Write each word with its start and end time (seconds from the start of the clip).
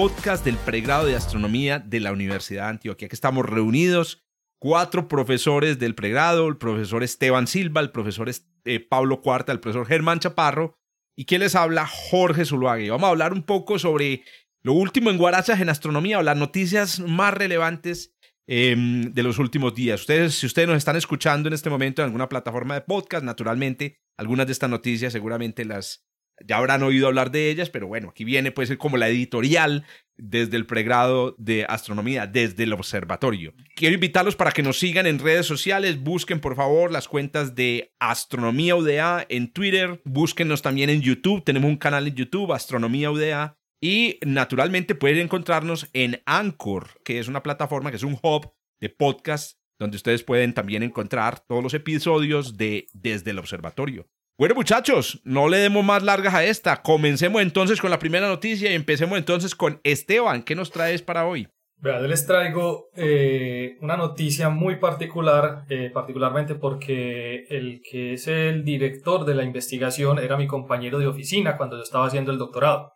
podcast 0.00 0.44
del 0.44 0.58
pregrado 0.58 1.06
de 1.06 1.16
astronomía 1.16 1.80
de 1.80 1.98
la 1.98 2.12
Universidad 2.12 2.66
de 2.66 2.68
Antioquia. 2.68 3.06
Aquí 3.06 3.14
estamos 3.14 3.44
reunidos 3.44 4.22
cuatro 4.60 5.08
profesores 5.08 5.80
del 5.80 5.96
pregrado, 5.96 6.46
el 6.46 6.56
profesor 6.56 7.02
Esteban 7.02 7.48
Silva, 7.48 7.80
el 7.80 7.90
profesor 7.90 8.30
eh, 8.64 8.78
Pablo 8.78 9.20
Cuarta, 9.20 9.50
el 9.50 9.58
profesor 9.58 9.88
Germán 9.88 10.20
Chaparro 10.20 10.76
y 11.16 11.24
quien 11.24 11.40
les 11.40 11.56
habla 11.56 11.88
Jorge 11.88 12.44
Zuluaga. 12.44 12.80
Y 12.80 12.90
vamos 12.90 13.08
a 13.08 13.10
hablar 13.10 13.32
un 13.32 13.42
poco 13.42 13.80
sobre 13.80 14.22
lo 14.62 14.72
último 14.72 15.10
en 15.10 15.18
Guarachas 15.18 15.60
en 15.60 15.68
astronomía 15.68 16.20
o 16.20 16.22
las 16.22 16.36
noticias 16.36 17.00
más 17.00 17.34
relevantes 17.34 18.14
em, 18.46 19.12
de 19.12 19.22
los 19.24 19.40
últimos 19.40 19.74
días. 19.74 20.02
Ustedes, 20.02 20.36
si 20.36 20.46
ustedes 20.46 20.68
nos 20.68 20.76
están 20.76 20.94
escuchando 20.94 21.48
en 21.48 21.54
este 21.54 21.70
momento 21.70 22.02
en 22.02 22.06
alguna 22.06 22.28
plataforma 22.28 22.74
de 22.74 22.82
podcast, 22.82 23.24
naturalmente 23.24 23.98
algunas 24.16 24.46
de 24.46 24.52
estas 24.52 24.70
noticias 24.70 25.12
seguramente 25.12 25.64
las 25.64 26.07
ya 26.46 26.56
habrán 26.56 26.82
oído 26.82 27.06
hablar 27.06 27.30
de 27.30 27.50
ellas, 27.50 27.70
pero 27.70 27.86
bueno, 27.86 28.10
aquí 28.10 28.24
viene 28.24 28.52
pues 28.52 28.74
como 28.76 28.96
la 28.96 29.08
editorial 29.08 29.84
desde 30.16 30.56
el 30.56 30.66
pregrado 30.66 31.34
de 31.38 31.64
astronomía, 31.68 32.26
desde 32.26 32.64
el 32.64 32.72
observatorio. 32.72 33.54
Quiero 33.76 33.94
invitarlos 33.94 34.36
para 34.36 34.50
que 34.50 34.62
nos 34.62 34.78
sigan 34.78 35.06
en 35.06 35.18
redes 35.18 35.46
sociales, 35.46 36.00
busquen 36.00 36.40
por 36.40 36.56
favor 36.56 36.90
las 36.90 37.08
cuentas 37.08 37.54
de 37.54 37.94
Astronomía 38.00 38.76
UDA 38.76 39.24
en 39.28 39.52
Twitter, 39.52 40.00
búsquenos 40.04 40.62
también 40.62 40.90
en 40.90 41.02
YouTube, 41.02 41.44
tenemos 41.44 41.70
un 41.70 41.76
canal 41.76 42.06
en 42.08 42.14
YouTube, 42.14 42.52
Astronomía 42.52 43.10
UDA, 43.10 43.56
y 43.80 44.18
naturalmente 44.26 44.96
pueden 44.96 45.18
encontrarnos 45.18 45.88
en 45.92 46.20
Anchor, 46.26 47.00
que 47.04 47.20
es 47.20 47.28
una 47.28 47.42
plataforma, 47.42 47.90
que 47.90 47.96
es 47.96 48.02
un 48.02 48.18
hub 48.20 48.52
de 48.80 48.88
podcast 48.88 49.58
donde 49.78 49.96
ustedes 49.96 50.24
pueden 50.24 50.54
también 50.54 50.82
encontrar 50.82 51.38
todos 51.38 51.62
los 51.62 51.74
episodios 51.74 52.56
de 52.56 52.86
Desde 52.92 53.30
el 53.30 53.38
Observatorio. 53.38 54.08
Bueno, 54.38 54.54
muchachos, 54.54 55.20
no 55.24 55.48
le 55.48 55.56
demos 55.56 55.84
más 55.84 56.04
largas 56.04 56.32
a 56.32 56.44
esta. 56.44 56.80
Comencemos 56.80 57.42
entonces 57.42 57.80
con 57.80 57.90
la 57.90 57.98
primera 57.98 58.28
noticia 58.28 58.70
y 58.70 58.74
empecemos 58.74 59.18
entonces 59.18 59.56
con 59.56 59.80
Esteban. 59.82 60.44
¿Qué 60.44 60.54
nos 60.54 60.70
traes 60.70 61.02
para 61.02 61.26
hoy? 61.26 61.48
Vean, 61.78 62.08
les 62.08 62.24
traigo 62.24 62.88
eh, 62.94 63.76
una 63.80 63.96
noticia 63.96 64.48
muy 64.48 64.76
particular, 64.76 65.64
eh, 65.68 65.90
particularmente 65.92 66.54
porque 66.54 67.46
el 67.50 67.82
que 67.82 68.12
es 68.12 68.28
el 68.28 68.64
director 68.64 69.24
de 69.24 69.34
la 69.34 69.42
investigación 69.42 70.20
era 70.20 70.36
mi 70.36 70.46
compañero 70.46 71.00
de 71.00 71.08
oficina 71.08 71.56
cuando 71.56 71.76
yo 71.76 71.82
estaba 71.82 72.06
haciendo 72.06 72.30
el 72.30 72.38
doctorado. 72.38 72.92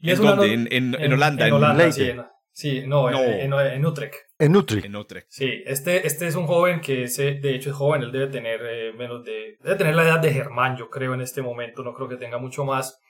¿En 0.00 0.08
es 0.08 0.18
dónde? 0.18 0.54
¿En, 0.54 0.68
en, 0.72 1.12
Holanda? 1.12 1.46
En, 1.48 1.52
Holanda, 1.52 1.92
sí, 1.92 2.12
sí, 2.52 2.82
no, 2.86 3.10
En, 3.10 3.84
Utrecht. 3.84 4.14
En 4.38 4.54
Utrecht. 4.54 4.86
En 4.86 4.96
Utrecht. 4.96 5.26
Sí, 5.30 5.62
este, 5.64 6.06
este 6.06 6.26
es 6.26 6.34
un 6.34 6.46
joven 6.46 6.80
que 6.80 7.04
es, 7.04 7.16
de 7.16 7.54
hecho 7.54 7.70
es 7.70 7.76
joven, 7.76 8.02
él 8.02 8.12
debe 8.12 8.26
tener 8.26 8.60
eh, 8.68 8.92
menos 8.92 9.24
de, 9.24 9.56
debe 9.62 9.76
tener 9.76 9.94
la 9.94 10.02
edad 10.02 10.18
de 10.18 10.32
Germán, 10.32 10.76
yo 10.76 10.90
creo, 10.90 11.14
en 11.14 11.22
este 11.22 11.40
momento, 11.40 11.82
no 11.82 11.94
creo 11.94 12.08
que 12.08 12.16
tenga 12.16 12.36
mucho 12.38 12.64
más, 12.64 13.00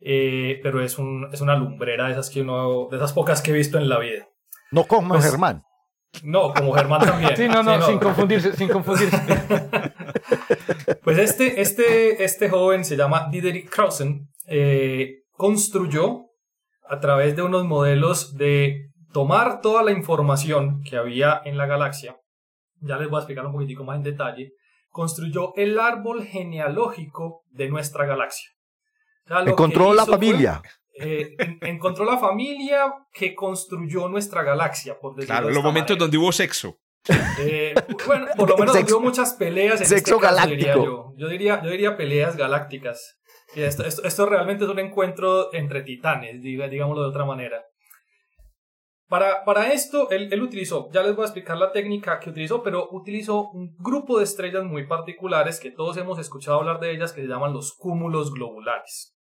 eh, 0.00 0.58
pero 0.62 0.82
es, 0.82 0.98
un, 0.98 1.28
es 1.32 1.40
una 1.40 1.56
lumbrera 1.56 2.06
de 2.06 2.12
esas 2.12 2.30
que 2.30 2.40
uno, 2.40 2.88
de 2.90 2.96
esas 2.96 3.12
pocas 3.12 3.40
que 3.40 3.52
he 3.52 3.54
visto 3.54 3.78
en 3.78 3.88
la 3.88 4.00
vida. 4.00 4.28
No 4.72 4.84
como 4.84 5.10
pues, 5.10 5.24
Germán. 5.24 5.62
No, 6.24 6.52
como 6.52 6.72
Germán 6.72 7.00
también. 7.00 7.30
sí, 7.36 7.46
no, 7.48 7.62
no, 7.62 7.80
sin 7.82 7.98
confundirse, 7.98 8.56
sin 8.56 8.68
confundirse. 8.68 9.16
pues 11.04 11.18
este, 11.18 11.60
este, 11.60 12.24
este 12.24 12.50
joven 12.50 12.84
se 12.84 12.96
llama 12.96 13.28
Diderik 13.30 13.70
Krausen, 13.70 14.28
eh, 14.46 15.22
construyó 15.30 16.26
a 16.88 17.00
través 17.00 17.36
de 17.36 17.42
unos 17.42 17.64
modelos 17.64 18.36
de 18.36 18.91
tomar 19.12 19.60
toda 19.60 19.82
la 19.82 19.92
información 19.92 20.82
que 20.82 20.96
había 20.96 21.40
en 21.44 21.56
la 21.56 21.66
galaxia, 21.66 22.16
ya 22.80 22.96
les 22.96 23.08
voy 23.08 23.18
a 23.18 23.20
explicar 23.20 23.46
un 23.46 23.52
poquitico 23.52 23.84
más 23.84 23.96
en 23.96 24.02
detalle, 24.02 24.52
construyó 24.90 25.54
el 25.56 25.78
árbol 25.78 26.24
genealógico 26.24 27.44
de 27.50 27.68
nuestra 27.68 28.06
galaxia. 28.06 28.50
encontró 29.46 29.94
la 29.94 30.06
familia. 30.06 30.62
Eh, 30.94 31.36
encontró 31.62 32.04
la 32.04 32.18
familia 32.18 32.92
que 33.12 33.34
construyó 33.34 34.08
nuestra 34.08 34.42
galaxia, 34.42 34.98
por 34.98 35.14
decirlo 35.14 35.34
Claro, 35.34 35.50
los 35.50 35.62
momentos 35.62 35.96
donde 35.96 36.18
hubo 36.18 36.32
sexo. 36.32 36.78
Eh, 37.38 37.74
bueno, 38.06 38.26
por 38.36 38.50
lo 38.50 38.56
menos 38.58 38.76
hubo 38.92 39.00
muchas 39.00 39.32
peleas 39.34 39.80
en 39.80 39.86
sexo 39.86 40.16
este 40.16 40.26
galáctico. 40.26 41.14
yo. 41.16 41.28
diría, 41.28 41.62
yo 41.62 41.70
diría 41.70 41.96
peleas 41.96 42.36
galácticas. 42.36 43.18
Esto, 43.54 43.84
esto, 43.84 44.04
esto, 44.04 44.26
realmente 44.26 44.64
es 44.64 44.70
un 44.70 44.78
encuentro 44.78 45.52
entre 45.52 45.82
titanes, 45.82 46.40
digámoslo 46.42 47.02
de 47.02 47.08
otra 47.08 47.24
manera. 47.24 47.62
Para, 49.12 49.74
esto, 49.74 50.08
él, 50.08 50.42
utilizó, 50.42 50.88
ya 50.90 51.02
les 51.02 51.14
voy 51.14 51.24
a 51.24 51.26
explicar 51.26 51.58
la 51.58 51.70
técnica 51.70 52.18
que 52.18 52.30
utilizó, 52.30 52.62
pero 52.62 52.88
utilizó 52.92 53.50
un 53.50 53.76
grupo 53.76 54.16
de 54.16 54.24
estrellas 54.24 54.64
muy 54.64 54.86
particulares 54.86 55.60
que 55.60 55.70
todos 55.70 55.98
hemos 55.98 56.18
escuchado 56.18 56.60
hablar 56.60 56.80
de 56.80 56.92
ellas, 56.92 57.12
que 57.12 57.20
se 57.20 57.28
llaman 57.28 57.52
los 57.52 57.74
cúmulos 57.74 58.32
globulares. 58.32 59.14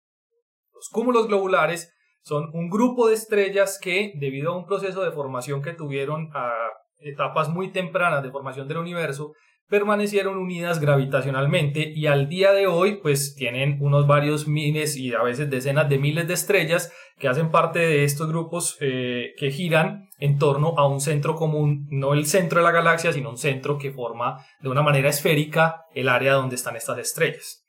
Los 0.75 0.89
cúmulos 0.91 1.25
globulares 1.25 1.91
son 2.21 2.51
un 2.53 2.69
grupo 2.69 3.07
de 3.07 3.15
estrellas 3.15 3.79
que, 3.81 4.13
debido 4.19 4.51
a 4.51 4.57
un 4.57 4.67
proceso 4.67 5.03
de 5.03 5.11
formación 5.11 5.63
que 5.63 5.73
tuvieron 5.73 6.29
a 6.35 6.53
etapas 6.99 7.49
muy 7.49 7.71
tempranas 7.71 8.21
de 8.21 8.29
formación 8.29 8.67
del 8.67 8.77
universo, 8.77 9.33
permanecieron 9.69 10.37
unidas 10.37 10.79
gravitacionalmente 10.79 11.91
y 11.95 12.07
al 12.07 12.27
día 12.27 12.51
de 12.51 12.67
hoy 12.67 12.97
pues 13.01 13.35
tienen 13.35 13.77
unos 13.81 14.07
varios 14.07 14.47
miles 14.47 14.97
y 14.97 15.13
a 15.13 15.21
veces 15.21 15.49
decenas 15.49 15.87
de 15.87 15.99
miles 15.99 16.27
de 16.27 16.33
estrellas 16.33 16.91
que 17.19 17.27
hacen 17.27 17.51
parte 17.51 17.79
de 17.79 18.03
estos 18.03 18.27
grupos 18.27 18.77
eh, 18.81 19.33
que 19.37 19.51
giran 19.51 20.09
en 20.17 20.39
torno 20.39 20.73
a 20.77 20.87
un 20.87 20.99
centro 20.99 21.35
común, 21.35 21.87
no 21.91 22.13
el 22.13 22.25
centro 22.25 22.59
de 22.59 22.65
la 22.65 22.71
galaxia, 22.71 23.13
sino 23.13 23.29
un 23.29 23.37
centro 23.37 23.77
que 23.77 23.91
forma 23.91 24.43
de 24.59 24.69
una 24.69 24.81
manera 24.81 25.09
esférica 25.09 25.85
el 25.93 26.09
área 26.09 26.33
donde 26.33 26.55
están 26.55 26.75
estas 26.75 26.97
estrellas. 26.97 27.63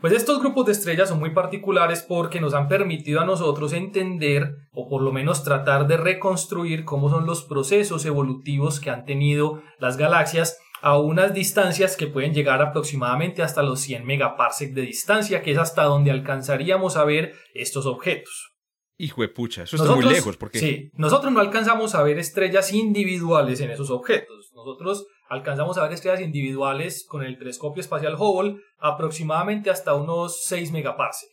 Pues 0.00 0.12
estos 0.12 0.40
grupos 0.40 0.66
de 0.66 0.72
estrellas 0.72 1.08
son 1.08 1.20
muy 1.20 1.30
particulares 1.30 2.04
porque 2.06 2.38
nos 2.38 2.52
han 2.52 2.68
permitido 2.68 3.20
a 3.20 3.24
nosotros 3.24 3.72
entender 3.72 4.56
o 4.72 4.88
por 4.88 5.00
lo 5.00 5.10
menos 5.10 5.42
tratar 5.42 5.86
de 5.86 5.96
reconstruir 5.96 6.84
cómo 6.84 7.08
son 7.08 7.24
los 7.24 7.44
procesos 7.44 8.04
evolutivos 8.04 8.78
que 8.78 8.90
han 8.90 9.06
tenido 9.06 9.62
las 9.78 9.96
galaxias 9.96 10.58
a 10.86 11.00
unas 11.00 11.34
distancias 11.34 11.96
que 11.96 12.06
pueden 12.06 12.32
llegar 12.32 12.62
aproximadamente 12.62 13.42
hasta 13.42 13.60
los 13.64 13.80
100 13.80 14.06
megaparsec 14.06 14.72
de 14.72 14.82
distancia, 14.82 15.42
que 15.42 15.50
es 15.50 15.58
hasta 15.58 15.82
donde 15.82 16.12
alcanzaríamos 16.12 16.96
a 16.96 17.04
ver 17.04 17.34
estos 17.54 17.86
objetos. 17.86 18.52
Hijo 18.96 19.22
de 19.22 19.28
pucha, 19.28 19.64
eso 19.64 19.74
está 19.74 19.96
muy 19.96 20.04
lejos. 20.04 20.36
Porque... 20.36 20.60
Sí, 20.60 20.92
nosotros 20.94 21.32
no 21.32 21.40
alcanzamos 21.40 21.96
a 21.96 22.04
ver 22.04 22.20
estrellas 22.20 22.72
individuales 22.72 23.60
en 23.60 23.72
esos 23.72 23.90
objetos. 23.90 24.52
Nosotros 24.54 25.08
alcanzamos 25.28 25.76
a 25.76 25.82
ver 25.82 25.92
estrellas 25.92 26.20
individuales 26.20 27.04
con 27.04 27.24
el 27.24 27.36
telescopio 27.36 27.80
espacial 27.80 28.14
Hubble 28.16 28.60
aproximadamente 28.78 29.70
hasta 29.70 29.92
unos 29.94 30.44
6 30.44 30.70
megaparsec. 30.70 31.30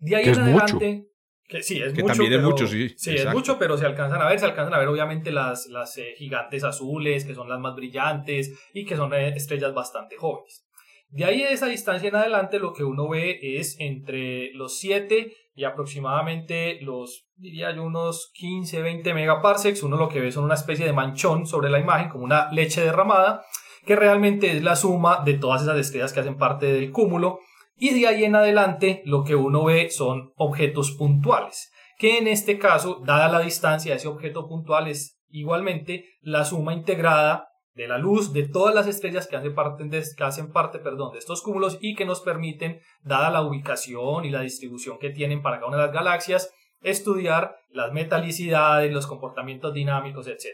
De 0.00 0.16
ahí 0.16 0.28
en 0.28 0.38
adelante, 0.38 1.06
que 1.48 1.62
sí, 1.62 1.82
es 1.82 1.92
que 1.92 2.02
mucho. 2.02 2.14
También 2.14 2.32
es 2.32 2.42
mucho, 2.42 2.66
sí. 2.66 2.94
Sí, 2.96 3.14
es 3.14 3.32
mucho, 3.32 3.58
pero 3.58 3.76
se 3.76 3.84
alcanzan 3.84 4.22
a 4.22 4.26
ver, 4.26 4.38
se 4.38 4.46
alcanzan 4.46 4.74
a 4.74 4.78
ver 4.78 4.88
obviamente 4.88 5.30
las, 5.30 5.66
las 5.66 5.96
eh, 5.98 6.14
gigantes 6.16 6.64
azules, 6.64 7.24
que 7.24 7.34
son 7.34 7.48
las 7.48 7.60
más 7.60 7.74
brillantes 7.74 8.52
y 8.72 8.84
que 8.84 8.96
son 8.96 9.12
eh, 9.12 9.28
estrellas 9.36 9.74
bastante 9.74 10.16
jóvenes. 10.16 10.66
De 11.10 11.26
ahí 11.26 11.42
de 11.42 11.52
esa 11.52 11.66
distancia 11.66 12.08
en 12.08 12.16
adelante 12.16 12.58
lo 12.58 12.72
que 12.72 12.84
uno 12.84 13.06
ve 13.06 13.38
es 13.42 13.76
entre 13.78 14.50
los 14.54 14.78
7 14.78 15.30
y 15.54 15.64
aproximadamente 15.64 16.80
los, 16.80 17.26
diría 17.36 17.74
yo, 17.74 17.84
unos 17.84 18.30
15, 18.32 18.80
20 18.80 19.12
megaparsecs. 19.12 19.82
Uno 19.82 19.98
lo 19.98 20.08
que 20.08 20.20
ve 20.20 20.32
son 20.32 20.44
una 20.44 20.54
especie 20.54 20.86
de 20.86 20.94
manchón 20.94 21.46
sobre 21.46 21.68
la 21.68 21.78
imagen, 21.78 22.08
como 22.08 22.24
una 22.24 22.50
leche 22.50 22.80
derramada, 22.80 23.44
que 23.84 23.94
realmente 23.94 24.56
es 24.56 24.62
la 24.62 24.74
suma 24.74 25.22
de 25.22 25.34
todas 25.34 25.62
esas 25.62 25.76
estrellas 25.76 26.14
que 26.14 26.20
hacen 26.20 26.38
parte 26.38 26.64
del 26.64 26.90
cúmulo 26.90 27.40
y 27.82 27.92
de 27.98 28.06
ahí 28.06 28.22
en 28.22 28.36
adelante 28.36 29.02
lo 29.06 29.24
que 29.24 29.34
uno 29.34 29.64
ve 29.64 29.90
son 29.90 30.32
objetos 30.36 30.92
puntuales, 30.92 31.72
que 31.98 32.16
en 32.16 32.28
este 32.28 32.56
caso, 32.56 33.02
dada 33.04 33.28
la 33.28 33.40
distancia 33.40 33.90
de 33.90 33.96
ese 33.96 34.06
objeto 34.06 34.46
puntual, 34.46 34.86
es 34.86 35.20
igualmente 35.30 36.04
la 36.20 36.44
suma 36.44 36.74
integrada 36.74 37.48
de 37.74 37.88
la 37.88 37.98
luz 37.98 38.32
de 38.32 38.46
todas 38.46 38.72
las 38.72 38.86
estrellas 38.86 39.26
que 39.26 39.34
hacen 39.34 39.52
parte, 39.52 39.82
de, 39.82 40.00
de 40.00 41.18
estos 41.18 41.42
cúmulos 41.42 41.78
y 41.80 41.96
que 41.96 42.04
nos 42.04 42.20
permiten, 42.20 42.78
dada 43.02 43.30
la 43.30 43.42
ubicación 43.42 44.26
y 44.26 44.30
la 44.30 44.42
distribución 44.42 45.00
que 45.00 45.10
tienen 45.10 45.42
para 45.42 45.56
cada 45.56 45.66
una 45.66 45.78
de 45.78 45.86
las 45.86 45.92
galaxias, 45.92 46.54
estudiar 46.82 47.56
las 47.68 47.92
metalicidades, 47.92 48.92
los 48.92 49.08
comportamientos 49.08 49.74
dinámicos, 49.74 50.28
etc. 50.28 50.46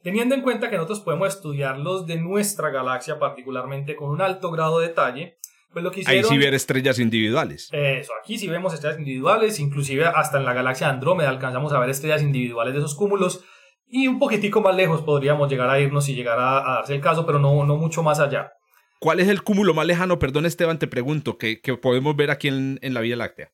Teniendo 0.00 0.36
en 0.36 0.42
cuenta 0.42 0.70
que 0.70 0.76
nosotros 0.76 1.00
podemos 1.00 1.34
estudiar 1.34 1.76
los 1.76 2.06
de 2.06 2.20
nuestra 2.20 2.70
galaxia 2.70 3.18
particularmente 3.18 3.96
con 3.96 4.10
un 4.10 4.22
alto 4.22 4.52
grado 4.52 4.78
de 4.78 4.86
detalle, 4.86 5.38
Pues 5.72 5.84
lo 5.84 5.90
que 5.90 6.02
Ahí 6.06 6.22
sí 6.24 6.38
ver 6.38 6.54
estrellas 6.54 6.98
individuales. 6.98 7.68
Eso, 7.72 8.12
aquí 8.22 8.38
sí 8.38 8.48
vemos 8.48 8.72
estrellas 8.72 8.98
individuales, 8.98 9.60
inclusive 9.60 10.06
hasta 10.06 10.38
en 10.38 10.44
la 10.44 10.54
galaxia 10.54 10.86
de 10.86 10.94
Andrómeda 10.94 11.28
alcanzamos 11.28 11.72
a 11.72 11.78
ver 11.78 11.90
estrellas 11.90 12.22
individuales 12.22 12.72
de 12.74 12.78
esos 12.80 12.94
cúmulos 12.94 13.44
y 13.86 14.06
un 14.08 14.18
poquitico 14.18 14.60
más 14.62 14.74
lejos 14.74 15.02
podríamos 15.02 15.48
llegar 15.50 15.68
a 15.70 15.78
irnos 15.78 16.04
si 16.06 16.14
llegara 16.14 16.58
a 16.58 16.74
darse 16.76 16.94
el 16.94 17.00
caso, 17.00 17.26
pero 17.26 17.38
no, 17.38 17.64
no 17.64 17.76
mucho 17.76 18.02
más 18.02 18.18
allá. 18.18 18.52
¿Cuál 19.00 19.20
es 19.20 19.28
el 19.28 19.42
cúmulo 19.42 19.74
más 19.74 19.86
lejano, 19.86 20.18
perdón 20.18 20.46
Esteban, 20.46 20.78
te 20.78 20.88
pregunto, 20.88 21.38
que, 21.38 21.60
que 21.60 21.76
podemos 21.76 22.16
ver 22.16 22.30
aquí 22.30 22.48
en, 22.48 22.78
en 22.82 22.94
la 22.94 23.00
Vía 23.00 23.16
Láctea? 23.16 23.50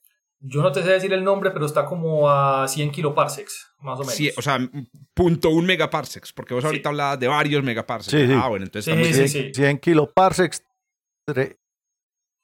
Yo 0.47 0.63
no 0.63 0.73
te 0.73 0.83
sé 0.83 0.91
decir 0.91 1.13
el 1.13 1.25
nombre, 1.25 1.51
pero 1.51 1.65
está 1.67 1.85
como 1.87 2.31
a 2.31 2.69
100 2.69 2.91
kiloparsecs, 2.91 3.73
más 3.81 3.99
o 3.99 4.03
menos. 4.03 4.15
Sí, 4.15 4.31
o 4.37 4.43
sea, 4.43 4.59
punto 5.15 5.51
un 5.51 5.65
megaparsecs, 5.67 6.33
porque 6.33 6.55
vos 6.55 6.63
Sí. 6.63 6.67
ahorita 6.69 6.89
hablabas 6.91 7.19
de 7.21 7.29
varios 7.29 7.63
megaparsecs. 7.65 8.11
Sí, 8.23 8.27
sí. 8.27 8.39
Ah, 8.41 8.49
bueno, 8.49 8.65
entonces 8.67 8.85
Sí, 8.95 9.01
estamos... 9.01 9.17
sí, 9.17 9.29
100, 9.29 9.45
sí. 9.47 9.55
100 9.55 9.79
kiloparsecs. 9.79 10.63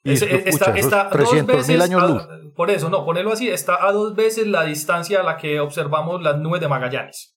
Y 0.02 0.12
Ese- 0.12 0.26
eso, 0.26 0.37
está, 0.47 0.67
pucha, 0.67 0.79
esos 0.79 0.85
está 0.93 1.02
dos 1.05 1.12
300 1.12 1.56
veces 1.56 1.81
años 1.81 2.02
a- 2.02 2.06
luz. 2.06 2.29
por 2.55 2.70
eso, 2.70 2.88
no, 2.91 3.05
ponerlo 3.05 3.32
así, 3.32 3.49
está 3.49 3.87
a 3.87 3.93
dos 3.93 4.14
veces 4.14 4.47
la 4.47 4.64
distancia 4.64 5.20
a 5.20 5.23
la 5.23 5.37
que 5.37 5.61
observamos 5.61 6.23
las 6.23 6.38
nubes 6.38 6.61
de 6.61 6.69
Magallanes. 6.69 7.37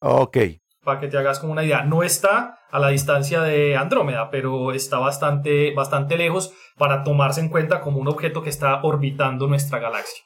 Ok. 0.00 0.36
Para 0.82 0.98
que 0.98 1.08
te 1.08 1.18
hagas 1.18 1.38
como 1.40 1.52
una 1.52 1.62
idea. 1.62 1.82
No 1.84 2.02
está 2.02 2.58
a 2.70 2.78
la 2.78 2.88
distancia 2.88 3.42
de 3.42 3.76
Andrómeda, 3.76 4.30
pero 4.30 4.72
está 4.72 4.98
bastante, 4.98 5.74
bastante 5.74 6.16
lejos 6.16 6.54
para 6.78 7.04
tomarse 7.04 7.40
en 7.42 7.50
cuenta 7.50 7.80
como 7.82 7.98
un 7.98 8.08
objeto 8.08 8.42
que 8.42 8.48
está 8.48 8.80
orbitando 8.82 9.46
nuestra 9.46 9.78
galaxia. 9.78 10.24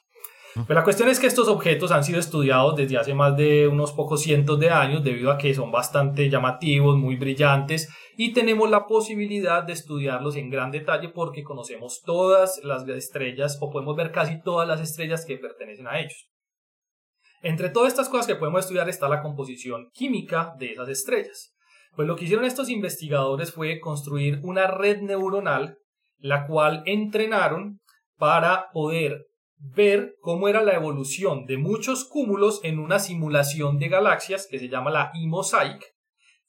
Pues 0.55 0.69
la 0.69 0.85
cuestión 0.85 1.09
es 1.09 1.19
que 1.19 1.27
estos 1.27 1.49
objetos 1.49 1.91
han 1.91 2.05
sido 2.05 2.17
estudiados 2.17 2.77
desde 2.77 2.97
hace 2.97 3.13
más 3.13 3.35
de 3.35 3.67
unos 3.67 3.91
pocos 3.91 4.21
cientos 4.21 4.57
de 4.57 4.69
años 4.69 5.03
debido 5.03 5.29
a 5.29 5.37
que 5.37 5.53
son 5.53 5.69
bastante 5.69 6.29
llamativos, 6.29 6.95
muy 6.95 7.17
brillantes 7.17 7.89
y 8.15 8.31
tenemos 8.31 8.69
la 8.69 8.87
posibilidad 8.87 9.63
de 9.63 9.73
estudiarlos 9.73 10.37
en 10.37 10.49
gran 10.49 10.71
detalle 10.71 11.09
porque 11.09 11.43
conocemos 11.43 12.01
todas 12.05 12.61
las 12.63 12.87
estrellas 12.87 13.57
o 13.59 13.69
podemos 13.69 13.97
ver 13.97 14.13
casi 14.13 14.41
todas 14.41 14.65
las 14.65 14.79
estrellas 14.79 15.25
que 15.25 15.37
pertenecen 15.37 15.87
a 15.87 15.99
ellos. 15.99 16.29
Entre 17.41 17.67
todas 17.67 17.89
estas 17.89 18.07
cosas 18.07 18.25
que 18.25 18.37
podemos 18.37 18.61
estudiar 18.61 18.87
está 18.87 19.09
la 19.09 19.21
composición 19.21 19.89
química 19.93 20.53
de 20.57 20.71
esas 20.71 20.87
estrellas. 20.87 21.53
Pues 21.97 22.07
lo 22.07 22.15
que 22.15 22.23
hicieron 22.23 22.45
estos 22.45 22.69
investigadores 22.69 23.51
fue 23.51 23.81
construir 23.81 24.39
una 24.41 24.67
red 24.67 25.01
neuronal, 25.01 25.79
la 26.17 26.47
cual 26.47 26.81
entrenaron 26.85 27.81
para 28.17 28.67
poder 28.71 29.25
ver 29.73 30.15
cómo 30.21 30.47
era 30.47 30.61
la 30.63 30.73
evolución 30.73 31.45
de 31.45 31.57
muchos 31.57 32.05
cúmulos 32.05 32.59
en 32.63 32.79
una 32.79 32.99
simulación 32.99 33.79
de 33.79 33.89
galaxias 33.89 34.47
que 34.49 34.59
se 34.59 34.69
llama 34.69 34.91
la 34.91 35.11
E-Mosaic 35.13 35.95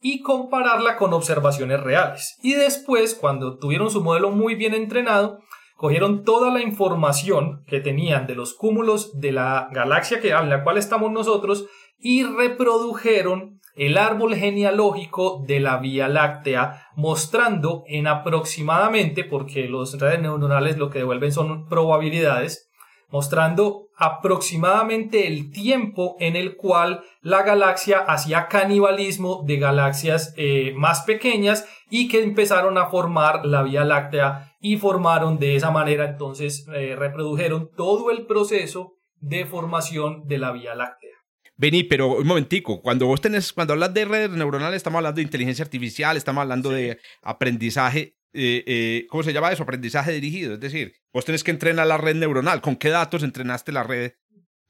y 0.00 0.20
compararla 0.22 0.96
con 0.96 1.12
observaciones 1.12 1.80
reales. 1.80 2.36
Y 2.42 2.52
después, 2.52 3.14
cuando 3.14 3.58
tuvieron 3.58 3.90
su 3.90 4.02
modelo 4.02 4.30
muy 4.30 4.54
bien 4.54 4.74
entrenado, 4.74 5.40
cogieron 5.76 6.24
toda 6.24 6.50
la 6.50 6.62
información 6.62 7.64
que 7.66 7.80
tenían 7.80 8.26
de 8.26 8.34
los 8.34 8.54
cúmulos 8.54 9.18
de 9.18 9.32
la 9.32 9.68
galaxia 9.72 10.20
en 10.22 10.50
la 10.50 10.64
cual 10.64 10.78
estamos 10.78 11.12
nosotros 11.12 11.66
y 11.98 12.24
reprodujeron 12.24 13.60
el 13.76 13.98
árbol 13.98 14.34
genealógico 14.34 15.44
de 15.46 15.60
la 15.60 15.76
Vía 15.76 16.08
Láctea, 16.08 16.88
mostrando 16.96 17.84
en 17.86 18.06
aproximadamente, 18.06 19.22
porque 19.22 19.68
los 19.68 20.00
redes 20.00 20.20
neuronales 20.20 20.78
lo 20.78 20.88
que 20.88 21.00
devuelven 21.00 21.30
son 21.30 21.68
probabilidades, 21.68 22.70
mostrando 23.08 23.88
aproximadamente 23.96 25.26
el 25.26 25.50
tiempo 25.50 26.16
en 26.20 26.36
el 26.36 26.56
cual 26.56 27.02
la 27.22 27.42
galaxia 27.42 27.98
hacía 28.00 28.48
canibalismo 28.48 29.42
de 29.46 29.56
galaxias 29.56 30.34
eh, 30.36 30.72
más 30.76 31.02
pequeñas 31.02 31.66
y 31.90 32.08
que 32.08 32.22
empezaron 32.22 32.78
a 32.78 32.86
formar 32.86 33.46
la 33.46 33.62
Vía 33.62 33.84
Láctea 33.84 34.56
y 34.60 34.76
formaron 34.76 35.38
de 35.38 35.56
esa 35.56 35.70
manera, 35.70 36.04
entonces 36.04 36.66
eh, 36.74 36.96
reprodujeron 36.96 37.70
todo 37.76 38.10
el 38.10 38.26
proceso 38.26 38.94
de 39.20 39.46
formación 39.46 40.26
de 40.26 40.38
la 40.38 40.52
Vía 40.52 40.74
Láctea. 40.74 41.10
Vení, 41.58 41.84
pero 41.84 42.16
un 42.16 42.26
momentico, 42.26 42.82
cuando 42.82 43.06
vos 43.06 43.20
tenés, 43.20 43.52
cuando 43.52 43.72
hablas 43.72 43.94
de 43.94 44.04
redes 44.04 44.30
neuronales, 44.30 44.76
estamos 44.76 44.98
hablando 44.98 45.16
de 45.16 45.22
inteligencia 45.22 45.64
artificial, 45.64 46.16
estamos 46.16 46.42
hablando 46.42 46.68
de 46.68 46.98
aprendizaje, 47.22 48.16
eh, 48.36 48.64
eh, 48.66 49.06
¿cómo 49.08 49.22
se 49.22 49.32
llama 49.32 49.50
eso? 49.50 49.62
Aprendizaje 49.62 50.12
dirigido. 50.12 50.54
Es 50.54 50.60
decir, 50.60 50.92
vos 51.12 51.24
tenés 51.24 51.42
que 51.42 51.50
entrenar 51.50 51.86
la 51.86 51.96
red 51.96 52.14
neuronal. 52.16 52.60
¿Con 52.60 52.76
qué 52.76 52.90
datos 52.90 53.22
entrenaste 53.22 53.72
la 53.72 53.82
red 53.82 54.12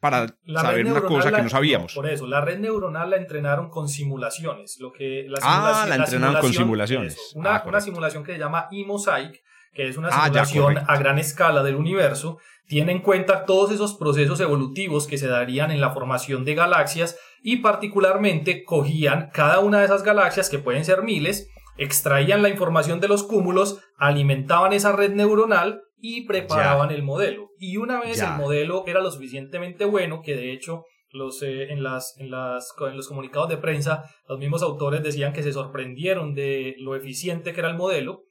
para 0.01 0.27
La 0.45 0.61
saber 0.61 0.87
una 0.87 1.01
cosa 1.03 1.33
que 1.33 1.43
no 1.43 1.49
sabíamos? 1.49 1.95
por 1.95 2.09
eso, 2.09 2.27
la 2.27 2.41
red 2.41 2.59
neuronal 2.59 3.11
la 3.11 3.17
entrenaron 3.17 3.69
con 3.71 3.89
simulaciones. 3.89 4.77
Lo 4.79 4.93
que, 4.93 5.25
la 5.29 5.39
Ah, 5.43 5.85
la 5.89 5.97
entrenaron 5.97 6.35
con 6.41 6.53
simulación- 6.53 6.65
simulaciones. 6.65 7.13
eso, 7.15 7.39
una, 7.39 7.57
Ah, 7.57 7.65
una 7.67 7.81
simulación 7.81 8.23
que 8.25 8.33
se 8.35 8.39
llama 8.39 8.69
eMosaic, 8.71 9.43
que 9.73 9.89
es 9.89 9.97
una 9.97 10.09
Ah, 10.13 10.31
ya, 10.33 10.45
simulación 10.45 10.85
a 10.89 10.97
gran 10.99 11.19
escala 11.19 11.63
del 11.63 11.75
universo, 11.77 12.39
tiene 12.69 12.93
en 12.93 13.01
cuenta 13.01 13.45
todos 13.45 13.71
esos 13.73 13.95
procesos 13.95 14.41
evolutivos 14.41 15.07
que 15.07 15.19
se 15.19 15.29
darían 15.29 15.71
en 15.71 15.81
la 15.81 15.91
formación 15.91 16.45
de 16.45 16.55
galaxias 16.55 17.19
y 17.43 17.57
particularmente 17.59 18.65
cogían 18.65 19.31
cada 19.33 19.61
una 19.61 19.79
de 19.81 19.85
esas 19.87 20.03
galaxias, 20.03 20.51
que 20.51 20.59
pueden 20.59 20.85
ser 20.85 21.03
miles, 21.03 21.49
extraían 21.79 22.43
la 22.43 22.49
información 22.49 23.01
de 23.01 23.09
los 23.09 23.23
cúmulos, 23.23 23.81
alimentaban 23.97 24.73
esa 24.73 24.93
red 24.93 25.13
neuronal 25.13 25.83
y 25.99 26.27
preparaban 26.27 26.91
el 26.91 27.03
modelo. 27.03 27.49
Y 27.59 27.77
una 27.77 28.01
vez 28.01 28.19
Ya. 28.19 28.35
el 28.35 28.41
modelo 28.41 28.85
era 28.87 29.01
lo 29.01 29.11
suficientemente 29.11 29.85
bueno 29.85 30.21
que 30.23 30.35
de 30.37 30.53
hecho 30.53 30.85
los, 31.11 31.43
eh, 31.43 31.73
en, 31.73 31.83
las, 31.83 32.15
en, 32.19 32.31
las, 32.31 32.75
en 32.81 32.97
los 32.97 33.09
comunicados 33.09 33.49
de 33.49 33.57
prensa 33.57 34.05
los 34.29 34.39
mismos 34.39 34.63
autores 34.63 35.03
decían 35.03 35.33
que 35.33 35.43
se 35.43 35.53
sorprendieron 35.53 36.35
de 36.35 36.75
lo 36.79 36.95
eficiente 36.95 37.53
que 37.53 37.61
era 37.61 37.71
el 37.71 37.77
modelo. 37.77 38.23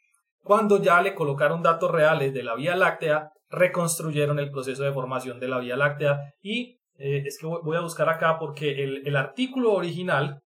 Cuando 0.41 0.81
ya 0.81 1.01
le 1.01 1.15
colocaron 1.15 1.63
datos 1.63 1.89
reales 1.91 2.33
de 2.33 2.43
la 2.43 2.55
Vía 2.55 2.75
Láctea, 2.75 3.29
reconstruyeron 3.49 4.37
el 4.39 4.51
proceso 4.51 4.83
de 4.83 4.91
formación 4.93 5.39
de 5.39 5.47
la 5.47 5.59
Vía 5.59 5.75
Láctea 5.75 6.19
y 6.41 6.77
eh, 6.97 7.23
es 7.25 7.37
que 7.39 7.47
voy 7.47 7.59
voy 7.63 7.77
a 7.77 7.81
buscar 7.81 8.09
acá 8.09 8.37
porque 8.39 8.83
el, 8.83 9.05
el 9.07 9.15
artículo 9.15 9.73
original 9.73 10.41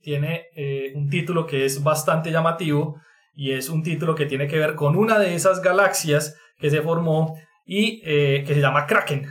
tiene 0.00 0.46
eh, 0.56 0.92
un 0.94 1.08
título 1.10 1.46
que 1.46 1.64
es 1.64 1.82
bastante 1.82 2.30
llamativo 2.30 3.00
y 3.34 3.52
es 3.52 3.68
un 3.68 3.82
título 3.82 4.14
que 4.14 4.26
tiene 4.26 4.46
que 4.48 4.58
ver 4.58 4.74
con 4.74 4.96
una 4.96 5.18
de 5.18 5.34
esas 5.34 5.62
galaxias 5.62 6.36
que 6.58 6.70
se 6.70 6.82
formó 6.82 7.34
y 7.64 8.00
eh, 8.04 8.44
que 8.46 8.54
se 8.54 8.60
llama 8.60 8.86
Kraken. 8.86 9.26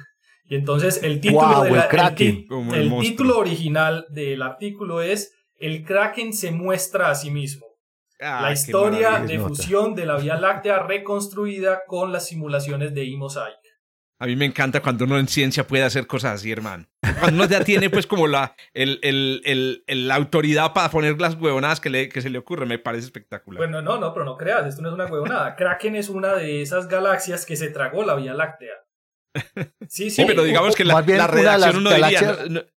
Y 0.50 0.56
entonces 0.56 1.02
el 1.04 1.20
título, 1.20 1.62
de 1.64 1.70
el 1.70 1.76
la- 1.76 1.84
el 1.84 1.90
Kraken. 1.90 2.36
ti- 2.38 2.46
Como 2.48 2.74
el 2.74 2.82
el 2.84 2.90
monstruo. 2.90 3.12
título 3.12 3.38
original 3.40 4.06
del 4.10 4.42
artículo 4.42 5.02
es 5.02 5.34
El 5.60 5.84
Kraken 5.84 6.34
se 6.34 6.52
muestra 6.52 7.10
a 7.10 7.16
sí 7.16 7.32
mismo. 7.32 7.66
Ah, 8.22 8.42
la 8.44 8.52
historia 8.54 9.20
de 9.20 9.40
fusión 9.40 9.94
de 9.96 10.06
la 10.06 10.18
Vía 10.18 10.40
Láctea 10.40 10.80
reconstruida 10.80 11.82
con 11.86 12.12
las 12.12 12.28
simulaciones 12.28 12.94
de 12.94 13.04
E-Mosaic. 13.04 13.58
A 14.20 14.26
mí 14.26 14.36
me 14.36 14.46
encanta 14.46 14.82
cuando 14.82 15.06
uno 15.06 15.20
en 15.20 15.28
ciencia 15.28 15.68
puede 15.68 15.84
hacer 15.84 16.08
cosas 16.08 16.34
así, 16.40 16.52
hermano. 16.52 16.88
Cuando 17.20 17.44
uno 17.44 17.46
ya 17.52 17.64
tiene 17.64 17.90
pues 17.92 18.08
como 18.08 18.26
la, 18.28 18.56
el, 18.74 19.00
el, 19.04 19.42
el- 19.46 19.84
el- 19.86 20.08
la 20.08 20.16
autoridad 20.16 20.74
para 20.74 20.90
poner 20.90 21.22
las 21.22 21.36
huevonadas 21.36 21.80
que, 21.80 21.90
le, 21.92 22.10
que 22.10 22.22
se 22.22 22.30
le 22.32 22.40
ocurre, 22.40 22.66
me 22.66 22.80
parece 22.80 23.06
espectacular. 23.06 23.60
Bueno, 23.60 23.82
no, 23.84 24.00
no, 24.00 24.14
pero 24.14 24.26
no 24.26 24.36
creas, 24.36 24.66
esto 24.66 24.82
no 24.82 24.88
es 24.90 24.96
una 24.96 25.06
huevonada. 25.06 25.56
Kraken 25.56 25.96
es 25.96 26.10
una 26.10 26.34
de 26.34 26.64
esas 26.64 26.88
galaxias 26.88 27.46
que 27.46 27.56
se 27.56 27.70
tragó 27.70 28.04
la 28.04 28.16
Vía 28.16 28.34
Láctea. 28.34 28.74
Sí, 29.36 29.70
sí. 29.88 30.12
sí, 30.12 30.26
pero 30.26 30.44
digamos 30.44 30.76
que 30.76 30.84
la, 30.84 30.96
más 30.96 31.06
bien 31.06 31.20
la 31.20 31.26
una 31.26 31.36
de 31.36 31.42
redacción 31.44 31.62
las 31.62 31.76
uno 31.76 31.90
diría... 31.92 32.20
galaxias 32.22 32.50
no- 32.50 32.62
no- 32.62 32.68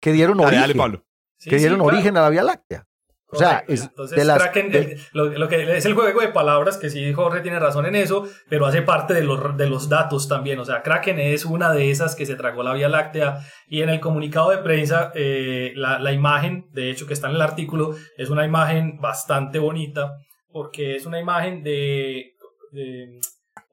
Que 0.00 0.12
dieron 0.12 0.36
dale, 0.38 0.46
origen. 0.46 0.60
dale, 0.62 0.74
Pablo. 0.76 1.06
Sí, 1.40 1.50
que 1.50 1.56
sí, 1.56 1.60
dieron 1.62 1.78
claro. 1.80 1.94
origen 1.96 2.16
a 2.16 2.20
la 2.22 2.30
Vía 2.30 2.42
Láctea. 2.44 2.86
O 3.28 3.36
sea, 3.36 3.64
es 3.66 3.82
Entonces, 3.82 4.16
de 4.16 4.24
las- 4.24 4.38
Kraken, 4.40 4.70
de- 4.70 4.78
el- 4.78 5.00
lo, 5.12 5.26
lo 5.26 5.48
que 5.48 5.76
es 5.76 5.84
el 5.84 5.94
juego 5.94 6.20
de 6.20 6.28
palabras, 6.28 6.76
que 6.78 6.90
sí, 6.90 7.12
Jorge 7.12 7.40
tiene 7.40 7.58
razón 7.58 7.84
en 7.86 7.96
eso, 7.96 8.26
pero 8.48 8.66
hace 8.66 8.82
parte 8.82 9.14
de 9.14 9.22
los, 9.24 9.56
de 9.56 9.68
los 9.68 9.88
datos 9.88 10.28
también. 10.28 10.58
O 10.60 10.64
sea, 10.64 10.82
Kraken 10.82 11.18
es 11.18 11.44
una 11.44 11.72
de 11.72 11.90
esas 11.90 12.14
que 12.14 12.24
se 12.24 12.36
tragó 12.36 12.62
la 12.62 12.72
Vía 12.72 12.88
Láctea. 12.88 13.40
Y 13.68 13.82
en 13.82 13.88
el 13.88 13.98
comunicado 13.98 14.50
de 14.50 14.58
prensa, 14.58 15.10
eh, 15.14 15.72
la, 15.74 15.98
la 15.98 16.12
imagen, 16.12 16.68
de 16.72 16.90
hecho, 16.90 17.06
que 17.08 17.14
está 17.14 17.28
en 17.28 17.34
el 17.34 17.42
artículo, 17.42 17.96
es 18.16 18.30
una 18.30 18.44
imagen 18.44 19.00
bastante 19.00 19.58
bonita, 19.58 20.12
porque 20.52 20.94
es 20.94 21.04
una 21.04 21.18
imagen 21.18 21.64
de, 21.64 22.32
de 22.70 23.18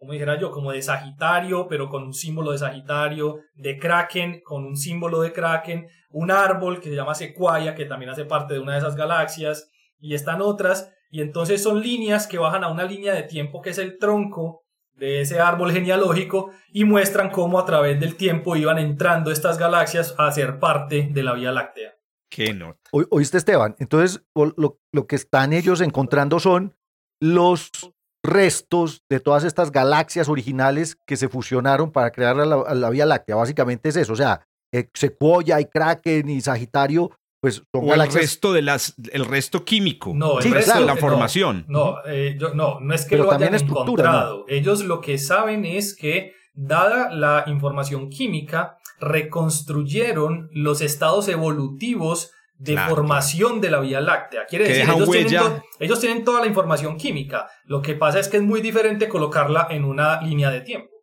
como 0.03 0.11
dijera 0.11 0.37
yo, 0.37 0.51
como 0.51 0.73
de 0.73 0.81
Sagitario, 0.81 1.65
pero 1.69 1.87
con 1.87 2.03
un 2.03 2.13
símbolo 2.13 2.51
de 2.51 2.57
Sagitario, 2.57 3.39
de 3.55 3.79
Kraken, 3.79 4.41
con 4.43 4.65
un 4.65 4.75
símbolo 4.75 5.21
de 5.21 5.31
Kraken, 5.31 5.87
un 6.09 6.29
árbol 6.29 6.81
que 6.81 6.89
se 6.89 6.95
llama 6.95 7.15
Sequoia, 7.15 7.73
que 7.73 7.85
también 7.85 8.11
hace 8.11 8.25
parte 8.25 8.53
de 8.53 8.59
una 8.59 8.73
de 8.73 8.79
esas 8.79 8.97
galaxias, 8.97 9.71
y 10.01 10.13
están 10.13 10.41
otras, 10.41 10.91
y 11.09 11.21
entonces 11.21 11.63
son 11.63 11.79
líneas 11.79 12.27
que 12.27 12.37
bajan 12.37 12.65
a 12.65 12.69
una 12.69 12.83
línea 12.83 13.13
de 13.13 13.23
tiempo 13.23 13.61
que 13.61 13.69
es 13.69 13.77
el 13.77 13.97
tronco 13.97 14.65
de 14.93 15.21
ese 15.21 15.39
árbol 15.39 15.71
genealógico 15.71 16.51
y 16.73 16.83
muestran 16.83 17.29
cómo 17.29 17.57
a 17.57 17.65
través 17.65 17.97
del 17.97 18.17
tiempo 18.17 18.57
iban 18.57 18.79
entrando 18.79 19.31
estas 19.31 19.57
galaxias 19.57 20.15
a 20.17 20.29
ser 20.33 20.59
parte 20.59 21.07
de 21.11 21.23
la 21.23 21.33
Vía 21.33 21.53
Láctea. 21.53 21.93
Qué 22.29 22.53
nota. 22.53 22.81
O- 22.91 23.05
¿Oíste, 23.09 23.37
Esteban? 23.37 23.77
Entonces, 23.79 24.21
lo, 24.35 24.79
lo 24.91 25.07
que 25.07 25.15
están 25.15 25.53
ellos 25.53 25.79
encontrando 25.79 26.39
son 26.41 26.75
los 27.21 27.71
restos 28.23 29.03
de 29.09 29.19
todas 29.19 29.43
estas 29.43 29.71
galaxias 29.71 30.29
originales 30.29 30.95
que 31.05 31.17
se 31.17 31.27
fusionaron 31.29 31.91
para 31.91 32.11
crear 32.11 32.35
la, 32.35 32.73
la 32.73 32.89
Vía 32.89 33.05
Láctea. 33.05 33.35
Básicamente 33.35 33.89
es 33.89 33.95
eso. 33.97 34.13
O 34.13 34.15
sea, 34.15 34.45
eh, 34.73 34.89
Sequoia 34.93 35.59
y 35.59 35.65
Kraken 35.65 36.29
y 36.29 36.41
Sagitario 36.41 37.11
pues 37.41 37.55
son 37.55 37.65
O 37.73 37.81
el 37.83 37.89
galaxias. 37.89 38.21
resto 38.23 38.53
de 38.53 38.61
las, 38.61 38.95
el 39.11 39.25
resto 39.25 39.65
químico. 39.65 40.13
No, 40.15 40.37
el 40.37 40.43
Sí, 40.43 40.49
resto 40.49 40.71
claro. 40.71 40.79
de 40.81 40.87
la 40.87 40.95
no, 40.95 40.99
formación. 41.01 41.65
No, 41.67 41.95
eh, 42.07 42.37
yo- 42.39 42.53
no, 42.53 42.79
no 42.79 42.93
es 42.95 43.03
que 43.03 43.09
Pero 43.11 43.25
lo 43.25 43.29
también 43.31 43.49
hayan 43.53 43.67
estructura, 43.67 44.03
encontrado. 44.05 44.45
Ellos 44.47 44.85
lo 44.85 45.01
que 45.01 45.17
saben 45.17 45.65
es 45.65 45.93
que, 45.93 46.31
dada 46.53 47.11
la 47.11 47.43
información 47.47 48.09
química, 48.09 48.77
reconstruyeron 48.97 50.49
los 50.53 50.79
estados 50.79 51.27
evolutivos 51.27 52.31
de 52.53 52.73
Claro, 52.73 52.95
formación 52.95 53.61
de 53.61 53.71
la 53.71 53.79
Vía 53.79 53.99
Láctea. 53.99 54.45
Quiere 54.45 54.65
Que 54.65 54.73
decir, 54.73 54.89
ellos 54.89 55.09
tienen, 55.09 55.63
ellos 55.79 55.99
tienen 55.99 56.23
toda 56.23 56.41
la 56.41 56.47
información 56.47 56.97
química. 56.97 57.49
Lo 57.65 57.81
que 57.81 57.95
pasa 57.95 58.19
es 58.19 58.27
que 58.29 58.37
es 58.37 58.43
muy 58.43 58.61
diferente 58.61 59.09
colocarla 59.09 59.67
en 59.69 59.85
una 59.85 60.21
línea 60.21 60.49
de 60.49 60.61
tiempo. 60.61 60.93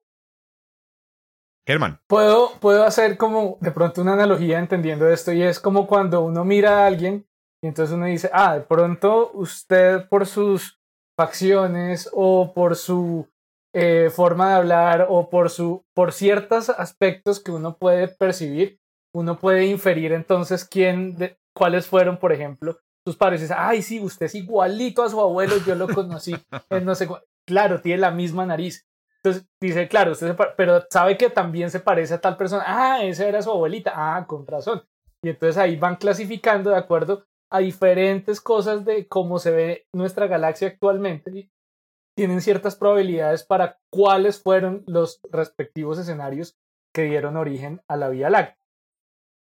Germán. 1.66 2.00
Puedo, 2.06 2.52
puedo 2.58 2.84
hacer 2.84 3.16
como 3.16 3.58
de 3.60 3.70
pronto 3.70 4.00
una 4.00 4.14
analogía 4.14 4.58
entendiendo 4.58 5.08
esto 5.08 5.32
y 5.32 5.42
es 5.42 5.60
como 5.60 5.86
cuando 5.86 6.22
uno 6.22 6.44
mira 6.44 6.78
a 6.78 6.86
alguien 6.86 7.26
y 7.62 7.68
entonces 7.68 7.94
uno 7.94 8.06
dice, 8.06 8.30
ah, 8.32 8.54
de 8.54 8.62
pronto 8.62 9.30
usted 9.34 10.08
por 10.08 10.26
sus 10.26 10.80
facciones 11.16 12.08
o 12.12 12.54
por 12.54 12.76
su 12.76 13.28
eh, 13.74 14.10
forma 14.10 14.48
de 14.48 14.54
hablar 14.54 15.06
o 15.10 15.30
por 15.30 15.50
su 15.50 15.84
por 15.94 16.12
ciertos 16.12 16.70
aspectos 16.70 17.38
que 17.38 17.52
uno 17.52 17.76
puede 17.76 18.08
percibir, 18.08 18.79
uno 19.14 19.38
puede 19.38 19.66
inferir 19.66 20.12
entonces 20.12 20.64
quién 20.64 21.16
de, 21.16 21.38
cuáles 21.54 21.86
fueron, 21.86 22.18
por 22.18 22.32
ejemplo, 22.32 22.78
sus 23.04 23.16
padres. 23.16 23.40
Dice, 23.40 23.54
ay, 23.56 23.82
sí, 23.82 24.00
usted 24.00 24.26
es 24.26 24.34
igualito 24.34 25.02
a 25.02 25.08
su 25.08 25.20
abuelo, 25.20 25.54
yo 25.66 25.74
lo 25.74 25.88
conocí 25.88 26.34
en 26.70 26.84
no 26.84 26.94
sé 26.94 27.06
cu-". 27.06 27.18
Claro, 27.46 27.80
tiene 27.80 28.00
la 28.00 28.10
misma 28.10 28.46
nariz. 28.46 28.86
Entonces 29.22 29.46
dice, 29.60 29.88
claro, 29.88 30.12
usted 30.12 30.28
se 30.28 30.44
pero 30.56 30.82
sabe 30.90 31.18
que 31.18 31.28
también 31.28 31.70
se 31.70 31.80
parece 31.80 32.14
a 32.14 32.20
tal 32.20 32.36
persona. 32.36 32.64
Ah, 32.66 33.04
esa 33.04 33.26
era 33.26 33.42
su 33.42 33.50
abuelita. 33.50 33.92
Ah, 33.94 34.26
con 34.26 34.46
razón. 34.46 34.82
Y 35.22 35.28
entonces 35.28 35.58
ahí 35.58 35.76
van 35.76 35.96
clasificando 35.96 36.70
de 36.70 36.76
acuerdo 36.76 37.26
a 37.50 37.58
diferentes 37.58 38.40
cosas 38.40 38.84
de 38.84 39.08
cómo 39.08 39.38
se 39.38 39.50
ve 39.50 39.86
nuestra 39.92 40.26
galaxia 40.26 40.68
actualmente. 40.68 41.30
y 41.30 41.50
Tienen 42.16 42.40
ciertas 42.40 42.76
probabilidades 42.76 43.44
para 43.44 43.78
cuáles 43.90 44.42
fueron 44.42 44.84
los 44.86 45.20
respectivos 45.30 45.98
escenarios 45.98 46.56
que 46.94 47.02
dieron 47.02 47.36
origen 47.36 47.82
a 47.88 47.96
la 47.96 48.08
Vía 48.08 48.30
Láctea. 48.30 48.59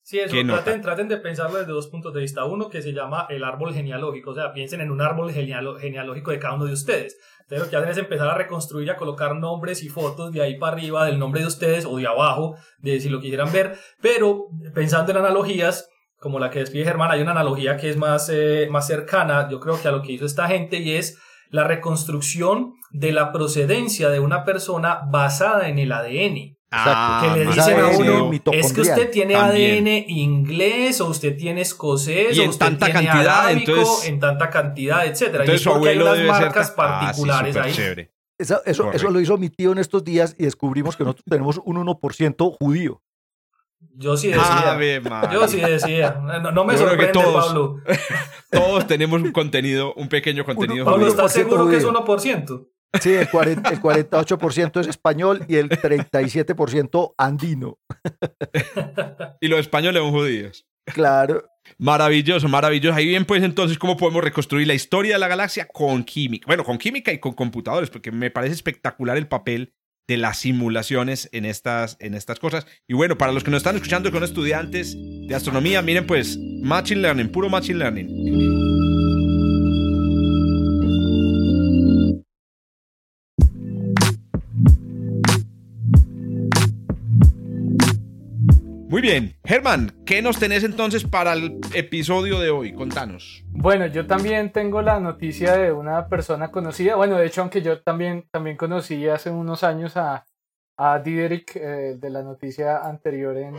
Sí, 0.09 0.17
eso, 0.17 0.31
traten, 0.55 0.81
traten 0.81 1.07
de 1.07 1.17
pensarlo 1.17 1.59
desde 1.59 1.71
dos 1.71 1.85
puntos 1.87 2.11
de 2.15 2.21
vista. 2.21 2.43
Uno 2.43 2.67
que 2.67 2.81
se 2.81 2.93
llama 2.93 3.27
el 3.29 3.43
árbol 3.43 3.75
genealógico, 3.75 4.31
o 4.31 4.33
sea, 4.33 4.51
piensen 4.53 4.81
en 4.81 4.89
un 4.89 5.01
árbol 5.01 5.31
genealo- 5.31 5.77
genealógico 5.79 6.31
de 6.31 6.39
cada 6.39 6.55
uno 6.55 6.65
de 6.65 6.73
ustedes. 6.73 7.15
Entonces 7.41 7.67
lo 7.67 7.69
que 7.69 7.75
hacen 7.77 7.91
es 7.91 7.97
empezar 7.99 8.27
a 8.27 8.33
reconstruir 8.33 8.87
y 8.87 8.89
a 8.89 8.95
colocar 8.95 9.35
nombres 9.35 9.83
y 9.83 9.89
fotos 9.89 10.31
de 10.31 10.41
ahí 10.41 10.57
para 10.57 10.73
arriba 10.75 11.05
del 11.05 11.19
nombre 11.19 11.41
de 11.41 11.47
ustedes 11.47 11.85
o 11.85 11.95
de 11.97 12.07
abajo, 12.07 12.55
de 12.79 12.99
si 12.99 13.07
lo 13.07 13.19
quisieran 13.21 13.51
ver, 13.51 13.77
pero 14.01 14.47
pensando 14.73 15.11
en 15.11 15.17
analogías, 15.19 15.87
como 16.17 16.39
la 16.39 16.49
que 16.49 16.57
despide 16.57 16.85
Germán, 16.85 17.11
hay 17.11 17.21
una 17.21 17.31
analogía 17.31 17.77
que 17.77 17.91
es 17.91 17.97
más, 17.97 18.29
eh, 18.33 18.67
más 18.71 18.87
cercana, 18.87 19.47
yo 19.47 19.59
creo 19.59 19.79
que 19.79 19.89
a 19.89 19.91
lo 19.91 20.01
que 20.01 20.13
hizo 20.13 20.25
esta 20.25 20.47
gente 20.47 20.77
y 20.77 20.95
es 20.95 21.19
la 21.51 21.65
reconstrucción 21.65 22.73
de 22.89 23.11
la 23.11 23.31
procedencia 23.31 24.09
de 24.09 24.19
una 24.19 24.43
persona 24.43 25.01
basada 25.11 25.69
en 25.69 25.77
el 25.77 25.91
ADN 25.91 26.57
Ah, 26.71 27.21
que 27.33 27.39
le 27.39 27.45
dicen 27.47 27.79
a 27.79 27.81
parecido. 27.81 28.25
uno, 28.27 28.39
es 28.53 28.73
que 28.73 28.81
usted 28.81 29.09
tiene 29.09 29.33
También. 29.33 29.87
ADN 29.87 30.05
inglés 30.07 31.01
o 31.01 31.07
usted 31.07 31.35
tiene 31.35 31.61
escocés 31.61 32.37
Y 32.37 32.41
o 32.41 32.43
en 32.43 32.49
usted 32.49 32.65
tanta 32.65 32.85
tiene 32.85 33.05
cantidad, 33.07 33.39
arábico, 33.45 33.71
entonces- 33.71 34.07
en 34.09 34.19
tanta 34.19 34.49
cantidad, 34.51 35.05
etcétera. 35.07 35.43
Entonces 35.45 35.61
y 35.61 35.63
su 35.63 35.69
es 35.69 35.73
porque 35.75 35.89
hay 35.89 35.95
abuelo 35.97 36.11
unas 36.11 36.17
debe 36.19 36.33
ser 36.33 36.41
marcas 36.45 36.67
Ah, 36.67 36.71
sí, 36.71 36.75
particulares 36.77 37.55
ahí. 37.57 38.09
eso, 38.37 38.61
eso 38.93 39.09
lo 39.09 39.19
hizo 39.19 39.37
mi 39.37 39.49
tío 39.49 39.71
en 39.71 39.79
estos 39.79 40.03
días 40.03 40.35
y 40.37 40.43
descubrimos 40.43 40.95
que 40.95 41.03
nosotros 41.03 41.25
tenemos 41.27 41.59
un 41.65 41.77
1% 41.77 42.51
judío. 42.59 43.01
Yo 43.95 44.15
sí 44.15 44.27
decía. 44.27 44.71
Ave 44.71 44.99
María. 45.01 45.31
yo 45.33 45.47
sí 45.47 45.57
decía. 45.59 46.21
No, 46.21 46.51
no 46.51 46.65
me 46.65 46.77
Yo 46.77 46.85
creo 46.85 46.97
que 46.97 47.05
sorprende, 47.07 47.11
todos. 47.13 47.45
Pablo. 47.47 47.75
Todos 48.51 48.87
tenemos 48.87 49.21
un 49.21 49.31
contenido, 49.31 49.93
un 49.95 50.07
pequeño 50.09 50.43
contenido. 50.45 50.83
Pablo, 50.85 51.05
judío. 51.05 51.09
¿estás 51.09 51.35
1% 51.35 51.43
seguro 51.43 51.67
que 51.69 51.77
es 51.77 51.83
judío. 51.85 52.05
1%? 52.05 52.67
Sí, 53.01 53.13
el, 53.13 53.29
40 53.29 53.69
el 53.69 53.79
48% 53.81 54.81
es 54.81 54.87
español 54.87 55.45
y 55.47 55.57
el 55.57 55.69
37% 55.69 57.13
andino. 57.17 57.77
Y 59.41 59.47
los 59.47 59.59
españoles 59.59 60.01
son 60.01 60.11
judíos. 60.11 60.65
Claro. 60.85 61.45
Maravilloso, 61.77 62.47
maravilloso. 62.47 62.95
Ahí 62.95 63.05
bien, 63.05 63.25
pues 63.25 63.43
entonces, 63.43 63.77
¿cómo 63.77 63.95
podemos 63.95 64.23
reconstruir 64.23 64.67
la 64.67 64.73
historia 64.73 65.13
de 65.13 65.19
la 65.19 65.27
galaxia 65.27 65.67
con 65.67 66.03
química? 66.03 66.47
Bueno, 66.47 66.63
con 66.63 66.77
química 66.77 67.13
y 67.13 67.19
con 67.19 67.33
computadores, 67.33 67.89
porque 67.89 68.11
me 68.11 68.31
parece 68.31 68.55
espectacular 68.55 69.17
el 69.17 69.27
papel 69.27 69.73
de 70.07 70.17
las 70.17 70.39
simulaciones 70.39 71.29
en 71.31 71.45
estas, 71.45 71.95
en 71.99 72.15
estas 72.15 72.39
cosas. 72.39 72.65
Y 72.87 72.95
bueno, 72.95 73.17
para 73.17 73.31
los 73.31 73.43
que 73.43 73.51
nos 73.51 73.59
están 73.59 73.75
escuchando 73.75 74.11
con 74.11 74.23
estudiantes 74.23 74.97
de 74.97 75.35
astronomía, 75.35 75.83
miren 75.83 76.07
pues, 76.07 76.37
Machine 76.63 77.01
Learning, 77.01 77.29
puro 77.29 77.49
Machine 77.49 77.77
Learning. 77.77 78.78
Muy 88.89 89.03
bien. 89.03 89.35
Germán, 89.45 90.03
¿qué 90.03 90.23
nos 90.23 90.39
tenés 90.39 90.63
entonces 90.63 91.03
para 91.03 91.33
el 91.33 91.59
episodio 91.75 92.39
de 92.39 92.49
hoy? 92.49 92.73
Contanos. 92.73 93.43
Bueno, 93.49 93.85
yo 93.85 94.07
también 94.07 94.51
tengo 94.51 94.81
la 94.81 94.99
noticia 94.99 95.55
de 95.55 95.71
una 95.71 96.07
persona 96.07 96.49
conocida. 96.49 96.95
Bueno, 96.95 97.15
de 97.19 97.27
hecho, 97.27 97.41
aunque 97.41 97.61
yo 97.61 97.83
también, 97.83 98.27
también 98.31 98.57
conocí 98.57 99.07
hace 99.07 99.29
unos 99.29 99.63
años 99.63 99.95
a, 99.95 100.25
a 100.75 100.97
Diderik 100.97 101.55
eh, 101.55 101.97
de 101.99 102.09
la 102.09 102.23
noticia 102.23 102.79
anterior 102.79 103.37
en, 103.37 103.53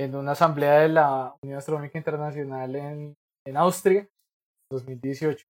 en 0.00 0.16
una 0.16 0.32
asamblea 0.32 0.78
de 0.78 0.88
la 0.88 1.34
Unión 1.42 1.58
Astronómica 1.58 1.98
Internacional 1.98 2.74
en, 2.74 3.14
en 3.46 3.56
Austria, 3.58 4.08
2018. 4.70 5.44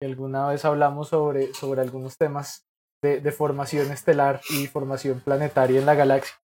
Y 0.00 0.06
alguna 0.06 0.46
vez 0.46 0.64
hablamos 0.64 1.08
sobre, 1.08 1.52
sobre 1.52 1.80
algunos 1.80 2.16
temas 2.16 2.64
de, 3.02 3.32
formación 3.32 3.90
estelar 3.90 4.40
y 4.50 4.68
formación 4.68 5.20
planetaria 5.20 5.80
en 5.80 5.86
la 5.86 5.94
galaxia. 5.94 6.36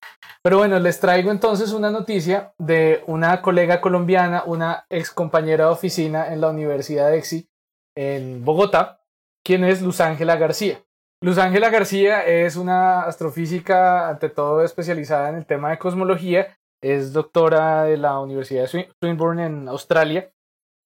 Pero 0.42 0.58
bueno, 0.58 0.78
les 0.80 0.98
traigo 0.98 1.30
entonces 1.30 1.72
una 1.72 1.90
noticia 1.90 2.52
de 2.58 3.02
una 3.06 3.40
colega 3.42 3.80
colombiana, 3.80 4.42
una 4.44 4.84
ex 4.90 5.10
compañera 5.12 5.66
de 5.66 5.70
oficina 5.70 6.32
en 6.32 6.40
la 6.40 6.48
Universidad 6.48 7.10
de 7.10 7.18
EXI 7.18 7.48
en 7.96 8.44
Bogotá, 8.44 9.00
quien 9.44 9.64
es 9.64 9.82
Luz 9.82 10.00
Ángela 10.00 10.36
García. 10.36 10.82
Luz 11.22 11.38
Ángela 11.38 11.70
García 11.70 12.24
es 12.26 12.56
una 12.56 13.02
astrofísica, 13.02 14.08
ante 14.08 14.28
todo 14.28 14.62
especializada 14.62 15.28
en 15.30 15.36
el 15.36 15.46
tema 15.46 15.70
de 15.70 15.78
cosmología, 15.78 16.56
es 16.82 17.12
doctora 17.12 17.84
de 17.84 17.96
la 17.96 18.18
Universidad 18.20 18.62
de 18.62 18.68
Swin- 18.68 18.92
Swinburne 19.00 19.46
en 19.46 19.68
Australia, 19.68 20.30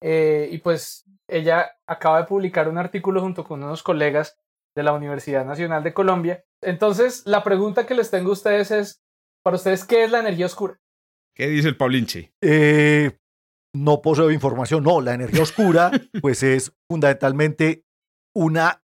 eh, 0.03 0.49
y 0.51 0.59
pues 0.59 1.05
ella 1.29 1.73
acaba 1.87 2.19
de 2.19 2.25
publicar 2.27 2.69
un 2.69 2.79
artículo 2.79 3.21
junto 3.21 3.45
con 3.45 3.63
unos 3.63 3.83
colegas 3.83 4.39
de 4.75 4.83
la 4.83 4.93
Universidad 4.93 5.45
Nacional 5.45 5.83
de 5.83 5.95
Colombia. 5.95 6.45
Entonces, 6.63 7.23
la 7.27 7.43
pregunta 7.43 7.87
que 7.87 7.95
les 7.95 8.11
tengo 8.11 8.31
a 8.31 8.35
ustedes 8.35 8.71
es, 8.71 9.03
para 9.45 9.57
ustedes, 9.57 9.85
¿qué 9.85 10.05
es 10.05 10.11
la 10.11 10.21
energía 10.21 10.47
oscura? 10.47 10.79
¿Qué 11.35 11.49
dice 11.49 11.69
el 11.69 11.77
Paulinche? 11.77 12.33
Eh, 12.43 13.19
no 13.75 14.03
poseo 14.03 14.31
información. 14.31 14.85
No, 14.85 15.01
la 15.01 15.15
energía 15.15 15.43
oscura, 15.43 15.91
pues 16.21 16.43
es 16.43 16.73
fundamentalmente 16.91 17.85
una, 18.35 18.83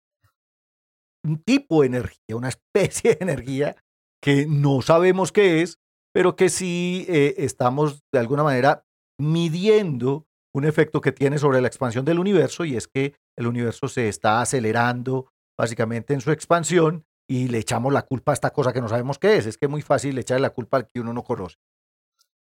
un 1.25 1.43
tipo 1.43 1.81
de 1.81 1.89
energía, 1.89 2.37
una 2.37 2.49
especie 2.49 3.15
de 3.15 3.19
energía 3.21 3.77
que 4.23 4.47
no 4.47 4.81
sabemos 4.83 5.33
qué 5.33 5.63
es, 5.63 5.79
pero 6.15 6.37
que 6.37 6.49
sí 6.49 7.05
eh, 7.09 7.35
estamos 7.39 8.01
de 8.13 8.21
alguna 8.21 8.43
manera 8.43 8.85
midiendo 9.21 10.27
un 10.55 10.65
efecto 10.65 11.01
que 11.01 11.13
tiene 11.13 11.39
sobre 11.39 11.61
la 11.61 11.67
expansión 11.67 12.05
del 12.05 12.19
universo 12.19 12.65
y 12.65 12.77
es 12.77 12.87
que 12.87 13.15
el 13.37 13.47
universo 13.47 13.89
se 13.89 14.09
está 14.09 14.41
acelerando 14.41 15.29
básicamente 15.57 16.15
en 16.15 16.21
su 16.21 16.31
expansión 16.31 17.07
y 17.27 17.49
le 17.49 17.59
echamos 17.59 17.93
la 17.93 18.03
culpa 18.03 18.33
a 18.33 18.35
esta 18.35 18.51
cosa 18.51 18.73
que 18.73 18.81
no 18.81 18.89
sabemos 18.89 19.19
qué 19.19 19.37
es. 19.37 19.47
Es 19.47 19.57
que 19.59 19.67
es 19.67 19.71
muy 19.71 19.83
fácil 19.83 20.19
echarle 20.19 20.43
la 20.43 20.51
culpa 20.51 20.77
al 20.79 20.87
que 20.89 21.01
uno 21.01 21.13
no 21.13 21.23
conoce. 21.25 21.57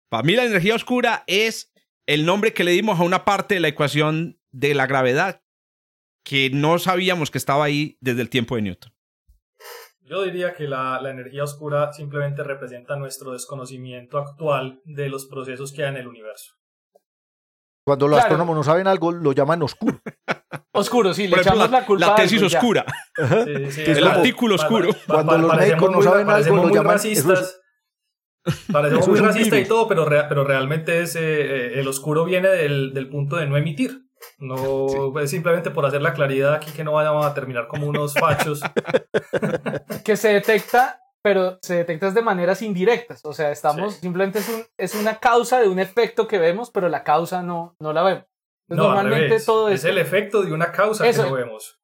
Para 0.09 0.23
mí 0.23 0.35
la 0.35 0.45
energía 0.45 0.75
oscura 0.75 1.25
es 1.27 1.73
el 2.07 2.27
nombre 2.27 2.53
que 2.53 2.65
le 2.65 2.73
dimos 2.73 2.99
a 3.01 3.03
una 3.05 3.25
parte 3.25 3.55
de 3.55 3.61
la 3.61 3.69
ecuación 3.69 4.39
de 4.51 4.75
la 4.75 4.87
gravedad 4.87 5.43
que 6.25 6.51
no 6.51 6.79
sabíamos 6.79 7.31
que 7.31 7.39
estaba 7.39 7.65
ahí 7.65 7.97
desde 8.01 8.23
el 8.23 8.31
tiempo 8.31 8.57
de 8.57 8.63
Newton. 8.63 8.93
Yo 10.01 10.23
diría 10.25 10.53
que 10.55 10.69
la, 10.69 11.01
la 11.01 11.11
energía 11.11 11.45
oscura 11.45 11.93
simplemente 11.93 12.43
representa 12.45 12.97
nuestro 12.97 13.33
desconocimiento 13.33 14.19
actual 14.19 14.81
de 14.85 15.09
los 15.09 15.27
procesos 15.27 15.73
que 15.73 15.85
hay 15.85 15.91
en 15.91 15.97
el 15.97 16.09
universo. 16.09 16.55
Cuando 17.85 18.07
los 18.09 18.17
Claro. 18.19 18.27
astrónomos 18.35 18.57
no 18.57 18.63
saben 18.65 18.87
algo, 18.87 19.11
lo 19.11 19.33
llaman 19.33 19.63
oscuro. 19.63 20.01
Oscuro, 20.73 21.15
sí, 21.15 21.29
le 21.29 21.37
ejemplo, 21.37 21.53
echamos 21.65 21.71
la, 21.71 21.87
culpa 21.87 22.07
la 22.07 22.15
tesis 22.15 22.43
algo, 22.43 22.47
oscura. 22.57 22.85
Sí, 23.17 23.71
sí, 23.73 23.85
Que 23.85 23.93
es 23.93 23.99
el 23.99 24.05
como- 24.05 24.17
artículo 24.17 24.55
oscuro. 24.57 24.89
Cuando 25.07 25.39
los 25.39 25.51
parecemos 25.51 25.59
médicos 25.81 25.91
no 25.91 25.97
muy- 25.97 26.05
saben 26.05 26.19
algo, 26.21 26.31
parecemos 26.33 26.61
lo 26.63 26.69
muy 26.69 26.77
llaman- 26.77 26.93
racistas. 26.95 27.61
Parecemos 28.73 29.09
muy 29.09 29.21
racistas 29.21 29.59
y 29.61 29.65
todo, 29.67 29.87
pero, 29.89 30.05
pero 30.07 30.45
realmente 30.45 31.01
es, 31.01 31.15
eh, 31.17 31.21
eh, 31.23 31.81
el 31.81 31.87
oscuro 31.89 32.25
viene 32.25 32.49
del, 32.49 32.93
del 32.93 33.09
punto 33.09 33.37
de 33.37 33.47
no 33.47 33.57
emitir. 33.57 34.03
No, 34.39 35.19
es 35.21 35.31
simplemente 35.31 35.71
por 35.71 35.85
hacer 35.87 36.01
la 36.03 36.13
claridad 36.13 36.55
aquí 36.55 36.71
que 36.73 36.85
no 36.85 36.93
vayamos 36.93 37.25
a 37.27 37.35
terminar 37.35 37.67
como 37.69 37.87
unos 37.87 38.15
fachos. 38.15 38.61
que 40.05 40.17
se 40.17 40.29
detecta 40.33 40.99
pero 41.25 41.59
se 41.63 41.77
detecta 41.77 42.11
de 42.11 42.21
maneras 42.21 42.63
indirectas. 42.63 43.21
O 43.25 43.33
sea, 43.33 43.53
estamos, 43.53 43.95
simplemente 43.95 44.41
es, 44.41 44.49
un, 44.49 44.65
es 44.77 44.97
una 44.97 45.21
causa 45.21 45.61
de 45.61 45.69
un 45.69 45.79
efecto 45.79 46.27
que 46.27 46.39
vemos, 46.39 46.73
pero 46.73 46.89
la 46.89 47.05
causa 47.05 47.43
no, 47.45 47.77
no 47.79 47.93
la 47.93 48.03
vemos. 48.03 48.25
Normalmente 48.69 49.41
todo 49.41 49.69
es 49.69 49.85
el 49.85 49.99
efecto 49.99 50.43
de 50.43 50.53
una 50.53 50.73
causa 50.73 51.05
que 51.05 51.17
no 51.17 51.33
vemos. 51.33 51.79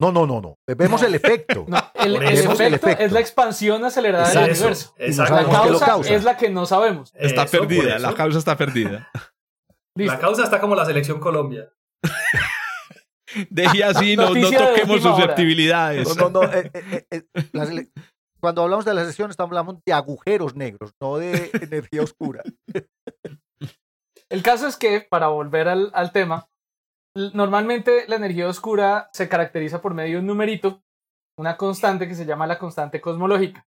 No, 0.00 0.10
no, 0.10 0.26
no, 0.26 0.40
no. 0.40 0.58
Vemos 0.66 1.02
el 1.02 1.14
efecto. 1.14 1.66
el, 1.94 2.16
efecto 2.16 2.88
es 2.88 3.12
la 3.12 3.20
expansión 3.20 3.84
acelerada 3.84 4.28
del 4.28 4.50
universo. 4.50 4.94
La 4.98 5.78
causa, 5.78 6.14
es 6.14 6.24
la 6.24 6.36
que 6.36 6.50
no 6.50 6.66
sabemos. 6.66 7.12
Está 7.14 7.46
perdida, 7.46 7.98
la 7.98 8.14
causa 8.14 8.38
está 8.38 8.56
perdida. 8.56 9.10
La 9.96 10.18
causa 10.18 10.42
está 10.42 10.60
como 10.60 10.74
la 10.74 10.84
selección 10.84 11.20
Colombia. 11.20 11.72
Deje 13.48 13.84
así, 13.84 14.16
no, 14.16 14.34
no 14.34 14.50
toquemos 14.50 15.02
susceptibilidades. 15.02 16.16
No, 16.16 16.30
no, 16.30 16.42
no. 16.42 16.52
Eh, 16.52 16.70
eh, 17.12 17.22
eh, 17.32 17.88
cuando 18.40 18.62
hablamos 18.62 18.84
de 18.84 18.92
la 18.92 19.04
sesión, 19.04 19.30
estamos 19.30 19.56
hablando 19.56 19.80
de 19.86 19.92
agujeros 19.92 20.56
negros, 20.56 20.92
no 21.00 21.18
de 21.18 21.50
energía 21.60 22.02
oscura. 22.02 22.42
El 24.30 24.42
caso 24.42 24.66
es 24.66 24.76
que, 24.76 25.00
para 25.00 25.28
volver 25.28 25.68
al, 25.68 25.90
al 25.94 26.12
tema, 26.12 26.48
normalmente 27.14 28.04
la 28.08 28.16
energía 28.16 28.48
oscura 28.48 29.08
se 29.12 29.28
caracteriza 29.28 29.80
por 29.80 29.94
medio 29.94 30.14
de 30.14 30.20
un 30.20 30.26
numerito, 30.26 30.82
una 31.38 31.56
constante 31.56 32.08
que 32.08 32.14
se 32.14 32.26
llama 32.26 32.46
la 32.46 32.58
constante 32.58 33.00
cosmológica. 33.00 33.66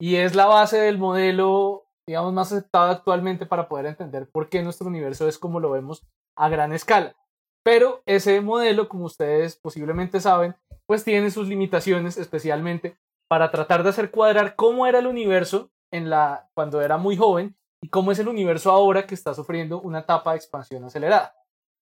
Y 0.00 0.16
es 0.16 0.34
la 0.34 0.46
base 0.46 0.78
del 0.78 0.98
modelo, 0.98 1.86
digamos, 2.06 2.32
más 2.32 2.52
aceptado 2.52 2.90
actualmente 2.90 3.46
para 3.46 3.68
poder 3.68 3.86
entender 3.86 4.28
por 4.30 4.48
qué 4.48 4.62
nuestro 4.62 4.88
universo 4.88 5.28
es 5.28 5.38
como 5.38 5.60
lo 5.60 5.70
vemos 5.70 6.06
a 6.36 6.48
gran 6.48 6.72
escala. 6.72 7.14
Pero 7.62 8.02
ese 8.06 8.40
modelo, 8.40 8.88
como 8.88 9.04
ustedes 9.04 9.56
posiblemente 9.56 10.20
saben, 10.20 10.56
pues 10.86 11.04
tiene 11.04 11.30
sus 11.30 11.46
limitaciones, 11.46 12.16
especialmente 12.16 12.96
para 13.28 13.50
tratar 13.50 13.82
de 13.82 13.90
hacer 13.90 14.10
cuadrar 14.10 14.56
cómo 14.56 14.86
era 14.86 14.98
el 14.98 15.06
universo 15.06 15.70
en 15.92 16.10
la, 16.10 16.48
cuando 16.54 16.80
era 16.80 16.96
muy 16.96 17.16
joven 17.16 17.56
y 17.82 17.88
cómo 17.88 18.12
es 18.12 18.18
el 18.18 18.28
universo 18.28 18.70
ahora 18.70 19.06
que 19.06 19.14
está 19.14 19.34
sufriendo 19.34 19.80
una 19.80 20.00
etapa 20.00 20.32
de 20.32 20.36
expansión 20.36 20.84
acelerada. 20.84 21.34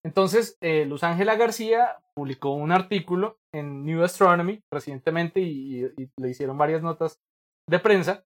Entonces, 0.05 0.57
eh, 0.61 0.85
Luz 0.87 1.03
Ángela 1.03 1.37
García 1.37 1.97
publicó 2.15 2.53
un 2.53 2.73
artículo 2.73 3.39
en 3.53 3.85
New 3.85 4.03
Astronomy 4.03 4.63
recientemente 4.73 5.41
y, 5.41 5.83
le 6.17 6.31
hicieron 6.31 6.57
varias 6.57 6.83
notas 6.83 7.21
de 7.69 7.79
prensa 7.79 8.25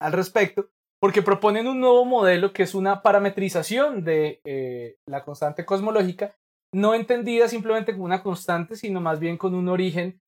al 0.00 0.12
respecto, 0.12 0.70
porque 1.00 1.22
proponen 1.22 1.66
un 1.66 1.80
nuevo 1.80 2.04
modelo 2.04 2.52
que 2.52 2.62
es 2.62 2.74
una 2.74 3.02
parametrización 3.02 4.04
de 4.04 4.40
eh, 4.44 4.96
la 5.08 5.24
constante 5.24 5.64
cosmológica, 5.64 6.36
no 6.72 6.94
entendida 6.94 7.48
simplemente 7.48 7.92
como 7.92 8.04
una 8.04 8.22
constante, 8.22 8.76
sino 8.76 9.00
más 9.00 9.20
bien 9.20 9.36
con 9.36 9.54
un 9.54 9.68
origen 9.68 10.20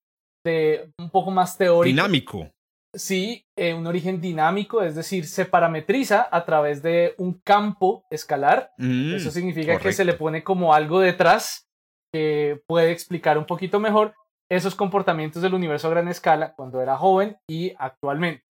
de 0.44 0.92
un 0.98 1.10
poco 1.10 1.30
más 1.30 1.56
teórico. 1.56 1.84
Dinámico. 1.84 2.50
Sí, 2.96 3.44
eh, 3.56 3.74
un 3.74 3.86
origen 3.86 4.20
dinámico, 4.20 4.82
es 4.82 4.94
decir, 4.94 5.26
se 5.26 5.44
parametriza 5.44 6.28
a 6.30 6.44
través 6.44 6.82
de 6.82 7.14
un 7.18 7.34
campo 7.34 8.04
escalar. 8.10 8.72
Mm, 8.78 9.14
Eso 9.14 9.30
significa 9.30 9.78
que 9.78 9.92
se 9.92 10.04
le 10.04 10.14
pone 10.14 10.42
como 10.42 10.72
algo 10.72 11.00
detrás 11.00 11.68
que 12.12 12.62
puede 12.66 12.92
explicar 12.92 13.36
un 13.36 13.44
poquito 13.44 13.80
mejor 13.80 14.14
esos 14.50 14.74
comportamientos 14.74 15.42
del 15.42 15.54
universo 15.54 15.88
a 15.88 15.90
gran 15.90 16.08
escala 16.08 16.54
cuando 16.54 16.80
era 16.80 16.96
joven 16.96 17.36
y 17.48 17.74
actualmente. 17.78 18.44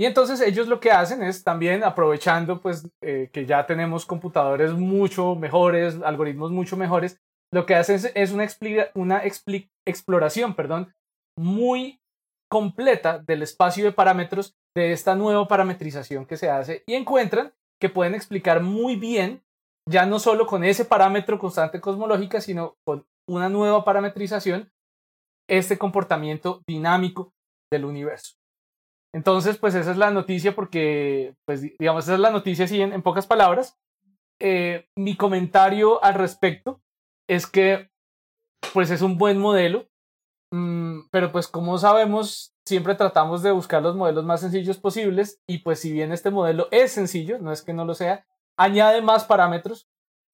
Y 0.00 0.04
entonces 0.04 0.40
ellos 0.40 0.68
lo 0.68 0.80
que 0.80 0.92
hacen 0.92 1.22
es 1.22 1.42
también 1.44 1.84
aprovechando 1.84 2.60
pues 2.60 2.88
eh, 3.02 3.30
que 3.32 3.46
ya 3.46 3.66
tenemos 3.66 4.06
computadores 4.06 4.72
mucho 4.72 5.34
mejores, 5.34 6.00
algoritmos 6.02 6.50
mucho 6.50 6.76
mejores, 6.76 7.20
lo 7.52 7.66
que 7.66 7.74
hacen 7.74 8.00
es, 8.14 8.32
una, 8.32 8.46
una 8.94 9.22
exploración 9.84 10.54
perdón, 10.54 10.94
muy 11.36 12.00
completa 12.50 13.18
del 13.18 13.42
espacio 13.42 13.84
de 13.84 13.92
parámetros 13.92 14.56
de 14.74 14.92
esta 14.92 15.14
nueva 15.14 15.46
parametrización 15.48 16.26
que 16.26 16.36
se 16.36 16.50
hace 16.50 16.82
y 16.86 16.94
encuentran 16.94 17.52
que 17.80 17.88
pueden 17.88 18.14
explicar 18.14 18.62
muy 18.62 18.96
bien, 18.96 19.42
ya 19.88 20.06
no 20.06 20.18
solo 20.18 20.46
con 20.46 20.64
ese 20.64 20.84
parámetro 20.84 21.38
constante 21.38 21.80
cosmológica, 21.80 22.40
sino 22.40 22.76
con 22.84 23.06
una 23.28 23.48
nueva 23.48 23.84
parametrización, 23.84 24.70
este 25.48 25.78
comportamiento 25.78 26.62
dinámico 26.66 27.32
del 27.70 27.84
universo. 27.84 28.34
Entonces, 29.14 29.56
pues 29.56 29.74
esa 29.74 29.90
es 29.90 29.96
la 29.96 30.10
noticia 30.10 30.54
porque, 30.54 31.34
pues 31.46 31.62
digamos, 31.62 32.04
esa 32.04 32.14
es 32.14 32.20
la 32.20 32.30
noticia 32.30 32.66
así 32.66 32.80
en, 32.80 33.02
pocas 33.02 33.26
palabras. 33.26 33.78
Eh, 34.40 34.86
mi 34.96 35.16
comentario 35.16 36.02
al 36.04 36.14
respecto 36.14 36.80
es 37.28 37.46
que, 37.46 37.90
pues 38.72 38.90
es 38.90 39.02
un 39.02 39.16
buen 39.16 39.38
modelo, 39.38 39.87
pero 40.50 41.30
pues 41.30 41.48
como 41.48 41.78
sabemos, 41.78 42.54
siempre 42.66 42.94
tratamos 42.94 43.42
de 43.42 43.50
buscar 43.50 43.82
los 43.82 43.96
modelos 43.96 44.24
más 44.24 44.40
sencillos 44.40 44.78
posibles 44.78 45.40
y 45.46 45.58
pues 45.58 45.80
si 45.80 45.92
bien 45.92 46.12
este 46.12 46.30
modelo 46.30 46.68
es 46.70 46.92
sencillo, 46.92 47.38
no 47.38 47.52
es 47.52 47.62
que 47.62 47.72
no 47.72 47.84
lo 47.84 47.94
sea, 47.94 48.26
añade 48.58 49.02
más 49.02 49.24
parámetros 49.24 49.88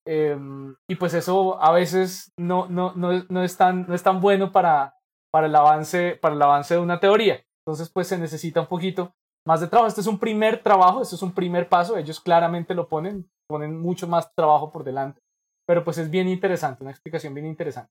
em, 0.06 0.76
y 0.88 0.94
pues 0.96 1.14
eso 1.14 1.60
a 1.62 1.72
veces 1.72 2.32
no, 2.36 2.66
no, 2.68 2.92
no, 2.94 3.24
no, 3.28 3.42
es, 3.42 3.56
tan, 3.56 3.86
no 3.86 3.94
es 3.94 4.02
tan 4.02 4.20
bueno 4.20 4.52
para, 4.52 4.96
para, 5.32 5.46
el 5.46 5.54
avance, 5.54 6.18
para 6.20 6.34
el 6.34 6.42
avance 6.42 6.74
de 6.74 6.80
una 6.80 7.00
teoría. 7.00 7.44
Entonces 7.66 7.90
pues 7.90 8.08
se 8.08 8.18
necesita 8.18 8.60
un 8.60 8.66
poquito 8.66 9.14
más 9.46 9.60
de 9.60 9.68
trabajo. 9.68 9.88
Este 9.88 10.00
es 10.00 10.06
un 10.06 10.18
primer 10.18 10.62
trabajo, 10.62 11.02
este 11.02 11.16
es 11.16 11.22
un 11.22 11.32
primer 11.32 11.68
paso, 11.68 11.96
ellos 11.96 12.20
claramente 12.20 12.74
lo 12.74 12.88
ponen, 12.88 13.28
ponen 13.48 13.78
mucho 13.78 14.06
más 14.06 14.32
trabajo 14.34 14.70
por 14.70 14.84
delante, 14.84 15.20
pero 15.66 15.84
pues 15.84 15.98
es 15.98 16.10
bien 16.10 16.28
interesante, 16.28 16.82
una 16.82 16.92
explicación 16.92 17.34
bien 17.34 17.46
interesante. 17.46 17.90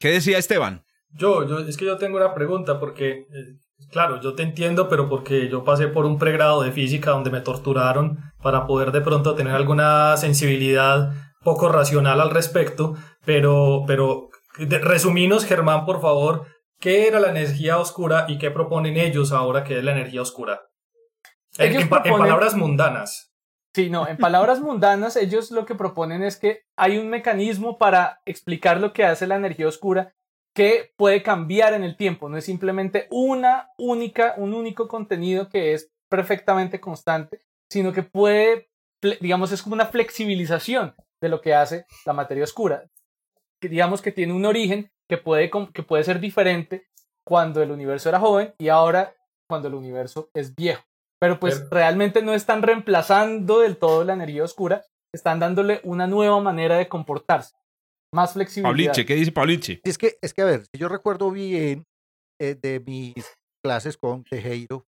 ¿Qué 0.00 0.10
decía 0.10 0.38
Esteban? 0.38 0.84
Yo, 1.10 1.46
yo, 1.46 1.60
es 1.60 1.76
que 1.76 1.84
yo 1.84 1.96
tengo 1.96 2.16
una 2.16 2.34
pregunta 2.34 2.78
porque, 2.78 3.10
eh, 3.10 3.56
claro, 3.90 4.20
yo 4.20 4.34
te 4.34 4.42
entiendo, 4.42 4.88
pero 4.88 5.08
porque 5.08 5.48
yo 5.48 5.64
pasé 5.64 5.88
por 5.88 6.04
un 6.04 6.18
pregrado 6.18 6.62
de 6.62 6.72
física 6.72 7.12
donde 7.12 7.30
me 7.30 7.40
torturaron 7.40 8.18
para 8.42 8.66
poder 8.66 8.92
de 8.92 9.00
pronto 9.00 9.34
tener 9.34 9.54
alguna 9.54 10.16
sensibilidad 10.16 11.12
poco 11.42 11.68
racional 11.68 12.20
al 12.20 12.30
respecto, 12.30 12.94
pero, 13.24 13.84
pero 13.86 14.28
resuminos, 14.58 15.44
Germán, 15.44 15.84
por 15.86 16.00
favor, 16.00 16.46
¿qué 16.78 17.06
era 17.06 17.20
la 17.20 17.30
energía 17.30 17.78
oscura 17.78 18.26
y 18.28 18.38
qué 18.38 18.50
proponen 18.50 18.96
ellos 18.96 19.32
ahora 19.32 19.64
que 19.64 19.78
es 19.78 19.84
la 19.84 19.92
energía 19.92 20.22
oscura? 20.22 20.62
En, 21.56 21.88
palabras 21.88 22.54
mundanas. 22.54 23.32
Sí, 23.74 23.90
no, 23.90 24.06
en 24.06 24.16
palabras 24.16 24.60
mundanas, 24.60 25.16
ellos 25.16 25.50
lo 25.50 25.64
que 25.64 25.74
proponen 25.74 26.22
es 26.22 26.36
que 26.36 26.62
hay 26.76 26.98
un 26.98 27.08
mecanismo 27.08 27.78
para 27.78 28.20
explicar 28.24 28.80
lo 28.80 28.92
que 28.92 29.04
hace 29.04 29.26
la 29.26 29.36
energía 29.36 29.68
oscura 29.68 30.14
que 30.58 30.92
puede 30.96 31.22
cambiar 31.22 31.72
en 31.72 31.84
el 31.84 31.96
tiempo, 31.96 32.28
no 32.28 32.36
es 32.36 32.44
simplemente 32.44 33.06
una 33.12 33.70
única, 33.78 34.34
un 34.38 34.54
único 34.54 34.88
contenido 34.88 35.48
que 35.48 35.72
es 35.72 35.92
perfectamente 36.10 36.80
constante, 36.80 37.38
sino 37.70 37.92
que 37.92 38.02
puede, 38.02 38.68
digamos, 39.20 39.52
es 39.52 39.62
como 39.62 39.76
una 39.76 39.86
flexibilización 39.86 40.96
de 41.22 41.28
lo 41.28 41.40
que 41.40 41.54
hace 41.54 41.86
la 42.04 42.12
materia 42.12 42.42
oscura. 42.42 42.90
Que 43.60 43.68
digamos 43.68 44.02
que 44.02 44.10
tiene 44.10 44.32
un 44.32 44.46
origen 44.46 44.90
que 45.08 45.16
puede, 45.16 45.48
que 45.72 45.84
puede 45.84 46.02
ser 46.02 46.18
diferente 46.18 46.88
cuando 47.24 47.62
el 47.62 47.70
universo 47.70 48.08
era 48.08 48.18
joven 48.18 48.52
y 48.58 48.68
ahora 48.68 49.14
cuando 49.48 49.68
el 49.68 49.74
universo 49.74 50.28
es 50.34 50.56
viejo. 50.56 50.82
Pero 51.20 51.38
pues 51.38 51.70
realmente 51.70 52.20
no 52.20 52.34
están 52.34 52.62
reemplazando 52.62 53.60
del 53.60 53.76
todo 53.76 54.02
la 54.02 54.14
energía 54.14 54.42
oscura, 54.42 54.84
están 55.14 55.38
dándole 55.38 55.80
una 55.84 56.08
nueva 56.08 56.40
manera 56.40 56.78
de 56.78 56.88
comportarse 56.88 57.54
más 58.12 58.32
flexibilidad. 58.32 58.92
Pauliche, 58.92 59.06
¿qué 59.06 59.14
dice 59.14 59.32
Pauliche? 59.32 59.80
Es 59.84 59.98
que, 59.98 60.18
es 60.20 60.32
que, 60.32 60.42
a 60.42 60.46
ver, 60.46 60.64
si 60.72 60.78
yo 60.78 60.88
recuerdo 60.88 61.30
bien 61.30 61.84
eh, 62.40 62.54
de 62.60 62.80
mis 62.80 63.24
clases 63.62 63.96
con 63.96 64.24
Tejero, 64.24 64.86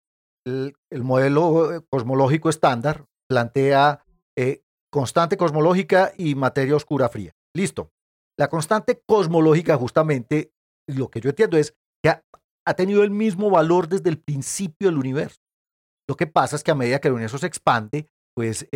el, 0.45 0.75
modelo 1.01 1.73
eh, 1.73 1.81
cosmológico 1.89 2.49
estándar 2.49 3.05
plantea 3.27 4.03
eh, 4.37 4.61
constante 4.91 5.37
cosmológica 5.37 6.13
y 6.17 6.35
materia 6.35 6.75
oscura 6.75 7.09
fría. 7.09 7.33
Listo. 7.55 7.91
La 8.37 8.49
constante 8.49 9.01
cosmológica, 9.07 9.77
justamente, 9.77 10.51
lo 10.87 11.09
que 11.09 11.21
yo 11.21 11.29
entiendo 11.29 11.57
es 11.57 11.73
que 12.03 12.09
ha, 12.09 12.73
tenido 12.75 13.03
el 13.03 13.11
mismo 13.11 13.49
valor 13.49 13.87
desde 13.87 14.09
el 14.09 14.19
principio 14.19 14.89
del 14.89 14.97
universo. 14.97 15.37
Lo 16.07 16.15
que 16.15 16.27
pasa 16.27 16.55
es 16.55 16.63
que 16.63 16.71
a 16.71 16.75
medida 16.75 16.99
que 16.99 17.07
el 17.07 17.13
universo 17.13 17.37
se 17.37 17.47
expande, 17.47 18.07
pues 18.35 18.67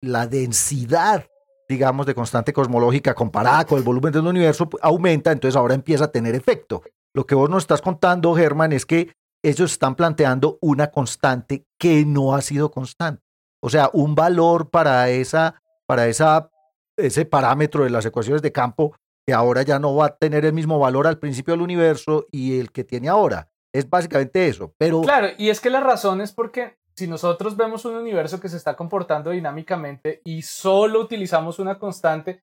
la 0.00 0.26
densidad 0.26 1.28
digamos, 1.68 2.06
de 2.06 2.14
constante 2.14 2.52
cosmológica 2.52 3.14
comparada 3.14 3.64
con 3.66 3.78
el 3.78 3.84
volumen 3.84 4.12
del 4.12 4.26
universo 4.26 4.68
pues, 4.68 4.82
aumenta, 4.82 5.30
entonces 5.30 5.56
ahora 5.56 5.74
empieza 5.74 6.04
a 6.04 6.12
tener 6.12 6.34
efecto. 6.34 6.82
Lo 7.14 7.26
que 7.26 7.34
vos 7.34 7.50
nos 7.50 7.64
estás 7.64 7.82
contando, 7.82 8.34
Germán, 8.34 8.72
es 8.72 8.86
que 8.86 9.12
ellos 9.42 9.72
están 9.72 9.94
planteando 9.94 10.58
una 10.60 10.90
constante 10.90 11.64
que 11.78 12.04
no 12.06 12.34
ha 12.34 12.40
sido 12.40 12.70
constante. 12.70 13.22
O 13.60 13.70
sea, 13.70 13.90
un 13.92 14.14
valor 14.14 14.70
para, 14.70 15.10
esa, 15.10 15.60
para 15.86 16.06
esa, 16.06 16.50
ese 16.96 17.24
parámetro 17.24 17.84
de 17.84 17.90
las 17.90 18.06
ecuaciones 18.06 18.42
de 18.42 18.52
campo 18.52 18.96
que 19.26 19.34
ahora 19.34 19.62
ya 19.62 19.78
no 19.78 19.94
va 19.94 20.06
a 20.06 20.16
tener 20.16 20.44
el 20.46 20.54
mismo 20.54 20.78
valor 20.78 21.06
al 21.06 21.18
principio 21.18 21.52
del 21.52 21.62
universo 21.62 22.26
y 22.30 22.58
el 22.58 22.72
que 22.72 22.84
tiene 22.84 23.08
ahora. 23.08 23.48
Es 23.74 23.88
básicamente 23.88 24.48
eso. 24.48 24.72
Pero... 24.78 25.02
Claro, 25.02 25.28
y 25.36 25.50
es 25.50 25.60
que 25.60 25.70
la 25.70 25.80
razón 25.80 26.20
es 26.20 26.32
porque 26.32 26.78
si 26.98 27.06
nosotros 27.06 27.56
vemos 27.56 27.84
un 27.84 27.94
universo 27.94 28.40
que 28.40 28.48
se 28.48 28.56
está 28.56 28.74
comportando 28.74 29.30
dinámicamente 29.30 30.20
y 30.24 30.42
solo 30.42 31.00
utilizamos 31.00 31.60
una 31.60 31.78
constante, 31.78 32.42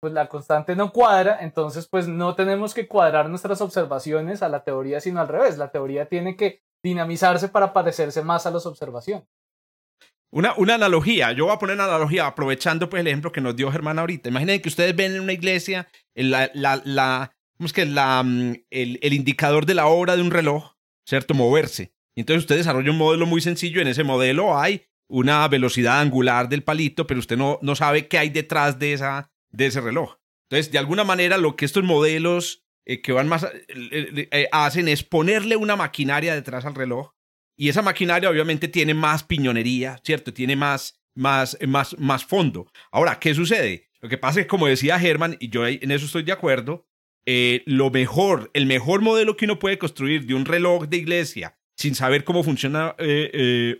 pues 0.00 0.12
la 0.12 0.28
constante 0.28 0.74
no 0.74 0.90
cuadra, 0.90 1.38
entonces 1.40 1.86
pues 1.88 2.08
no 2.08 2.34
tenemos 2.34 2.74
que 2.74 2.88
cuadrar 2.88 3.28
nuestras 3.30 3.60
observaciones 3.60 4.42
a 4.42 4.48
la 4.48 4.64
teoría, 4.64 5.00
sino 5.00 5.20
al 5.20 5.28
revés. 5.28 5.56
La 5.56 5.70
teoría 5.70 6.06
tiene 6.06 6.36
que 6.36 6.62
dinamizarse 6.82 7.48
para 7.48 7.72
parecerse 7.72 8.22
más 8.22 8.44
a 8.44 8.50
las 8.50 8.66
observaciones. 8.66 9.28
Una, 10.32 10.54
una 10.56 10.74
analogía, 10.74 11.30
yo 11.30 11.44
voy 11.44 11.54
a 11.54 11.58
poner 11.58 11.76
una 11.76 11.84
analogía 11.84 12.26
aprovechando 12.26 12.90
pues 12.90 13.02
el 13.02 13.06
ejemplo 13.06 13.30
que 13.30 13.40
nos 13.40 13.54
dio 13.54 13.70
Germán 13.70 14.00
ahorita. 14.00 14.30
Imaginen 14.30 14.60
que 14.60 14.68
ustedes 14.68 14.96
ven 14.96 15.14
en 15.14 15.20
una 15.20 15.32
iglesia 15.32 15.88
la, 16.16 16.50
la, 16.54 16.82
la, 16.84 17.36
¿cómo 17.56 17.68
que 17.72 17.86
la, 17.86 18.20
mm, 18.24 18.64
el, 18.70 18.98
el 19.00 19.12
indicador 19.12 19.64
de 19.64 19.74
la 19.74 19.86
hora 19.86 20.16
de 20.16 20.22
un 20.22 20.32
reloj, 20.32 20.72
¿cierto? 21.06 21.34
Moverse. 21.34 21.92
Entonces 22.16 22.44
usted 22.44 22.56
desarrolla 22.56 22.90
un 22.90 22.98
modelo 22.98 23.26
muy 23.26 23.40
sencillo. 23.40 23.80
En 23.80 23.88
ese 23.88 24.04
modelo 24.04 24.58
hay 24.58 24.84
una 25.08 25.46
velocidad 25.48 26.00
angular 26.00 26.48
del 26.48 26.62
palito, 26.62 27.06
pero 27.06 27.20
usted 27.20 27.36
no, 27.36 27.58
no 27.62 27.74
sabe 27.74 28.08
qué 28.08 28.18
hay 28.18 28.30
detrás 28.30 28.78
de, 28.78 28.92
esa, 28.92 29.30
de 29.50 29.66
ese 29.66 29.80
reloj. 29.80 30.16
Entonces, 30.48 30.72
de 30.72 30.78
alguna 30.78 31.04
manera, 31.04 31.38
lo 31.38 31.56
que 31.56 31.64
estos 31.64 31.84
modelos 31.84 32.64
eh, 32.84 33.00
que 33.00 33.12
van 33.12 33.28
más 33.28 33.44
eh, 33.44 34.28
eh, 34.30 34.48
hacen 34.52 34.88
es 34.88 35.02
ponerle 35.02 35.56
una 35.56 35.76
maquinaria 35.76 36.34
detrás 36.34 36.64
al 36.64 36.74
reloj 36.74 37.12
y 37.56 37.68
esa 37.68 37.82
maquinaria 37.82 38.28
obviamente 38.28 38.68
tiene 38.68 38.92
más 38.92 39.22
piñonería, 39.22 40.00
¿cierto? 40.04 40.32
Tiene 40.32 40.56
más, 40.56 41.00
más, 41.14 41.56
más, 41.66 41.96
más 41.98 42.24
fondo. 42.24 42.70
Ahora, 42.90 43.18
¿qué 43.18 43.34
sucede? 43.34 43.88
Lo 44.00 44.08
que 44.08 44.18
pasa 44.18 44.40
es 44.40 44.46
como 44.46 44.66
decía 44.66 44.98
Germán, 44.98 45.36
y 45.38 45.48
yo 45.48 45.66
en 45.66 45.90
eso 45.90 46.06
estoy 46.06 46.24
de 46.24 46.32
acuerdo, 46.32 46.88
lo 47.24 47.90
mejor, 47.90 48.50
el 48.52 48.66
mejor 48.66 49.00
modelo 49.00 49.36
que 49.36 49.44
uno 49.44 49.60
puede 49.60 49.78
construir 49.78 50.26
de 50.26 50.34
un 50.34 50.44
reloj 50.44 50.88
de 50.88 50.96
iglesia 50.96 51.56
sin 51.76 51.94
saber 51.94 52.24
cómo 52.24 52.42
funciona 52.44 52.94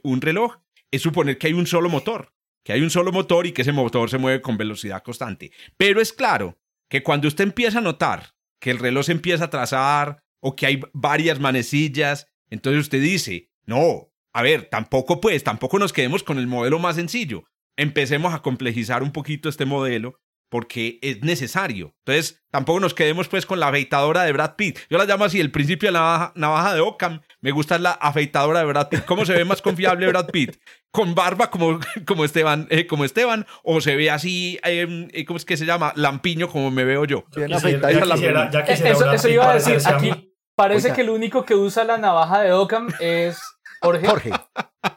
un 0.03 0.21
reloj 0.21 0.57
es 0.91 1.03
suponer 1.03 1.39
que 1.39 1.47
hay 1.47 1.53
un 1.53 1.67
solo 1.67 1.89
motor, 1.89 2.33
que 2.65 2.73
hay 2.73 2.83
un 2.83 2.91
solo 2.91 3.13
motor 3.13 3.47
y 3.47 3.53
que 3.53 3.63
ese 3.63 3.73
motor 3.73 4.11
se 4.11 4.19
mueve 4.19 4.43
con 4.43 4.57
velocidad 4.57 5.03
constante. 5.03 5.53
Pero 5.77 6.01
es 6.01 6.13
claro 6.13 6.59
que 6.89 7.03
cuando 7.03 7.29
usted 7.29 7.45
empieza 7.45 7.79
a 7.79 7.83
notar 7.83 8.35
que 8.61 8.71
el 8.71 8.79
reloj 8.79 9.07
se 9.07 9.13
empieza 9.13 9.45
a 9.45 9.51
trazar 9.51 10.23
o 10.41 10.55
que 10.55 10.67
hay 10.67 10.81
varias 10.93 11.41
manecillas, 11.41 12.29
entonces 12.51 12.83
usted 12.83 13.01
dice, 13.01 13.51
no, 13.65 14.13
a 14.35 14.43
ver, 14.43 14.69
tampoco 14.71 15.21
pues, 15.21 15.43
tampoco 15.45 15.79
nos 15.79 15.93
quedemos 15.93 16.23
con 16.23 16.39
el 16.39 16.47
modelo 16.47 16.79
más 16.79 16.97
sencillo. 16.97 17.45
Empecemos 17.77 18.35
a 18.35 18.43
complejizar 18.43 19.03
un 19.03 19.13
poquito 19.13 19.49
este 19.49 19.65
modelo 19.65 20.21
porque 20.51 20.99
es 21.01 21.23
necesario. 21.23 21.95
Entonces, 22.05 22.45
tampoco 22.51 22.79
nos 22.79 22.93
quedemos 22.93 23.29
pues 23.29 23.47
con 23.47 23.59
la 23.59 23.69
afeitadora 23.69 24.25
de 24.25 24.33
Brad 24.33 24.57
Pitt. 24.57 24.81
Yo 24.91 24.99
la 24.99 25.07
llamo 25.07 25.25
así, 25.25 25.41
el 25.41 25.51
principio 25.51 25.89
de 25.89 25.95
la 25.95 26.33
navaja, 26.35 26.75
de 26.75 26.81
Ockham. 26.81 27.23
Me 27.43 27.51
gusta 27.51 27.77
la 27.79 27.91
afeitadora 27.91 28.61
de 28.61 28.67
Brad 28.67 28.89
Pitt. 28.89 29.05
¿Cómo 29.05 29.27
se 29.27 29.33
ve 29.33 29.45
más 29.45 29.61
confiable 29.61 30.07
Brad 30.07 30.31
Pitt? 30.31 30.57
¿Con 30.93 31.17
barba 31.17 31.51
como, 31.51 31.81
como, 32.07 32.25
Esteban, 32.25 32.69
eh, 32.71 32.87
como 32.87 33.05
Esteban? 33.05 33.47
¿O 33.65 33.81
se 33.81 33.97
ve 33.97 34.11
así, 34.11 34.61
em, 34.63 35.09
eh, 35.13 35.25
¿cómo 35.25 35.39
es 35.39 35.45
que 35.45 35.57
se 35.57 35.67
llama? 35.67 35.93
Lampiño 35.97 36.49
como 36.49 36.71
me 36.71 36.85
veo 36.85 37.05
yo. 37.05 37.25
Bien 37.35 37.53
eso, 37.53 37.69
eso 37.69 39.29
iba 39.29 39.51
a 39.51 39.55
decir, 39.55 39.79
aquí 39.85 40.33
parece 40.55 40.93
que 40.93 41.01
el 41.01 41.11
único 41.11 41.45
que 41.45 41.57
usa 41.57 41.83
la 41.83 41.99
navaja 41.99 42.43
de 42.43 42.53
Ockham 42.53 42.89
es 43.01 43.41
Jorge. 43.81 44.07
Jorge. 44.07 44.31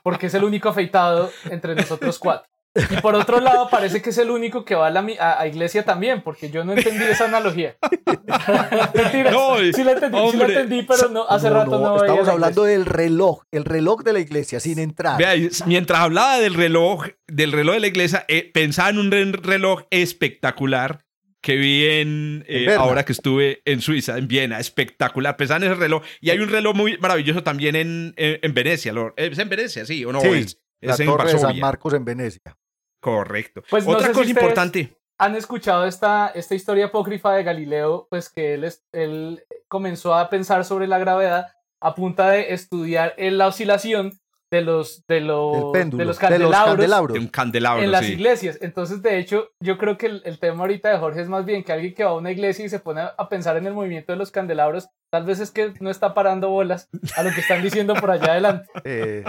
Porque 0.04 0.28
es 0.28 0.34
el 0.36 0.44
único 0.44 0.70
afeitado 0.70 1.32
entre 1.50 1.74
nosotros 1.74 2.20
cuatro. 2.20 2.48
Y 2.76 2.98
por 2.98 3.16
otro 3.16 3.40
lado, 3.40 3.70
parece 3.70 4.02
que 4.02 4.10
es 4.10 4.18
el 4.18 4.30
único 4.30 4.66
que 4.66 4.76
va 4.76 4.88
a 4.88 4.90
la 4.90 5.06
a, 5.20 5.48
iglesia 5.48 5.86
también, 5.86 6.22
porque 6.22 6.50
yo 6.50 6.66
no 6.66 6.74
entendí 6.74 7.06
esa 7.06 7.26
analogía. 7.26 7.78
no, 9.32 9.58
sí 9.74 9.84
la 9.84 9.94
entendí, 9.94 10.18
sí 10.32 10.38
la 10.38 10.46
entendí, 10.46 10.82
pero 10.84 11.10
no, 11.10 11.26
hace 11.28 11.50
rato 11.50 11.80
no, 11.80 11.96
Estamos 11.96 12.28
hablando 12.28 12.64
del 12.64 12.86
reloj, 12.86 13.44
el 13.52 13.64
reloj 13.64 14.04
de 14.04 14.14
la 14.14 14.20
iglesia, 14.20 14.60
sin 14.60 14.80
entrar. 14.80 15.18
Vea, 15.18 15.36
mientras 15.66 16.00
hablaba 16.02 16.38
del 16.40 16.54
reloj, 16.54 17.06
del 17.28 17.54
reloj 17.54 17.76
de 17.76 17.82
la 17.82 17.88
iglesia, 17.88 18.26
eh, 18.28 18.52
pensaba 18.54 18.90
en 18.90 19.00
un 19.00 19.12
reloj 19.12 19.84
espectacular 19.90 21.06
que 21.42 21.56
vi 21.58 21.86
en, 21.86 22.44
eh, 22.48 22.74
ahora 22.74 23.06
que 23.06 23.14
estuve 23.14 23.62
en 23.66 23.80
Suiza, 23.80 24.18
en 24.18 24.28
Viena, 24.28 24.60
espectacular. 24.60 25.38
Pensaba 25.38 25.64
en 25.64 25.72
ese 25.72 25.80
reloj. 25.80 26.04
Y 26.20 26.32
hay 26.32 26.40
un 26.40 26.50
reloj 26.50 26.76
muy 26.76 26.98
maravilloso 26.98 27.44
también 27.44 27.76
en, 27.76 28.16
en, 28.18 28.54
Venecia. 28.56 28.92
¿Es 29.16 29.38
en 29.38 29.48
Venecia, 29.48 29.86
sí 29.86 30.04
o 30.04 30.12
no? 30.12 30.24
es, 30.24 30.60
la 30.82 30.98
Torre 30.98 31.34
de 31.34 31.40
San 31.40 31.60
Marcos 31.60 31.94
en 31.94 32.04
Venecia. 32.04 32.58
Correcto. 33.06 33.62
Pues 33.70 33.86
Otra 33.86 34.12
cosa 34.12 34.28
importante. 34.28 34.98
Han 35.20 35.36
escuchado 35.36 35.86
esta, 35.86 36.30
esta 36.34 36.56
historia 36.56 36.88
apócrifa 36.88 37.36
de 37.36 37.44
Galileo, 37.44 38.08
pues 38.10 38.30
que 38.30 38.56
él, 38.56 38.68
él 38.94 39.44
comenzó 39.68 40.16
a 40.16 40.28
pensar 40.28 40.66
sobre 40.66 40.88
la 40.88 40.98
gravedad 40.98 41.54
a 41.80 41.94
punta 41.94 42.32
de 42.32 42.52
estudiar 42.52 43.14
la 43.16 43.46
oscilación 43.46 44.20
de 44.50 44.62
los, 44.62 45.06
de 45.06 45.22
los, 45.22 45.72
de 45.72 46.06
los 46.06 46.18
candelabros, 46.18 47.20
un 47.20 47.28
candelabro, 47.28 47.84
en 47.84 47.92
las 47.92 48.10
iglesias. 48.10 48.58
Entonces, 48.62 49.04
de 49.04 49.20
hecho, 49.20 49.52
yo 49.60 49.78
creo 49.78 50.00
que 50.00 50.08
el, 50.08 50.40
tema 50.40 50.62
ahorita 50.62 50.90
de 50.90 50.98
Jorge 50.98 51.22
es 51.22 51.30
más 51.30 51.46
bien 51.46 51.64
que 51.64 51.74
alguien 51.74 51.94
que 51.94 52.04
va 52.04 52.12
a 52.12 52.16
una 52.16 52.32
iglesia 52.32 52.66
y 52.66 52.70
se 52.70 52.80
pone 52.80 53.02
a 53.02 53.30
pensar 53.30 53.56
en 53.58 53.68
el 53.68 53.74
movimiento 53.74 54.14
de 54.14 54.18
los 54.18 54.32
candelabros, 54.32 54.90
tal 55.12 55.26
vez 55.26 55.40
es 55.40 55.52
que 55.52 55.74
no 55.80 55.92
está 55.92 56.16
parando 56.16 56.50
bolas 56.50 56.90
a 57.16 57.22
lo 57.22 57.32
que 57.32 57.42
están 57.42 57.62
diciendo 57.62 57.94
por 57.94 58.10
allá 58.10 58.32
adelante. 58.32 58.66
Eh, 58.88 59.24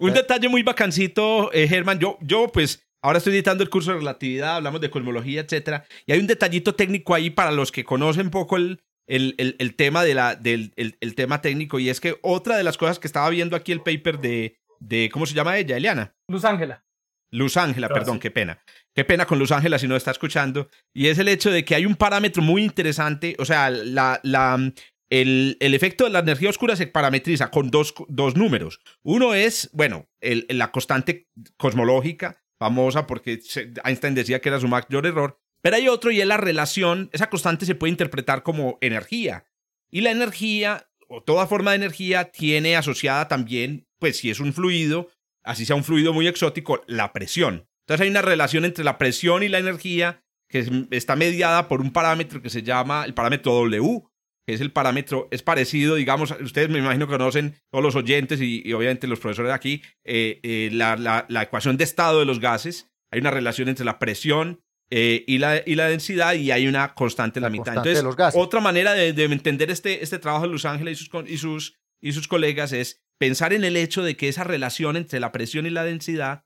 un 0.00 0.12
detalle 0.12 0.48
muy 0.48 0.62
bacancito, 0.62 1.52
eh, 1.52 1.68
Germán, 1.68 1.98
yo, 1.98 2.18
yo 2.20 2.48
pues 2.48 2.82
Ahora 3.02 3.18
estoy 3.18 3.34
editando 3.34 3.64
el 3.64 3.70
curso 3.70 3.90
de 3.90 3.98
relatividad, 3.98 4.56
hablamos 4.56 4.80
de 4.80 4.90
cosmología, 4.90 5.40
etc. 5.40 5.82
Y 6.06 6.12
hay 6.12 6.20
un 6.20 6.28
detallito 6.28 6.76
técnico 6.76 7.14
ahí 7.14 7.30
para 7.30 7.50
los 7.50 7.72
que 7.72 7.84
conocen 7.84 8.30
poco 8.30 8.56
el, 8.56 8.80
el, 9.06 9.74
tema, 9.74 10.04
de 10.04 10.14
la, 10.14 10.36
del, 10.36 10.72
el, 10.76 11.14
tema 11.16 11.42
técnico. 11.42 11.80
Y 11.80 11.88
es 11.88 12.00
que 12.00 12.16
otra 12.22 12.56
de 12.56 12.62
las 12.62 12.78
cosas 12.78 13.00
que 13.00 13.08
estaba 13.08 13.28
viendo 13.30 13.56
aquí 13.56 13.72
el 13.72 13.82
paper 13.82 14.20
de, 14.20 14.56
de 14.78 15.10
¿cómo 15.12 15.26
se 15.26 15.34
llama 15.34 15.58
ella? 15.58 15.76
Eliana. 15.76 16.14
Luz 16.28 16.44
Ángela. 16.44 16.84
Luz 17.32 17.56
Ángela, 17.56 17.88
perdón, 17.88 18.20
qué 18.20 18.30
pena. 18.30 18.62
Qué 18.94 19.04
pena 19.04 19.26
con 19.26 19.38
Luz 19.38 19.52
Ángela 19.52 19.78
si 19.78 19.88
no 19.88 19.96
está 19.96 20.10
escuchando. 20.10 20.68
Y 20.94 21.08
es 21.08 21.18
el 21.18 21.28
hecho 21.28 21.50
de 21.50 21.64
que 21.64 21.74
hay 21.74 21.86
un 21.86 21.96
parámetro 21.96 22.42
muy 22.42 22.62
interesante. 22.62 23.34
O 23.38 23.46
sea, 23.46 23.70
la, 23.70 24.20
la, 24.22 24.72
el, 25.10 25.56
el, 25.58 25.74
efecto 25.74 26.04
de 26.04 26.10
la 26.10 26.18
energía 26.18 26.50
oscura 26.50 26.76
se 26.76 26.86
parametriza 26.86 27.50
con 27.50 27.70
dos, 27.70 27.94
dos 28.08 28.36
números. 28.36 28.80
Uno 29.02 29.34
es, 29.34 29.70
bueno, 29.72 30.08
el, 30.20 30.46
la 30.50 30.70
constante 30.70 31.30
cosmológica 31.56 32.41
famosa 32.62 33.06
porque 33.06 33.40
Einstein 33.84 34.14
decía 34.14 34.40
que 34.40 34.48
era 34.48 34.60
su 34.60 34.68
mayor 34.68 35.04
error, 35.06 35.36
pero 35.62 35.76
hay 35.76 35.88
otro 35.88 36.10
y 36.10 36.20
es 36.20 36.26
la 36.26 36.36
relación, 36.36 37.10
esa 37.12 37.28
constante 37.28 37.66
se 37.66 37.74
puede 37.74 37.90
interpretar 37.90 38.42
como 38.42 38.78
energía. 38.80 39.44
Y 39.90 40.02
la 40.02 40.12
energía, 40.12 40.88
o 41.08 41.22
toda 41.22 41.46
forma 41.46 41.72
de 41.72 41.78
energía, 41.78 42.30
tiene 42.30 42.76
asociada 42.76 43.26
también, 43.28 43.88
pues 43.98 44.18
si 44.18 44.30
es 44.30 44.38
un 44.38 44.52
fluido, 44.52 45.10
así 45.42 45.66
sea 45.66 45.76
un 45.76 45.84
fluido 45.84 46.12
muy 46.12 46.28
exótico, 46.28 46.82
la 46.86 47.12
presión. 47.12 47.68
Entonces 47.80 48.04
hay 48.04 48.10
una 48.10 48.22
relación 48.22 48.64
entre 48.64 48.84
la 48.84 48.96
presión 48.96 49.42
y 49.42 49.48
la 49.48 49.58
energía 49.58 50.22
que 50.48 50.64
está 50.90 51.16
mediada 51.16 51.66
por 51.66 51.80
un 51.80 51.92
parámetro 51.92 52.42
que 52.42 52.50
se 52.50 52.62
llama 52.62 53.04
el 53.04 53.14
parámetro 53.14 53.52
W, 53.54 54.02
que 54.46 54.54
es 54.54 54.60
el 54.60 54.72
parámetro, 54.72 55.28
es 55.30 55.42
parecido, 55.42 55.94
digamos, 55.94 56.34
ustedes 56.40 56.68
me 56.68 56.78
imagino 56.78 57.06
que 57.06 57.12
conocen 57.12 57.54
todos 57.70 57.82
los 57.82 57.94
oyentes 57.94 58.40
y, 58.40 58.72
obviamente 58.72 59.06
los 59.06 59.20
profesores 59.20 59.50
de 59.50 59.54
aquí, 59.54 59.82
eh, 60.04 60.40
eh, 60.42 60.70
la, 60.72 60.96
la, 61.28 61.42
ecuación 61.42 61.76
de 61.76 61.84
estado 61.84 62.18
de 62.18 62.24
los 62.24 62.40
gases, 62.40 62.90
hay 63.12 63.20
una 63.20 63.30
relación 63.30 63.68
entre 63.68 63.84
la 63.84 63.98
presión 63.98 64.60
eh, 64.90 65.24
y, 65.26 65.38
la, 65.38 65.62
y 65.64 65.76
la 65.76 65.88
densidad 65.88 66.34
y 66.34 66.50
hay 66.50 66.66
una 66.66 66.94
constante 66.94 67.38
en 67.38 67.44
la, 67.44 67.50
mitad. 67.50 67.76
Entonces, 67.76 68.04
otra 68.34 68.60
manera 68.60 68.92
de, 68.94 69.12
de, 69.12 69.24
entender 69.24 69.70
este, 69.70 70.02
este 70.02 70.18
trabajo 70.18 70.46
de 70.46 70.52
Los 70.52 70.64
Ángeles 70.64 71.00
y 71.00 71.04
sus, 71.04 71.30
y, 71.30 71.38
sus, 71.38 71.78
y 72.00 72.12
sus 72.12 72.26
colegas 72.26 72.72
es 72.72 73.02
pensar 73.18 73.52
en 73.52 73.64
el 73.64 73.76
hecho 73.76 74.02
de 74.02 74.16
que 74.16 74.28
esa 74.28 74.44
relación 74.44 74.96
entre 74.96 75.20
la 75.20 75.30
presión 75.30 75.66
y 75.66 75.70
la 75.70 75.84
densidad 75.84 76.44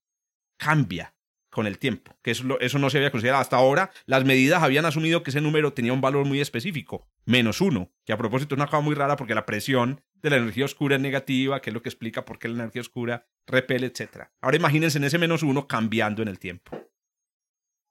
cambia 0.59 1.15
con 1.56 1.66
el 1.66 1.78
tiempo, 1.78 2.14
que 2.22 2.32
eso, 2.32 2.60
eso 2.60 2.78
no 2.78 2.90
se 2.90 2.98
había 2.98 3.10
considerado 3.10 3.40
hasta 3.40 3.56
ahora. 3.56 3.90
Las 4.04 4.26
medidas 4.26 4.62
habían 4.62 4.84
asumido 4.84 5.22
que 5.22 5.30
ese 5.30 5.40
número 5.40 5.72
tenía 5.72 5.94
un 5.94 6.02
valor 6.02 6.26
muy 6.26 6.38
específico, 6.38 7.08
menos 7.24 7.62
uno, 7.62 7.90
que 8.04 8.12
a 8.12 8.18
propósito 8.18 8.54
es 8.54 8.58
una 8.58 8.66
cosa 8.66 8.80
muy 8.80 8.94
rara 8.94 9.16
porque 9.16 9.34
la 9.34 9.46
presión 9.46 10.02
de 10.16 10.28
la 10.28 10.36
energía 10.36 10.66
oscura 10.66 10.96
es 10.96 11.00
negativa, 11.00 11.62
que 11.62 11.70
es 11.70 11.74
lo 11.74 11.80
que 11.80 11.88
explica 11.88 12.26
por 12.26 12.38
qué 12.38 12.48
la 12.48 12.56
energía 12.56 12.82
oscura 12.82 13.26
repele, 13.46 13.86
etc. 13.86 14.28
Ahora 14.42 14.58
imagínense 14.58 14.98
en 14.98 15.04
ese 15.04 15.16
menos 15.16 15.42
uno 15.42 15.66
cambiando 15.66 16.20
en 16.20 16.28
el 16.28 16.38
tiempo. 16.38 16.78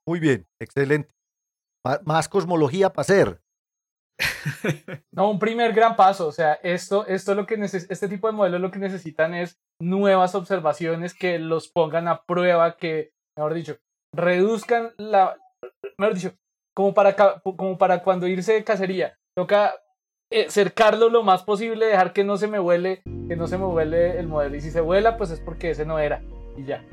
Muy 0.06 0.20
bien, 0.20 0.46
excelente. 0.60 1.12
más 2.04 2.28
cosmología 2.28 2.92
para 2.92 3.00
hacer. 3.00 3.42
no, 5.10 5.28
un 5.28 5.40
primer 5.40 5.72
gran 5.72 5.96
paso. 5.96 6.28
O 6.28 6.32
sea, 6.32 6.54
esto, 6.62 7.04
esto 7.08 7.34
lo 7.34 7.46
que 7.46 7.56
este 7.56 8.08
tipo 8.08 8.28
de 8.28 8.32
modelos 8.32 8.60
lo 8.60 8.70
que 8.70 8.78
necesitan 8.78 9.34
es 9.34 9.58
nuevas 9.80 10.36
observaciones 10.36 11.14
que 11.14 11.40
los 11.40 11.66
pongan 11.66 12.06
a 12.06 12.22
prueba, 12.22 12.76
que 12.76 13.15
mejor 13.36 13.54
dicho, 13.54 13.76
reduzcan 14.12 14.92
la, 14.96 15.36
mejor 15.98 16.14
dicho, 16.14 16.32
como 16.74 16.94
para, 16.94 17.14
como 17.14 17.78
para 17.78 18.02
cuando 18.02 18.26
irse 18.26 18.54
de 18.54 18.64
cacería, 18.64 19.18
toca 19.36 19.74
eh, 20.30 20.46
cercarlo 20.50 21.08
lo 21.08 21.22
más 21.22 21.42
posible, 21.44 21.86
dejar 21.86 22.12
que 22.12 22.24
no 22.24 22.36
se 22.36 22.48
me 22.48 22.60
huele, 22.60 23.02
que 23.28 23.36
no 23.36 23.46
se 23.46 23.58
me 23.58 23.66
huele 23.66 24.18
el 24.18 24.26
modelo. 24.26 24.56
Y 24.56 24.60
si 24.60 24.70
se 24.70 24.80
vuela, 24.80 25.16
pues 25.16 25.30
es 25.30 25.40
porque 25.40 25.70
ese 25.70 25.84
no 25.84 25.98
era. 25.98 26.22
Y 26.56 26.64
ya. 26.64 26.84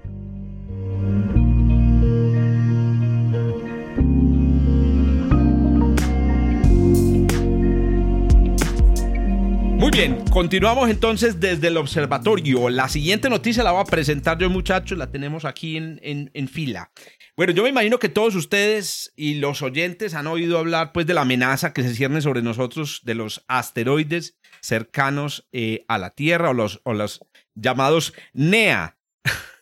Muy 9.83 9.91
bien, 9.91 10.23
continuamos 10.29 10.89
entonces 10.89 11.41
desde 11.41 11.67
el 11.67 11.75
observatorio. 11.75 12.69
La 12.69 12.87
siguiente 12.87 13.29
noticia 13.29 13.63
la 13.63 13.73
voy 13.73 13.81
a 13.81 13.83
presentar 13.83 14.37
yo, 14.37 14.49
muchachos, 14.49 14.97
la 14.97 15.11
tenemos 15.11 15.43
aquí 15.43 15.75
en, 15.75 15.99
en, 16.01 16.47
fila. 16.47 16.89
Bueno, 17.35 17.51
yo 17.51 17.63
me 17.63 17.69
imagino 17.69 17.99
que 17.99 18.07
todos 18.07 18.33
ustedes 18.35 19.11
y 19.17 19.33
los 19.33 19.61
oyentes 19.61 20.13
han 20.13 20.27
oído 20.27 20.57
hablar 20.57 20.93
pues 20.93 21.05
de 21.05 21.13
la 21.13 21.23
amenaza 21.23 21.73
que 21.73 21.83
se 21.83 21.95
cierne 21.95 22.21
sobre 22.21 22.41
nosotros 22.41 23.01
de 23.03 23.15
los 23.15 23.43
asteroides 23.49 24.39
cercanos 24.61 25.49
eh, 25.51 25.83
a 25.89 25.97
la 25.97 26.11
Tierra 26.11 26.51
o 26.51 26.53
los, 26.53 26.79
o 26.85 26.93
los 26.93 27.19
llamados 27.53 28.13
NEA. 28.31 28.97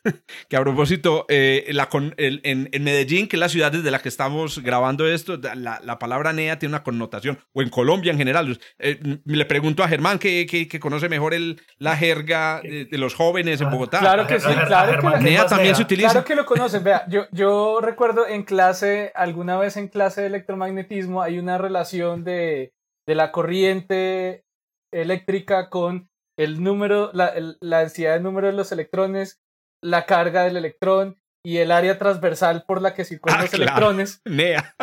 que 0.50 0.58
a 0.58 0.62
propósito, 0.62 1.26
eh, 1.30 1.66
la 1.72 1.90
en, 2.18 2.84
Medellín, 2.84 3.28
que 3.28 3.36
es 3.36 3.40
la 3.40 3.50
ciudad 3.50 3.72
desde 3.72 3.92
la 3.92 4.00
que 4.00 4.10
estamos 4.10 4.60
grabando 4.60 5.08
esto, 5.08 5.38
la, 5.38 6.00
palabra 6.00 6.34
NEA 6.34 6.58
tiene 6.58 6.76
una 6.76 6.84
connotación, 6.84 7.38
o 7.54 7.62
en 7.62 7.70
Colombia 7.70 8.12
en 8.12 8.18
general. 8.18 8.60
Eh, 8.80 9.00
le 9.26 9.46
pregunto 9.46 9.84
a 9.84 9.88
Germán, 9.88 10.20
que, 10.20 10.46
que, 10.48 10.80
conoce 10.80 11.10
mejor 11.10 11.34
el, 11.34 11.62
la 11.78 11.96
jerga 11.96 12.62
de, 12.62 12.98
los 12.98 13.14
jóvenes 13.16 13.62
en 13.62 13.68
ah, 13.68 13.72
Bogotá. 13.72 14.00
Claro 14.00 14.28
que 14.28 14.40
sí, 14.40 14.50
claro 14.68 15.00
que 15.00 15.24
NEA 15.24 15.46
también 15.46 15.76
se 15.76 15.84
utiliza. 15.84 16.12
Claro 16.12 16.26
que 16.26 16.36
lo 16.36 16.46
conocen. 16.46 16.84
Vea, 16.84 17.06
yo, 17.08 17.26
yo 17.32 17.80
recuerdo 17.82 18.28
en 18.28 18.44
clase, 18.44 19.12
alguna 19.16 19.58
vez 19.58 19.78
en 19.78 19.88
clase 19.88 20.22
de 20.22 20.28
electromagnetismo, 20.28 21.22
hay 21.22 21.38
una 21.38 21.58
relación 21.58 22.24
de, 22.24 22.74
de 23.06 23.16
la 23.16 23.32
corriente 23.32 24.44
eléctrica 24.92 25.70
con 25.70 26.10
el 26.38 26.64
número, 26.64 27.12
la, 27.14 27.34
la 27.60 27.80
densidad 27.80 28.14
de 28.14 28.22
número 28.22 28.48
de 28.48 28.54
los 28.54 28.72
electrones 28.72 29.42
la 29.82 30.06
carga 30.06 30.44
del 30.44 30.58
electrón 30.58 31.20
y 31.44 31.58
el 31.58 31.72
área 31.72 31.98
transversal 31.98 32.64
por 32.68 32.82
la 32.82 32.94
que 32.94 33.06
circulan 33.06 33.40
ah, 33.40 33.42
los 33.44 33.54
electrones. 33.54 34.22
Nea. 34.26 34.76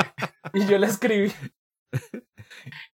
Y 0.52 0.66
yo 0.66 0.78
la 0.78 0.86
escribí. 0.86 1.32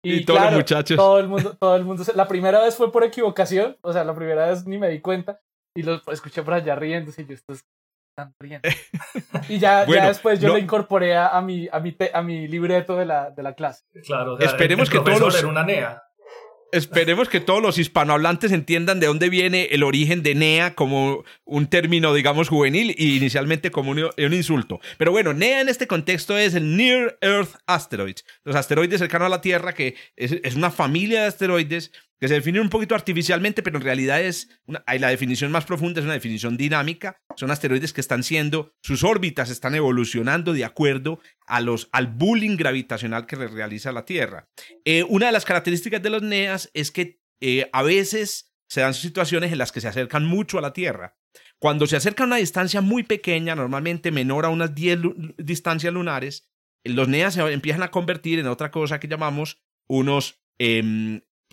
Y, 0.02 0.24
todos 0.24 0.42
los 0.42 0.52
muchachos. 0.52 0.96
Todo 0.96 1.18
el 1.18 1.26
mundo, 1.26 1.56
todo 1.58 1.74
el 1.74 1.84
mundo. 1.84 2.04
La 2.14 2.28
primera 2.28 2.60
vez 2.62 2.76
fue 2.76 2.92
por 2.92 3.02
equivocación, 3.02 3.76
o 3.80 3.92
sea, 3.92 4.04
la 4.04 4.14
primera 4.14 4.46
vez 4.46 4.66
ni 4.66 4.78
me 4.78 4.88
di 4.88 5.00
cuenta 5.00 5.40
y 5.74 5.82
lo 5.82 6.00
escuché 6.12 6.42
por 6.42 6.54
allá 6.54 6.76
riéndose 6.76 7.22
y 7.22 7.26
yo, 7.26 7.34
esto 7.34 7.54
están 7.54 8.34
riendo. 8.38 8.68
y 9.48 9.58
ya, 9.58 9.86
ya 9.86 10.08
después 10.08 10.38
yo 10.38 10.48
lo 10.48 10.58
incorporé 10.58 11.16
a, 11.16 11.40
mi, 11.40 11.68
a, 11.72 11.80
mi, 11.80 11.96
a 12.12 12.22
mi 12.22 12.46
libreto 12.46 12.94
de 12.96 13.06
la, 13.06 13.30
de 13.30 13.42
la 13.42 13.54
clase. 13.54 13.84
Claro, 14.04 14.38
esperemos 14.38 14.90
que 14.90 15.00
todos 15.00 15.20
los... 15.20 15.42
una 15.42 15.64
NEA 15.64 16.02
esperemos 16.72 17.29
que 17.29 17.40
todos 17.40 17.62
los 17.62 17.79
hispanohablantes 17.79 18.53
entiendan 18.53 19.00
de 19.00 19.07
dónde 19.07 19.29
viene 19.29 19.68
el 19.72 19.83
origen 19.83 20.22
de 20.22 20.35
NEA 20.35 20.74
como 20.74 21.24
un 21.44 21.66
término, 21.66 22.14
digamos, 22.14 22.48
juvenil 22.48 22.94
y 22.96 23.16
inicialmente 23.16 23.70
como 23.70 23.92
un, 23.92 24.33
insulto. 24.33 24.81
Pero 24.98 25.12
bueno, 25.12 25.33
NEA 25.33 25.61
en 25.61 25.68
este 25.68 25.87
contexto 25.87 26.37
es 26.37 26.55
el 26.55 26.77
Near 26.77 27.18
Earth 27.20 27.57
Asteroids, 27.66 28.24
los 28.44 28.57
asteroides 28.57 29.00
cercanos 29.00 29.27
a 29.27 29.31
la 29.31 29.40
Tierra, 29.40 29.74
que 29.74 29.94
es, 30.16 30.33
es 30.42 30.55
una 30.55 30.70
familia 30.70 31.22
de 31.22 31.29
asteroides 31.29 31.92
que 32.24 32.28
se 32.28 32.34
definen 32.37 32.62
un 32.62 32.70
poquito 32.70 32.94
artificialmente, 32.94 33.62
pero 33.62 33.76
en 33.76 33.84
realidad 33.84 34.22
es 34.22 34.48
la 34.66 35.08
definición 35.08 35.52
más 35.52 35.66
profunda 35.66 36.00
es 36.00 36.06
una 36.06 36.14
definición 36.14 36.56
dinámica. 36.56 37.20
Son 37.37 37.50
asteroides 37.50 37.92
que 37.92 38.00
están 38.00 38.22
siendo, 38.22 38.72
sus 38.80 39.04
órbitas 39.04 39.50
están 39.50 39.74
evolucionando 39.74 40.54
de 40.54 40.64
acuerdo 40.64 41.20
a 41.46 41.60
los, 41.60 41.90
al 41.92 42.06
bullying 42.06 42.56
gravitacional 42.56 43.26
que 43.26 43.37
realiza 43.37 43.92
la 43.92 44.06
Tierra. 44.06 44.48
Eh, 44.87 45.04
una 45.06 45.26
de 45.26 45.32
las 45.32 45.44
características 45.44 46.02
de 46.02 46.08
los 46.08 46.22
NEAs 46.22 46.70
es 46.72 46.90
que 46.90 47.20
eh, 47.42 47.68
a 47.74 47.82
veces 47.82 48.54
se 48.68 48.80
dan 48.80 48.94
situaciones 48.94 49.52
en 49.52 49.58
las 49.58 49.70
que 49.70 49.82
se 49.82 49.88
acercan 49.88 50.24
mucho 50.24 50.56
a 50.56 50.62
la 50.62 50.72
Tierra. 50.72 51.18
Cuando 51.58 51.87
se 51.87 51.96
acercan 51.96 52.24
a 52.24 52.26
una 52.28 52.37
distancia 52.37 52.80
muy 52.80 53.02
pequeña, 53.02 53.54
normalmente 53.54 54.10
menor 54.10 54.46
a 54.46 54.48
unas 54.48 54.74
10 54.74 54.98
distancias 55.37 55.92
lunares, 55.92 56.48
los 56.84 57.06
NEAs 57.06 57.34
se 57.34 57.52
empiezan 57.52 57.82
a 57.82 57.90
convertir 57.90 58.38
en 58.38 58.46
otra 58.46 58.70
cosa 58.70 58.98
que 58.98 59.08
llamamos 59.08 59.62
unos 59.87 60.42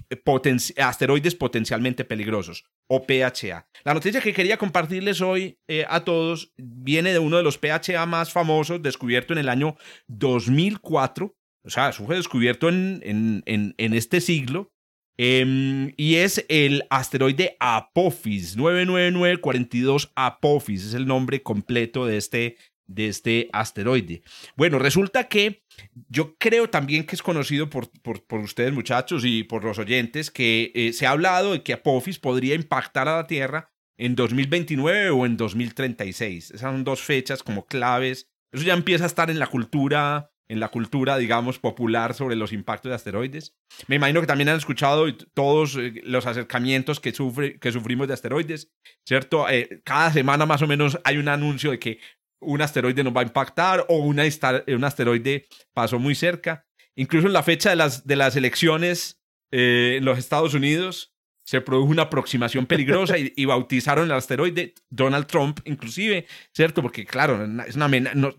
em, 0.10 0.74
asteroides 0.78 1.36
potencialmente 1.36 2.04
peligrosos, 2.04 2.66
o 2.88 3.06
PHA. 3.06 3.66
La 3.84 3.94
noticia 3.94 4.22
que 4.22 4.34
quería 4.34 4.58
compartirles 4.58 5.22
hoy 5.22 5.58
eh, 5.68 5.86
a 5.88 6.04
todos 6.04 6.54
viene 6.58 7.14
de 7.14 7.20
uno 7.20 7.38
de 7.38 7.44
los 7.44 7.58
PHA 7.58 8.06
más 8.06 8.32
famosos, 8.32 8.82
descubierto 8.82 9.34
en 9.34 9.40
el 9.40 9.50
año 9.50 9.76
2004. 10.08 11.36
O 11.64 11.70
sea, 11.70 11.90
eso 11.90 12.06
fue 12.06 12.16
descubierto 12.16 12.70
en, 12.70 13.02
en, 13.06 13.74
en, 13.78 13.94
este 13.94 14.20
siglo. 14.20 14.72
Em, 15.18 15.94
y 15.98 16.16
es 16.16 16.46
el 16.50 16.84
asteroide 16.90 17.56
Apophis, 17.60 18.58
99942 18.58 20.12
Apophis, 20.16 20.86
es 20.86 20.94
el 20.94 21.06
nombre 21.06 21.44
completo 21.44 22.06
de 22.06 22.18
este 22.18 22.58
de 22.94 23.08
este 23.08 23.50
asteroide. 23.54 24.22
Bueno, 24.56 24.80
resulta 24.80 25.28
que 25.28 25.64
yo 26.10 26.36
creo 26.38 26.70
también 26.70 27.06
que 27.06 27.16
es 27.16 27.24
conocido 27.24 27.70
por, 27.70 27.90
por, 28.02 28.40
ustedes 28.40 28.74
muchachos 28.74 29.24
y 29.26 29.44
por 29.44 29.64
los 29.64 29.80
oyentes 29.80 30.32
que 30.32 30.72
eh, 30.76 30.94
se 30.94 31.06
ha 31.06 31.12
hablado 31.12 31.54
de 31.54 31.64
que 31.64 31.74
Apophis 31.74 32.20
podría 32.20 32.56
impactar 32.56 33.08
a 33.08 33.18
la 33.18 33.28
Tierra 33.28 33.72
en 33.98 34.16
2029 34.16 35.12
o 35.12 35.26
en 35.26 35.38
2036. 35.38 36.52
Esas 36.52 36.72
son 36.72 36.84
dos 36.84 37.02
fechas 37.02 37.44
como 37.44 37.66
claves. 37.66 38.30
Eso 38.52 38.64
ya 38.64 38.74
empieza 38.74 39.04
a 39.04 39.08
estar 39.08 39.30
en 39.30 39.40
la 39.40 39.48
cultura, 39.48 40.32
en 40.50 40.60
la 40.60 40.70
cultura, 40.70 41.18
digamos, 41.18 41.60
popular 41.60 42.14
sobre 42.14 42.36
los 42.36 42.52
impactos 42.52 42.90
de 42.90 42.96
asteroides. 42.96 43.56
Me 43.88 43.98
imagino 43.98 44.20
que 44.20 44.28
también 44.28 44.50
han 44.50 44.58
escuchado 44.58 45.06
todos 45.34 45.78
eh, 45.78 46.02
los 46.04 46.26
acercamientos 46.26 47.00
que, 47.00 47.14
sufre, 47.14 47.60
que 47.60 47.72
sufrimos 47.72 48.08
de 48.08 48.16
asteroides, 48.16 48.72
¿cierto? 49.06 49.48
Eh, 49.48 49.82
cada 49.86 50.12
semana 50.12 50.46
más 50.46 50.62
o 50.62 50.68
menos 50.68 51.00
hay 51.04 51.18
un 51.18 51.30
anuncio 51.30 51.72
de 51.72 51.80
que 51.80 52.00
un 52.42 52.62
asteroide 52.62 53.04
nos 53.04 53.16
va 53.16 53.22
a 53.22 53.24
impactar 53.24 53.86
o 53.88 53.98
una, 53.98 54.24
un 54.68 54.84
asteroide 54.84 55.48
pasó 55.74 56.00
muy 56.00 56.16
cerca. 56.16 56.66
Incluso 56.96 57.28
en 57.28 57.34
la 57.34 57.44
fecha 57.44 57.70
de 57.70 57.78
las, 57.78 58.06
de 58.06 58.16
las 58.16 58.36
elecciones 58.36 59.22
eh, 59.52 59.96
en 59.98 60.06
los 60.06 60.18
Estados 60.18 60.54
Unidos 60.54 61.14
se 61.44 61.60
produjo 61.60 61.92
una 61.92 62.04
aproximación 62.04 62.66
peligrosa 62.66 63.16
y, 63.18 63.46
bautizaron 63.46 64.06
el 64.06 64.12
asteroide 64.12 64.74
Donald 64.90 65.26
Trump, 65.26 65.60
inclusive, 65.66 66.28
¿cierto? 66.54 66.82
Porque, 66.82 67.06
claro, 67.06 67.44
es 67.68 67.76
una 67.76 67.90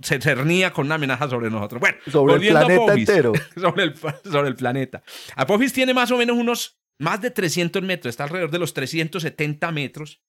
se 0.01 0.21
cernía 0.21 0.73
con 0.73 0.87
una 0.87 0.95
amenaza 0.95 1.29
sobre 1.29 1.51
nosotros. 1.51 1.81
Bueno, 1.81 1.99
sobre 2.11 2.35
el 2.35 2.53
planeta 2.53 2.95
entero. 2.95 3.33
Sobre 3.57 3.85
el, 3.85 3.95
sobre 3.97 4.49
el 4.49 4.55
planeta. 4.55 5.03
Apophis 5.37 5.73
tiene 5.73 5.93
más 5.93 6.11
o 6.11 6.17
menos 6.17 6.37
unos 6.37 6.79
más 6.99 7.21
de 7.21 7.31
300 7.31 7.83
metros, 7.83 8.11
está 8.11 8.25
alrededor 8.25 8.51
de 8.51 8.59
los 8.59 8.73
370 8.73 9.71
metros 9.73 10.23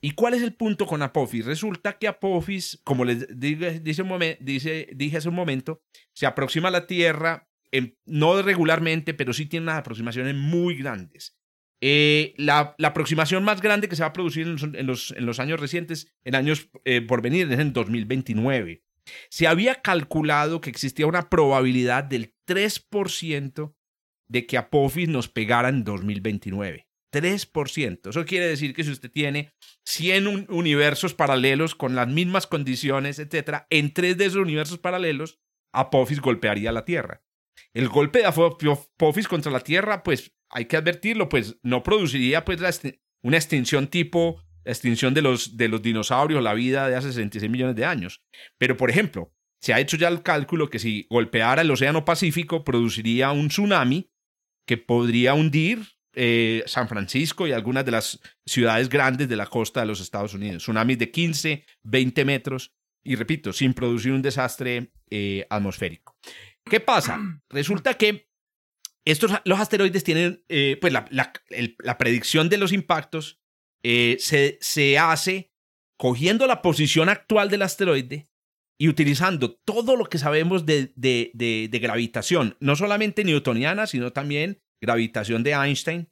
¿Y 0.00 0.12
cuál 0.12 0.34
es 0.34 0.42
el 0.42 0.54
punto 0.54 0.86
con 0.86 1.02
Apophis? 1.02 1.44
Resulta 1.44 1.98
que 1.98 2.06
Apophis, 2.06 2.80
como 2.84 3.04
les 3.04 3.26
dije, 3.38 3.80
dice, 3.80 4.88
dije 4.94 5.16
hace 5.16 5.28
un 5.28 5.34
momento, 5.34 5.82
se 6.12 6.26
aproxima 6.26 6.68
a 6.68 6.72
la 6.72 6.86
Tierra, 6.86 7.48
no 8.06 8.40
regularmente, 8.42 9.12
pero 9.14 9.32
sí 9.32 9.46
tiene 9.46 9.64
unas 9.64 9.78
aproximaciones 9.78 10.34
muy 10.34 10.76
grandes. 10.76 11.36
Eh, 11.80 12.34
la, 12.36 12.74
aproximación 12.82 13.44
más 13.44 13.60
grande 13.60 13.88
que 13.88 13.96
se 13.96 14.02
va 14.02 14.08
a 14.08 14.12
producir 14.12 14.46
en 14.46 14.86
los, 14.86 15.12
en 15.12 15.26
los, 15.26 15.40
años 15.40 15.60
recientes, 15.60 16.12
en 16.24 16.34
años 16.34 16.70
eh, 16.84 17.00
por 17.02 17.22
venir, 17.22 17.50
es 17.50 17.58
en 17.58 17.72
2029. 17.72 18.82
Se 19.30 19.46
había 19.46 19.76
calculado 19.76 20.60
que 20.60 20.70
existía 20.70 21.06
una 21.06 21.28
probabilidad 21.30 22.04
del 22.04 22.34
3% 22.46 23.74
de 24.28 24.46
que 24.46 24.58
Apophis 24.58 25.08
nos 25.08 25.28
pegara 25.28 25.68
en 25.68 25.84
2029. 25.84 26.87
3%. 27.12 28.10
Eso 28.10 28.24
quiere 28.24 28.46
decir 28.46 28.74
que 28.74 28.84
si 28.84 28.90
usted 28.90 29.10
tiene 29.10 29.52
100 29.86 30.46
universos 30.50 31.14
paralelos 31.14 31.74
con 31.74 31.94
las 31.94 32.08
mismas 32.08 32.46
condiciones, 32.46 33.18
etcétera, 33.18 33.66
en 33.70 33.92
tres 33.92 34.16
de 34.18 34.26
esos 34.26 34.42
universos 34.42 34.78
paralelos, 34.78 35.40
Apophis 35.72 36.20
golpearía 36.20 36.72
la 36.72 36.84
Tierra. 36.84 37.22
El 37.72 37.88
golpe 37.88 38.20
de 38.20 38.26
Apophis 38.26 39.28
contra 39.28 39.52
la 39.52 39.60
Tierra, 39.60 40.02
pues 40.02 40.34
hay 40.50 40.66
que 40.66 40.76
advertirlo, 40.76 41.28
pues 41.28 41.58
no 41.62 41.82
produciría 41.82 42.44
pues 42.44 42.60
una 43.22 43.36
extinción 43.36 43.88
tipo 43.88 44.42
la 44.68 44.72
extinción 44.72 45.14
de 45.14 45.22
los, 45.22 45.56
de 45.56 45.68
los 45.68 45.80
dinosaurios, 45.80 46.42
la 46.42 46.52
vida 46.52 46.90
de 46.90 46.94
hace 46.94 47.08
66 47.08 47.50
millones 47.50 47.74
de 47.74 47.86
años. 47.86 48.22
Pero, 48.58 48.76
por 48.76 48.90
ejemplo, 48.90 49.32
se 49.62 49.72
ha 49.72 49.80
hecho 49.80 49.96
ya 49.96 50.08
el 50.08 50.22
cálculo 50.22 50.68
que 50.68 50.78
si 50.78 51.06
golpeara 51.08 51.62
el 51.62 51.70
Océano 51.70 52.04
Pacífico, 52.04 52.64
produciría 52.64 53.32
un 53.32 53.48
tsunami 53.48 54.10
que 54.66 54.76
podría 54.76 55.32
hundir 55.32 55.86
eh, 56.14 56.62
San 56.66 56.88
Francisco 56.88 57.46
y 57.46 57.52
algunas 57.52 57.84
de 57.84 57.92
las 57.92 58.20
ciudades 58.46 58.88
grandes 58.88 59.28
de 59.28 59.36
la 59.36 59.46
costa 59.46 59.80
de 59.80 59.86
los 59.86 60.00
Estados 60.00 60.34
Unidos. 60.34 60.62
Tsunamis 60.62 60.98
de 60.98 61.10
15, 61.10 61.64
20 61.82 62.24
metros 62.24 62.74
y 63.04 63.16
repito, 63.16 63.52
sin 63.52 63.74
producir 63.74 64.12
un 64.12 64.22
desastre 64.22 64.92
eh, 65.10 65.46
atmosférico. 65.48 66.16
¿Qué 66.64 66.80
pasa? 66.80 67.18
Resulta 67.50 67.94
que 67.94 68.28
estos, 69.04 69.32
los 69.44 69.60
asteroides 69.60 70.04
tienen, 70.04 70.44
eh, 70.48 70.76
pues 70.80 70.92
la, 70.92 71.06
la, 71.10 71.98
predicción 71.98 72.48
de 72.50 72.58
los 72.58 72.72
impactos 72.72 73.40
se, 73.82 74.58
se 74.60 74.98
hace 74.98 75.50
cogiendo 75.96 76.46
la 76.46 76.60
posición 76.60 77.08
actual 77.08 77.48
del 77.48 77.62
asteroide 77.62 78.28
y 78.78 78.88
utilizando 78.88 79.56
todo 79.56 79.96
lo 79.96 80.06
que 80.06 80.18
sabemos 80.18 80.64
de, 80.64 80.92
de, 80.94 81.32
de, 81.34 81.78
gravitación, 81.80 82.56
no 82.60 82.76
solamente 82.76 83.24
newtoniana, 83.24 83.86
sino 83.88 84.12
también 84.12 84.62
gravitación 84.80 85.42
de 85.42 85.52
Einstein 85.52 86.08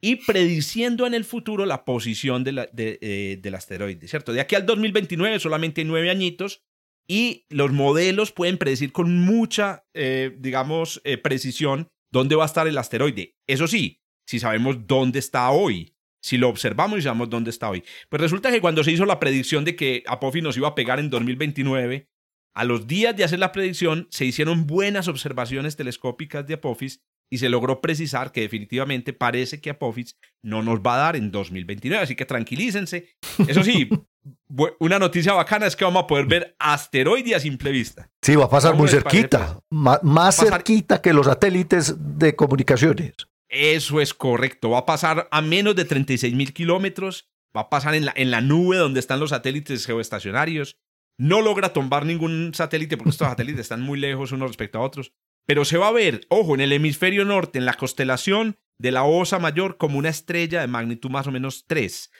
y 0.00 0.16
prediciendo 0.16 1.06
en 1.06 1.14
el 1.14 1.24
futuro 1.24 1.66
la 1.66 1.84
posición 1.84 2.42
de 2.42 2.68
eh, 2.76 3.38
del 3.40 3.54
asteroide, 3.54 4.08
¿cierto? 4.08 4.32
De 4.32 4.40
aquí 4.40 4.54
al 4.54 4.66
2029 4.66 5.38
solamente 5.40 5.84
nueve 5.84 6.10
añitos 6.10 6.62
y 7.06 7.44
los 7.48 7.72
modelos 7.72 8.32
pueden 8.32 8.56
predecir 8.56 8.92
con 8.92 9.18
mucha, 9.18 9.84
eh, 9.94 10.36
digamos, 10.38 11.00
eh, 11.04 11.18
precisión 11.18 11.88
dónde 12.12 12.36
va 12.36 12.44
a 12.44 12.46
estar 12.46 12.68
el 12.68 12.78
asteroide. 12.78 13.34
Eso 13.48 13.66
sí, 13.66 14.00
si 14.26 14.38
sabemos 14.38 14.86
dónde 14.86 15.18
está 15.18 15.50
hoy. 15.50 15.96
Si 16.22 16.36
lo 16.36 16.48
observamos 16.48 16.98
y 16.98 17.02
sabemos 17.02 17.30
dónde 17.30 17.50
está 17.50 17.70
hoy. 17.70 17.82
Pues 18.10 18.20
resulta 18.20 18.50
que 18.52 18.60
cuando 18.60 18.84
se 18.84 18.92
hizo 18.92 19.06
la 19.06 19.18
predicción 19.18 19.64
de 19.64 19.74
que 19.74 20.04
Apophis 20.06 20.42
nos 20.42 20.56
iba 20.56 20.68
a 20.68 20.74
pegar 20.74 21.00
en 21.00 21.08
2029, 21.08 22.08
a 22.54 22.64
los 22.64 22.86
días 22.86 23.16
de 23.16 23.24
hacer 23.24 23.38
la 23.38 23.52
predicción 23.52 24.06
se 24.10 24.26
hicieron 24.26 24.66
buenas 24.66 25.08
observaciones 25.08 25.76
telescópicas 25.76 26.46
de 26.46 26.54
Apophis 26.54 27.00
y 27.30 27.38
se 27.38 27.48
logró 27.48 27.80
precisar 27.80 28.32
que 28.32 28.42
definitivamente 28.42 29.12
parece 29.12 29.60
que 29.60 29.70
Apophis 29.70 30.16
no 30.42 30.62
nos 30.62 30.80
va 30.80 30.96
a 30.96 30.98
dar 30.98 31.16
en 31.16 31.30
2029, 31.30 32.02
así 32.02 32.16
que 32.16 32.26
tranquilícense. 32.26 33.08
Eso 33.46 33.62
sí, 33.62 33.88
una 34.80 34.98
noticia 34.98 35.32
bacana 35.32 35.66
es 35.66 35.76
que 35.76 35.84
vamos 35.84 36.02
a 36.04 36.06
poder 36.06 36.26
ver 36.26 36.56
asteroides 36.58 37.36
a 37.36 37.40
simple 37.40 37.70
vista. 37.70 38.10
Sí, 38.20 38.34
va 38.34 38.46
a 38.46 38.50
pasar 38.50 38.74
muy 38.74 38.88
cerquita, 38.88 39.60
más, 39.70 40.36
cerquita 40.36 41.00
que 41.00 41.12
los 41.12 41.26
satélites 41.26 41.94
de 42.18 42.34
comunicaciones. 42.34 43.14
Eso 43.48 44.00
es 44.00 44.12
correcto, 44.12 44.70
va 44.70 44.78
a 44.78 44.86
pasar 44.86 45.28
a 45.30 45.40
menos 45.40 45.76
de 45.76 45.84
36 45.84 46.34
mil 46.34 46.52
kilómetros, 46.52 47.30
va 47.56 47.62
a 47.62 47.70
pasar 47.70 47.94
en 47.94 48.06
la, 48.06 48.12
en 48.16 48.30
la 48.30 48.40
nube 48.40 48.76
donde 48.76 49.00
están 49.00 49.20
los 49.20 49.30
satélites 49.30 49.86
geoestacionarios. 49.86 50.76
No 51.18 51.42
logra 51.42 51.74
tomar 51.74 52.06
ningún 52.06 52.52
satélite 52.54 52.96
porque 52.96 53.10
estos 53.10 53.28
satélites 53.28 53.60
están 53.60 53.82
muy 53.82 53.98
lejos 53.98 54.32
unos 54.32 54.48
respecto 54.48 54.78
a 54.78 54.82
otros. 54.82 55.12
Pero 55.50 55.64
se 55.64 55.78
va 55.78 55.88
a 55.88 55.92
ver, 55.92 56.20
ojo, 56.28 56.54
en 56.54 56.60
el 56.60 56.72
hemisferio 56.72 57.24
norte, 57.24 57.58
en 57.58 57.64
la 57.64 57.74
constelación 57.74 58.56
de 58.78 58.92
la 58.92 59.02
Osa 59.02 59.40
Mayor, 59.40 59.78
como 59.78 59.98
una 59.98 60.08
estrella 60.08 60.60
de 60.60 60.68
magnitud 60.68 61.10
más 61.10 61.26
o 61.26 61.32
menos 61.32 61.64
3. 61.66 62.12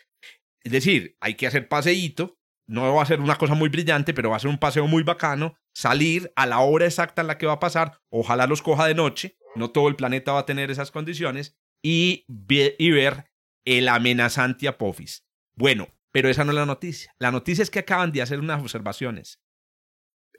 Es 0.65 0.73
decir, 0.73 1.17
hay 1.21 1.35
que 1.35 1.47
hacer 1.47 1.69
paseíto, 1.69 2.41
no 2.67 2.93
va 2.93 3.05
a 3.05 3.07
ser 3.07 3.21
una 3.21 3.37
cosa 3.37 3.55
muy 3.55 3.69
brillante, 3.69 4.15
pero 4.15 4.31
va 4.31 4.37
a 4.37 4.41
ser 4.41 4.51
un 4.51 4.59
paseo 4.59 4.89
muy 4.89 5.05
bacano, 5.05 5.55
salir 5.73 6.33
a 6.35 6.45
la 6.45 6.59
hora 6.59 6.87
exacta 6.87 7.21
en 7.21 7.29
la 7.29 7.39
que 7.39 7.47
va 7.47 7.53
a 7.53 7.61
pasar, 7.61 8.01
ojalá 8.11 8.49
los 8.49 8.63
coja 8.63 8.89
de 8.89 8.97
noche, 8.97 9.39
no 9.55 9.71
todo 9.71 9.87
el 9.87 9.95
planeta 9.95 10.33
va 10.33 10.41
a 10.41 10.47
tener 10.47 10.73
esas 10.73 10.91
condiciones, 10.91 11.57
y, 11.85 12.27
y 12.27 12.91
ver 12.91 13.31
el 13.65 13.87
amenazante 13.87 14.67
Apophis. 14.67 15.25
Bueno, 15.55 15.87
pero 16.11 16.29
esa 16.29 16.43
no 16.43 16.51
es 16.51 16.57
la 16.57 16.67
noticia. 16.67 17.15
La 17.21 17.31
noticia 17.31 17.63
es 17.63 17.71
que 17.71 17.79
acaban 17.79 18.11
de 18.11 18.23
hacer 18.23 18.41
unas 18.41 18.61
observaciones 18.61 19.41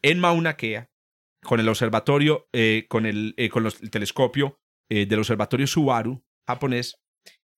en 0.02 0.20
Mauna 0.20 0.58
Kea, 0.58 0.92
con 1.44 1.60
el 1.60 1.70
observatorio, 1.70 2.48
eh, 2.54 2.86
con, 2.88 3.06
el, 3.06 3.34
eh, 3.38 3.50
con 3.50 3.66
el 3.66 3.90
telescopio 3.90 4.60
eh, 4.90 5.06
del 5.06 5.20
observatorio 5.20 5.68
Subaru 5.68 6.24
japonés, 6.48 7.00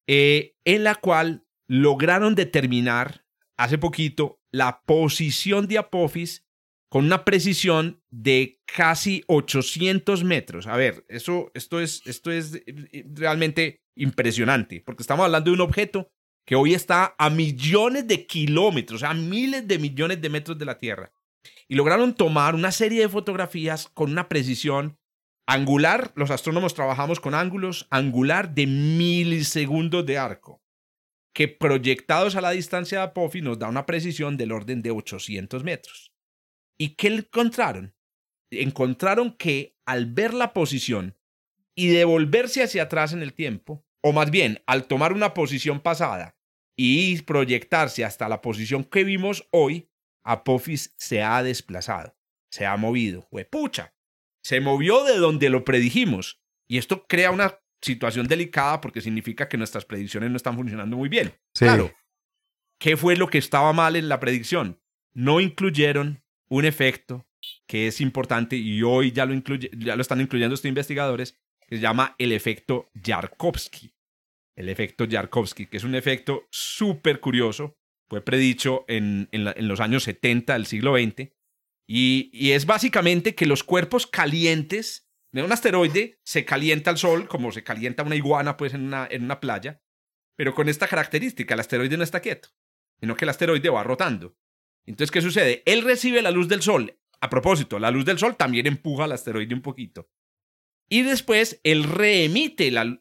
en 0.06 0.84
la 0.84 0.96
cual 0.96 1.46
lograron 1.67 2.36
determinar 2.36 3.26
hace 3.58 3.78
poquito 3.78 4.41
la 4.52 4.82
posición 4.86 5.67
de 5.67 5.78
Apophis 5.78 6.46
con 6.89 7.06
una 7.06 7.26
precisión 7.26 8.04
de 8.12 8.62
casi 8.65 9.24
800 9.28 10.24
metros. 10.24 10.67
A 10.67 10.76
ver, 10.76 11.06
eso, 11.08 11.50
esto, 11.56 11.80
es, 11.80 12.06
esto 12.06 12.32
es 12.32 12.62
realmente 13.15 13.84
impresionante, 13.96 14.82
porque 14.86 15.02
estamos 15.02 15.26
hablando 15.26 15.50
de 15.50 15.56
un 15.56 15.62
objeto 15.62 16.12
que 16.46 16.56
hoy 16.56 16.74
está 16.74 17.15
a 17.17 17.30
millones 17.30 18.08
de 18.08 18.28
kilómetros, 18.28 19.02
a 19.04 19.13
miles 19.13 19.67
de 19.67 19.80
millones 19.80 20.22
de 20.22 20.30
metros 20.30 20.58
de 20.58 20.65
la 20.65 20.78
Tierra. 20.78 21.12
Y 21.67 21.76
lograron 21.76 22.13
tomar 22.13 22.56
una 22.56 22.71
serie 22.71 23.02
de 23.02 23.10
fotografías 23.10 23.89
con 23.93 24.12
una 24.12 24.30
precisión 24.30 24.97
angular. 25.47 26.12
Los 26.15 26.32
astrónomos 26.32 26.73
trabajamos 26.73 27.19
con 27.19 27.34
ángulos 27.34 27.88
angular 27.89 28.54
de 28.54 28.67
milisegundos 28.67 30.06
de 30.06 30.17
arco 30.17 30.63
que 31.34 31.47
proyectados 31.47 32.36
a 32.36 32.41
la 32.41 32.52
distancia 32.52 32.99
de 32.99 33.04
Apophis 33.06 33.43
nos 33.43 33.60
da 33.60 33.67
una 33.67 33.86
precisión 33.86 34.38
del 34.38 34.52
orden 34.52 34.82
de 34.82 34.91
800 34.91 35.63
metros. 35.63 36.13
¿Y 36.78 36.89
qué 36.89 37.08
encontraron? 37.08 37.95
Encontraron 38.52 39.36
que 39.36 39.76
al 39.86 40.06
ver 40.06 40.34
la 40.34 40.54
posición 40.54 41.17
y 41.76 41.88
devolverse 41.88 42.63
hacia 42.63 42.84
atrás 42.84 43.13
en 43.13 43.23
el 43.23 43.34
tiempo, 43.34 43.84
o 44.02 44.13
más 44.13 44.30
bien 44.30 44.62
al 44.67 44.86
tomar 44.86 45.12
una 45.12 45.34
posición 45.34 45.80
pasada 45.80 46.38
y 46.76 47.19
proyectarse 47.23 48.06
hasta 48.06 48.30
la 48.30 48.41
posición 48.41 48.84
que 48.84 49.04
vimos 49.04 49.47
hoy, 49.52 49.89
Apophis 50.24 50.94
se 50.98 51.22
ha 51.22 51.44
desplazado, 51.44 52.16
se 52.50 52.66
ha 52.66 52.76
movido. 52.78 53.28
Huepucha, 53.32 53.94
se 54.44 54.60
movió 54.62 55.04
de 55.04 55.18
donde 55.18 55.50
lo 55.50 55.64
predijimos. 55.64 56.42
Y 56.68 56.78
esto 56.78 57.06
crea 57.08 57.32
una 57.32 57.60
situación 57.82 58.28
delicada 58.28 58.82
porque 58.82 59.02
significa 59.02 59.48
que 59.48 59.58
nuestras 59.58 59.86
predicciones 59.86 60.32
no 60.32 60.38
están 60.38 60.56
funcionando 60.56 60.98
muy 60.98 61.10
bien. 61.10 61.34
Claro. 61.54 61.94
¿Qué 62.80 62.98
fue 62.98 63.16
lo 63.16 63.28
que 63.28 63.38
estaba 63.38 63.74
mal 63.74 63.96
en 63.96 64.10
la 64.10 64.20
predicción? 64.20 64.82
No 65.14 65.40
incluyeron 65.40 66.24
un 66.50 66.66
efecto 66.66 67.28
que 67.68 67.88
es 67.88 68.02
importante 68.02 68.56
y 68.56 68.82
hoy 68.84 69.12
ya 69.12 69.26
lo, 69.26 69.34
incluye, 69.34 69.70
ya 69.78 69.96
lo 69.96 70.02
están 70.02 70.22
incluyendo 70.22 70.56
estos 70.56 70.70
investigadores, 70.70 71.40
que 71.68 71.78
se 71.78 71.82
llama 71.82 72.16
el 72.18 72.32
efecto 72.32 72.90
Yarkovsky. 72.94 73.94
El 74.56 74.70
efecto 74.70 75.06
Yarkovsky, 75.06 75.68
que 75.68 75.78
es 75.78 75.84
un 75.84 75.96
efecto 75.96 76.48
súper 76.52 77.20
curioso, 77.20 77.78
fue 78.13 78.21
predicho 78.21 78.86
en, 78.88 79.28
los 79.32 79.80
años 79.80 80.04
70 80.04 80.54
del 80.54 80.67
siglo 80.67 80.95
XX, 80.95 81.32
y, 81.88 82.52
es 82.52 82.67
básicamente 82.67 83.34
que 83.34 83.47
los 83.47 83.63
cuerpos 83.63 84.06
calientes 84.06 85.10
de 85.32 85.41
un 85.41 85.52
asteroide 85.52 86.19
se 86.23 86.45
calienta 86.45 86.91
al 86.91 86.99
sol, 86.99 87.28
como 87.28 87.52
se 87.52 87.63
calienta 87.63 88.04
una 88.04 88.15
iguana 88.15 88.56
pues 88.56 88.76
en 88.76 88.84
una, 88.84 89.39
playa, 89.39 89.82
pero 90.38 90.54
con 90.54 90.69
esta 90.69 90.88
característica, 90.88 91.56
el 91.56 91.60
asteroide 91.60 91.97
no 91.97 92.04
está 92.04 92.19
quieto, 92.19 92.49
sino 92.99 93.15
que 93.15 93.26
el 93.26 93.30
asteroide 93.30 93.69
va 93.69 93.82
rotando. 93.82 94.38
Entonces, 94.86 95.10
¿qué 95.10 95.21
sucede? 95.21 95.63
Él 95.65 95.82
recibe 95.82 96.21
la 96.21 96.30
luz 96.30 96.47
del 96.47 96.62
sol. 96.62 96.99
A 97.19 97.32
propósito, 97.32 97.80
la 97.80 97.89
luz 97.89 98.06
del 98.06 98.19
sol 98.19 98.38
también 98.38 98.67
empuja 98.67 99.06
al 99.06 99.12
asteroide 99.12 99.56
un 99.56 99.63
poquito. 99.63 100.08
Y 100.88 101.02
después 101.02 101.60
él 101.63 101.86
reemite 101.86 102.69
la 102.69 102.99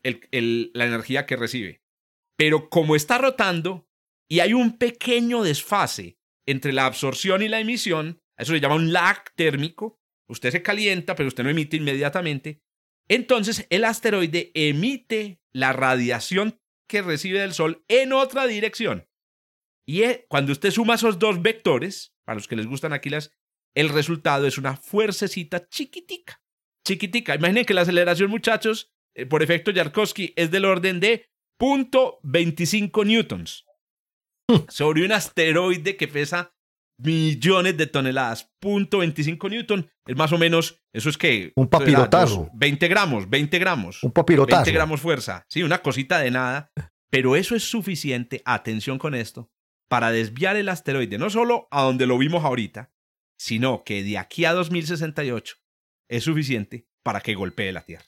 energía 0.87 1.27
que 1.27 1.37
recibe. 1.37 1.83
Pero 2.39 2.71
como 2.71 2.97
está 2.97 3.19
rotando 3.19 3.92
y 4.29 4.41
hay 4.41 4.55
un 4.55 4.79
pequeño 4.79 5.43
desfase 5.43 6.19
entre 6.47 6.73
la 6.73 6.87
absorción 6.87 7.43
y 7.43 7.49
la 7.49 7.61
emisión, 7.61 8.21
eso 8.37 8.53
se 8.53 8.61
llama 8.61 8.77
un 8.77 8.93
lag 8.93 9.33
térmico, 9.35 10.01
usted 10.29 10.51
se 10.51 10.63
calienta, 10.63 11.15
pero 11.15 11.29
usted 11.29 11.45
no 11.45 11.51
emite 11.51 11.77
inmediatamente. 11.77 12.63
Entonces 13.09 13.67
el 13.71 13.85
asteroide 13.85 14.51
emite 14.55 15.41
la 15.53 15.73
radiación 15.73 16.59
que 16.89 17.03
recibe 17.03 17.41
del 17.41 17.55
Sol 17.55 17.85
en 17.89 18.13
otra 18.13 18.47
dirección. 18.47 19.09
Y 19.87 20.03
cuando 20.29 20.53
usted 20.53 20.71
suma 20.71 20.95
esos 20.95 21.19
dos 21.19 21.43
vectores, 21.43 22.15
para 22.25 22.37
los 22.37 22.49
que 22.49 22.57
les 22.57 22.67
gustan 22.67 22.93
aquí 22.93 23.11
el 23.75 23.89
resultado 23.89 24.47
es 24.47 24.59
una 24.59 24.77
fuercecita 24.77 25.69
chiquitica. 25.69 26.43
Chiquitica. 26.87 27.35
Imaginen 27.35 27.65
que 27.65 27.75
la 27.75 27.83
aceleración, 27.83 28.31
muchachos, 28.31 28.93
eh, 29.15 29.27
por 29.27 29.43
efecto 29.43 29.71
Yarkovsky, 29.71 30.33
es 30.37 30.51
del 30.51 30.65
orden 30.65 31.01
de 31.01 31.31
0.25 31.59 33.07
newtons 33.07 33.65
sobre 34.69 35.05
un 35.05 35.13
asteroide 35.13 35.97
que 35.97 36.09
pesa 36.09 36.55
millones 36.99 37.77
de 37.77 37.87
toneladas. 37.87 38.51
Punto 38.61 38.99
25 38.99 39.49
newton 39.49 39.91
es 40.07 40.17
más 40.17 40.33
o 40.33 40.39
menos, 40.39 40.83
eso 40.93 41.09
es 41.09 41.19
que... 41.19 41.53
Un 41.57 41.69
papirotazo. 41.69 42.49
20 42.55 42.89
gramos, 42.89 43.29
20 43.29 43.59
gramos. 43.59 44.03
Un 44.03 44.13
papirotazo. 44.13 44.63
20 44.63 44.73
gramos 44.73 45.01
fuerza. 45.01 45.45
Sí, 45.49 45.63
una 45.63 45.79
cosita 45.79 46.19
de 46.19 46.31
nada. 46.31 46.71
Pero 47.11 47.37
eso 47.37 47.55
es 47.55 47.65
suficiente, 47.65 48.41
atención 48.47 48.99
con 48.99 49.15
esto, 49.15 49.51
para 49.89 50.11
desviar 50.11 50.57
el 50.57 50.71
asteroide 50.71 51.19
no 51.19 51.29
solo 51.29 51.69
a 51.71 51.83
donde 51.83 52.07
lo 52.07 52.17
vimos 52.17 52.45
ahorita, 52.45 52.91
sino 53.39 53.85
que 53.85 54.03
de 54.03 54.17
aquí 54.17 54.47
a 54.47 54.53
2068 54.53 55.57
es 56.09 56.25
suficiente 56.25 56.87
para 57.03 57.21
que 57.21 57.35
golpee 57.35 57.73
la 57.73 57.83
Tierra. 57.83 58.07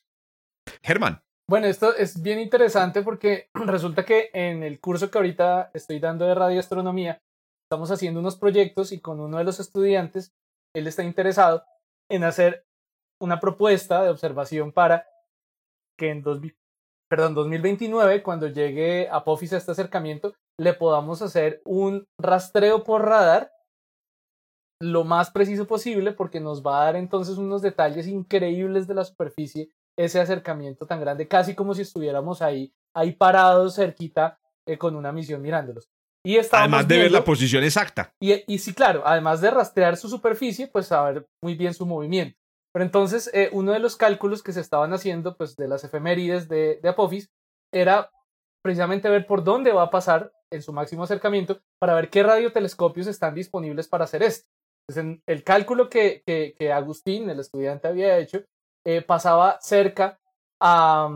Germán. 0.82 1.23
Bueno, 1.46 1.66
esto 1.66 1.94
es 1.94 2.22
bien 2.22 2.40
interesante 2.40 3.02
porque 3.02 3.50
resulta 3.54 4.04
que 4.04 4.30
en 4.32 4.62
el 4.62 4.80
curso 4.80 5.10
que 5.10 5.18
ahorita 5.18 5.70
estoy 5.74 5.98
dando 5.98 6.24
de 6.24 6.34
radioastronomía, 6.34 7.20
estamos 7.66 7.90
haciendo 7.90 8.20
unos 8.20 8.36
proyectos 8.36 8.92
y 8.92 9.00
con 9.00 9.20
uno 9.20 9.38
de 9.38 9.44
los 9.44 9.60
estudiantes, 9.60 10.32
él 10.74 10.86
está 10.86 11.04
interesado 11.04 11.64
en 12.10 12.24
hacer 12.24 12.64
una 13.20 13.40
propuesta 13.40 14.02
de 14.02 14.10
observación 14.10 14.72
para 14.72 15.06
que 15.98 16.10
en 16.10 16.22
dos, 16.22 16.40
perdón, 17.10 17.34
2029, 17.34 18.22
cuando 18.22 18.48
llegue 18.48 19.08
Apophis 19.10 19.52
a 19.52 19.58
este 19.58 19.72
acercamiento, 19.72 20.34
le 20.58 20.72
podamos 20.72 21.20
hacer 21.20 21.60
un 21.64 22.06
rastreo 22.18 22.84
por 22.84 23.04
radar 23.04 23.52
lo 24.80 25.04
más 25.04 25.30
preciso 25.30 25.66
posible 25.66 26.12
porque 26.12 26.40
nos 26.40 26.64
va 26.64 26.82
a 26.82 26.84
dar 26.86 26.96
entonces 26.96 27.38
unos 27.38 27.62
detalles 27.62 28.06
increíbles 28.06 28.86
de 28.86 28.94
la 28.94 29.04
superficie, 29.04 29.70
ese 29.96 30.20
acercamiento 30.20 30.86
tan 30.86 31.00
grande, 31.00 31.28
casi 31.28 31.54
como 31.54 31.74
si 31.74 31.82
estuviéramos 31.82 32.42
ahí, 32.42 32.72
ahí 32.94 33.12
parados 33.12 33.76
cerquita 33.76 34.38
eh, 34.66 34.78
con 34.78 34.96
una 34.96 35.12
misión 35.12 35.42
mirándolos. 35.42 35.88
Y 36.26 36.38
además 36.38 36.88
de 36.88 36.98
ver 36.98 37.12
la 37.12 37.22
posición 37.22 37.62
exacta. 37.64 38.14
Y, 38.18 38.32
y, 38.52 38.58
sí, 38.58 38.72
claro, 38.72 39.02
además 39.04 39.42
de 39.42 39.50
rastrear 39.50 39.98
su 39.98 40.08
superficie, 40.08 40.68
pues 40.68 40.86
saber 40.86 41.26
muy 41.42 41.54
bien 41.54 41.74
su 41.74 41.84
movimiento. 41.84 42.38
Pero 42.72 42.84
entonces, 42.84 43.30
eh, 43.34 43.50
uno 43.52 43.72
de 43.72 43.78
los 43.78 43.96
cálculos 43.96 44.42
que 44.42 44.52
se 44.52 44.60
estaban 44.60 44.92
haciendo, 44.94 45.36
pues 45.36 45.54
de 45.54 45.68
las 45.68 45.84
efemérides 45.84 46.48
de, 46.48 46.80
de 46.82 46.88
Apophis, 46.88 47.30
era 47.72 48.10
precisamente 48.62 49.10
ver 49.10 49.26
por 49.26 49.44
dónde 49.44 49.72
va 49.72 49.82
a 49.82 49.90
pasar 49.90 50.32
en 50.50 50.62
su 50.62 50.72
máximo 50.72 51.04
acercamiento 51.04 51.60
para 51.78 51.94
ver 51.94 52.08
qué 52.08 52.22
radiotelescopios 52.22 53.06
están 53.06 53.34
disponibles 53.34 53.86
para 53.86 54.04
hacer 54.04 54.22
esto. 54.22 54.48
Entonces, 54.88 55.22
el 55.26 55.44
cálculo 55.44 55.88
que, 55.88 56.22
que, 56.26 56.54
que, 56.58 56.72
Agustín, 56.72 57.28
el 57.28 57.40
estudiante, 57.40 57.88
había 57.88 58.18
hecho, 58.18 58.42
eh, 58.84 59.02
pasaba 59.02 59.58
cerca 59.60 60.18
a, 60.60 61.06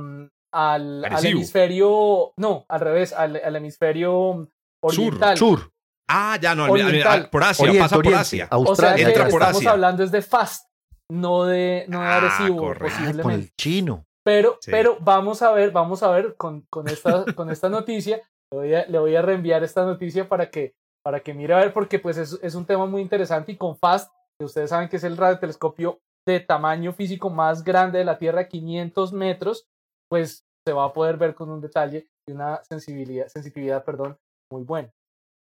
al, 0.52 1.04
al 1.04 1.26
hemisferio, 1.26 2.32
no, 2.36 2.64
al 2.68 2.80
revés, 2.80 3.12
al, 3.12 3.36
al 3.42 3.56
hemisferio 3.56 4.48
oriental. 4.82 5.36
Sur, 5.36 5.70
Ah, 6.10 6.38
ya 6.40 6.54
no, 6.54 6.64
al- 6.64 6.70
al- 6.80 6.86
Oriental. 6.86 7.12
al- 7.24 7.30
por 7.30 7.44
Asia, 7.44 7.62
Oriente, 7.64 7.82
pasa 7.82 7.96
por 7.96 8.14
Asia. 8.14 8.48
O 8.50 8.58
sea 8.64 8.68
Australia. 8.70 8.96
que 9.04 9.10
Entra 9.10 9.24
por 9.28 9.40
estamos 9.42 9.56
Asia. 9.58 9.70
hablando 9.72 10.04
es 10.04 10.10
de 10.10 10.22
fast, 10.22 10.70
no 11.10 11.44
de, 11.44 11.84
no 11.88 12.00
de 12.00 12.06
Ah. 12.06 12.20
Ah, 12.40 12.48
con 12.48 12.78
posiblemente. 12.78 13.34
el 13.34 13.50
chino. 13.56 14.04
Pero, 14.24 14.56
Sí. 14.60 14.70
pero 14.70 14.96
vamos 15.00 15.42
a 15.42 15.52
ver, 15.52 15.70
vamos 15.70 16.02
a 16.02 16.10
ver 16.10 16.34
con, 16.36 16.62
con, 16.70 16.88
esta, 16.88 17.24
con 17.34 17.50
esta 17.50 17.68
noticia. 17.68 18.22
Le 18.50 18.58
voy, 18.58 18.74
a, 18.74 18.86
le 18.86 18.98
voy 18.98 19.16
a 19.16 19.22
reenviar 19.22 19.62
esta 19.64 19.84
noticia 19.84 20.26
para 20.28 20.48
que, 20.50 20.74
para 21.04 21.20
que 21.20 21.34
mire 21.34 21.52
a 21.52 21.58
ver, 21.58 21.74
porque 21.74 21.98
pues 21.98 22.16
es, 22.16 22.38
es 22.42 22.54
un 22.54 22.64
tema 22.64 22.86
muy 22.86 23.02
interesante 23.02 23.52
y 23.52 23.56
con 23.56 23.76
FAST, 23.76 24.10
que 24.38 24.46
ustedes 24.46 24.70
saben 24.70 24.88
que 24.88 24.96
es 24.96 25.04
el 25.04 25.16
radiotelescopio 25.18 26.00
de 26.32 26.40
tamaño 26.40 26.92
físico 26.92 27.30
más 27.30 27.64
grande 27.64 27.98
de 27.98 28.04
la 28.04 28.18
Tierra, 28.18 28.48
500 28.48 29.12
metros, 29.12 29.66
pues 30.08 30.46
se 30.66 30.72
va 30.72 30.84
a 30.84 30.92
poder 30.92 31.16
ver 31.16 31.34
con 31.34 31.50
un 31.50 31.60
detalle 31.60 32.08
y 32.28 32.32
una 32.32 32.60
sensibilidad, 32.68 33.28
sensitividad 33.28 33.84
perdón, 33.84 34.18
muy 34.52 34.62
buena. 34.64 34.90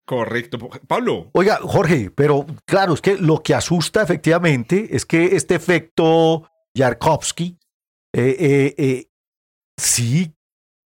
Correcto. 0.07 0.57
Pablo, 0.87 1.29
Oiga, 1.33 1.59
Jorge, 1.61 2.11
pero 2.11 2.45
claro, 2.65 2.93
es 2.93 3.01
que 3.01 3.17
lo 3.17 3.41
que 3.43 3.53
asusta 3.53 4.01
efectivamente 4.01 4.95
es 4.95 5.05
que 5.05 5.35
este 5.35 5.55
efecto 5.55 6.49
Yarkovsky 6.75 7.57
eh, 8.13 8.35
eh, 8.39 8.75
eh, 8.77 9.07
sí 9.79 10.33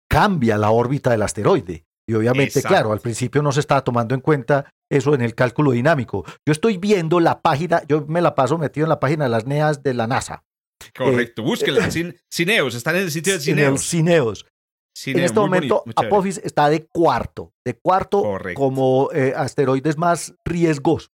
cambia 0.10 0.58
la 0.58 0.72
órbita 0.72 1.10
del 1.10 1.24
asteroide. 1.24 1.86
Y 2.08 2.14
obviamente, 2.14 2.60
Exacto. 2.60 2.70
claro, 2.70 2.92
al 2.94 3.00
principio 3.00 3.42
no 3.42 3.52
se 3.52 3.60
estaba 3.60 3.84
tomando 3.84 4.14
en 4.14 4.22
cuenta 4.22 4.72
eso 4.92 5.16
en 5.16 5.22
el 5.22 5.34
cálculo 5.34 5.72
dinámico. 5.72 6.24
Yo 6.46 6.52
estoy 6.52 6.78
viendo 6.78 7.20
la 7.20 7.42
página, 7.42 7.82
yo 7.88 8.06
me 8.08 8.22
la 8.22 8.36
paso 8.36 8.58
metido 8.60 8.86
en 8.86 8.90
la 8.90 9.00
página 9.00 9.24
de 9.26 9.30
las 9.32 9.46
NEAS 9.48 9.82
de 9.82 9.94
la 9.96 10.06
NASA, 10.06 10.44
correcto. 10.96 11.42
Búsquela. 11.44 11.88
Cin- 11.88 12.16
Cineos, 12.32 12.76
están 12.76 12.96
en 12.98 13.04
el 13.04 13.12
sitio 13.12 13.34
de 13.34 13.40
Cineos. 13.40 13.82
cineos. 13.82 14.46
En 15.06 15.20
este 15.20 15.40
momento, 15.40 15.80
bonito, 15.86 16.02
chévere. 16.02 16.08
Apophis 16.16 16.38
está 16.44 16.70
de 16.70 16.86
cuarto, 16.86 17.54
de 17.66 17.76
cuarto 17.76 18.22
Correcto. 18.22 18.60
como 18.60 19.10
eh, 19.14 19.34
asteroides 19.36 19.98
más 19.98 20.36
riesgosos. 20.46 21.10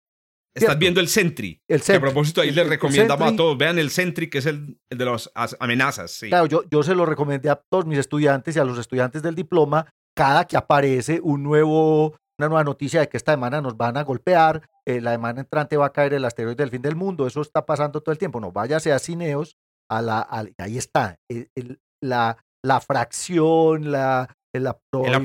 Estás 0.56 0.68
cierto. 0.68 0.78
viendo 0.78 1.00
el 1.00 1.08
Sentry. 1.08 1.60
El 1.68 1.78
Que 1.78 1.82
a 1.82 1.86
Sentry. 1.86 2.00
propósito, 2.00 2.40
ahí 2.40 2.50
El- 2.50 2.54
les 2.54 2.66
a 2.66 2.70
Sentry- 2.78 3.36
todos. 3.36 3.58
Vean 3.58 3.80
el 3.80 3.90
Sentry, 3.90 4.30
que 4.30 4.38
es 4.38 4.46
el, 4.46 4.78
el 4.88 4.98
de 4.98 5.04
las 5.04 5.28
amenazas. 5.58 6.12
Sí. 6.12 6.28
Claro, 6.28 6.46
yo, 6.46 6.62
yo 6.70 6.84
se 6.84 6.94
lo 6.94 7.04
recomendé 7.04 7.50
a 7.50 7.56
todos 7.68 7.84
mis 7.86 7.98
estudiantes 7.98 8.54
y 8.54 8.60
a 8.60 8.64
los 8.64 8.78
estudiantes 8.78 9.22
del 9.22 9.34
diploma, 9.34 9.86
cada 10.16 10.44
que 10.46 10.56
aparece 10.56 11.18
un 11.24 11.42
nuevo, 11.42 12.16
una 12.38 12.48
nueva 12.48 12.64
noticia 12.64 13.00
de 13.00 13.08
que 13.08 13.16
esta 13.16 13.32
semana 13.32 13.60
nos 13.60 13.76
van 13.76 13.96
a 13.96 14.02
golpear, 14.02 14.62
eh, 14.86 15.00
la 15.00 15.12
semana 15.12 15.40
entrante 15.40 15.76
va 15.76 15.86
a 15.86 15.92
caer 15.92 16.14
el 16.14 16.24
asteroide 16.24 16.56
del 16.56 16.70
fin 16.70 16.82
del 16.82 16.96
mundo, 16.96 17.26
eso 17.26 17.40
está 17.40 17.64
pasando 17.64 18.00
todo 18.00 18.12
el 18.12 18.18
tiempo. 18.18 18.40
No, 18.40 18.50
váyase 18.52 18.92
a 18.92 18.98
Cineos, 18.98 19.56
a 19.90 20.02
la, 20.02 20.26
ahí 20.58 20.78
está, 20.78 21.18
el- 21.30 21.50
el- 21.54 21.80
la, 22.02 22.36
la 22.62 22.80
fracción, 22.80 23.90
la, 23.92 24.28
la 24.54 24.78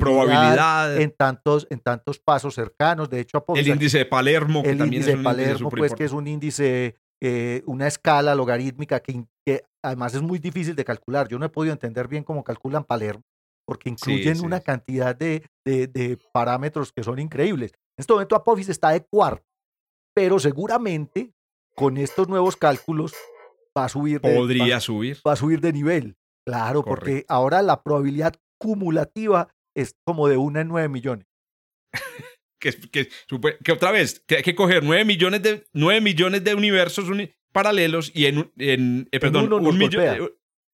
en 1.00 1.10
tantos, 1.16 1.66
en 1.70 1.80
tantos 1.80 2.18
pasos 2.18 2.54
cercanos. 2.54 3.08
De 3.10 3.20
hecho, 3.20 3.44
el 3.58 3.64
índice 3.74 3.98
de 3.98 4.06
Palermo, 4.06 4.62
que 4.62 4.70
el 4.70 4.78
también 4.78 5.02
índice 5.02 5.10
es 5.12 5.16
de 5.16 5.20
un 5.20 5.26
índice 5.26 5.44
Palermo, 5.44 5.70
pues 5.70 5.90
que 5.98 6.04
es 6.04 6.12
un 6.12 6.26
índice, 6.26 6.96
eh, 7.22 7.62
una 7.66 7.86
escala 7.86 8.34
logarítmica 8.34 9.00
que 9.00 9.24
además 9.84 10.14
es 10.14 10.22
muy 10.22 10.38
difícil 10.38 10.74
de 10.74 10.84
calcular. 10.84 11.28
Yo 11.28 11.38
no 11.38 11.46
he 11.46 11.48
podido 11.50 11.72
entender 11.72 12.08
bien 12.08 12.24
cómo 12.24 12.42
calculan 12.44 12.84
Palermo, 12.84 13.22
porque 13.66 13.88
incluyen 13.90 14.36
sí. 14.36 14.44
una 14.44 14.60
cantidad 14.60 15.14
de, 15.16 15.44
de- 15.64 15.86
de 15.86 16.18
parámetros 16.32 16.92
que 16.92 17.02
son 17.04 17.18
increíbles. 17.18 17.72
En 17.72 18.02
este 18.02 18.12
momento 18.12 18.34
Apophis 18.36 18.68
está 18.68 18.90
de 18.90 19.04
cuarto, 19.04 19.44
pero 20.14 20.38
seguramente 20.38 21.32
con 21.76 21.96
estos 21.96 22.28
nuevos 22.28 22.56
cálculos 22.56 23.14
va 23.76 23.84
a 23.84 23.88
subir 23.88 24.20
de, 24.20 24.34
Podría 24.34 24.76
va- 24.76 24.80
subir. 24.80 25.18
va 25.26 25.32
a 25.32 25.36
subir 25.36 25.60
de 25.60 25.72
nivel. 25.72 26.16
Claro, 26.46 26.82
porque 26.84 27.24
ahora 27.28 27.62
la 27.62 27.82
probabilidad 27.82 28.34
cumulativa 28.58 29.48
es 29.76 29.94
como 30.04 30.26
de 30.28 30.36
una 30.36 30.62
en 30.62 30.68
nueve 30.68 30.88
millones. 30.88 31.26
Que, 32.62 33.08
que, 33.62 33.72
otra 33.72 33.90
vez, 33.90 34.22
que 34.26 34.36
hay 34.36 34.42
que 34.42 34.54
coger 34.54 34.84
9 34.84 35.06
millones 35.06 35.42
de, 35.42 35.64
9 35.72 36.02
millones 36.02 36.44
de 36.44 36.54
universos 36.54 37.08
uni- 37.08 37.32
paralelos 37.52 38.12
y 38.14 38.26
en, 38.26 38.36
un- 38.36 38.52
en, 38.58 39.08
eh, 39.12 39.18
perdón, 39.18 39.46
uno 39.46 39.60
nos 39.60 39.72
un 39.72 39.78
millón. 39.78 40.30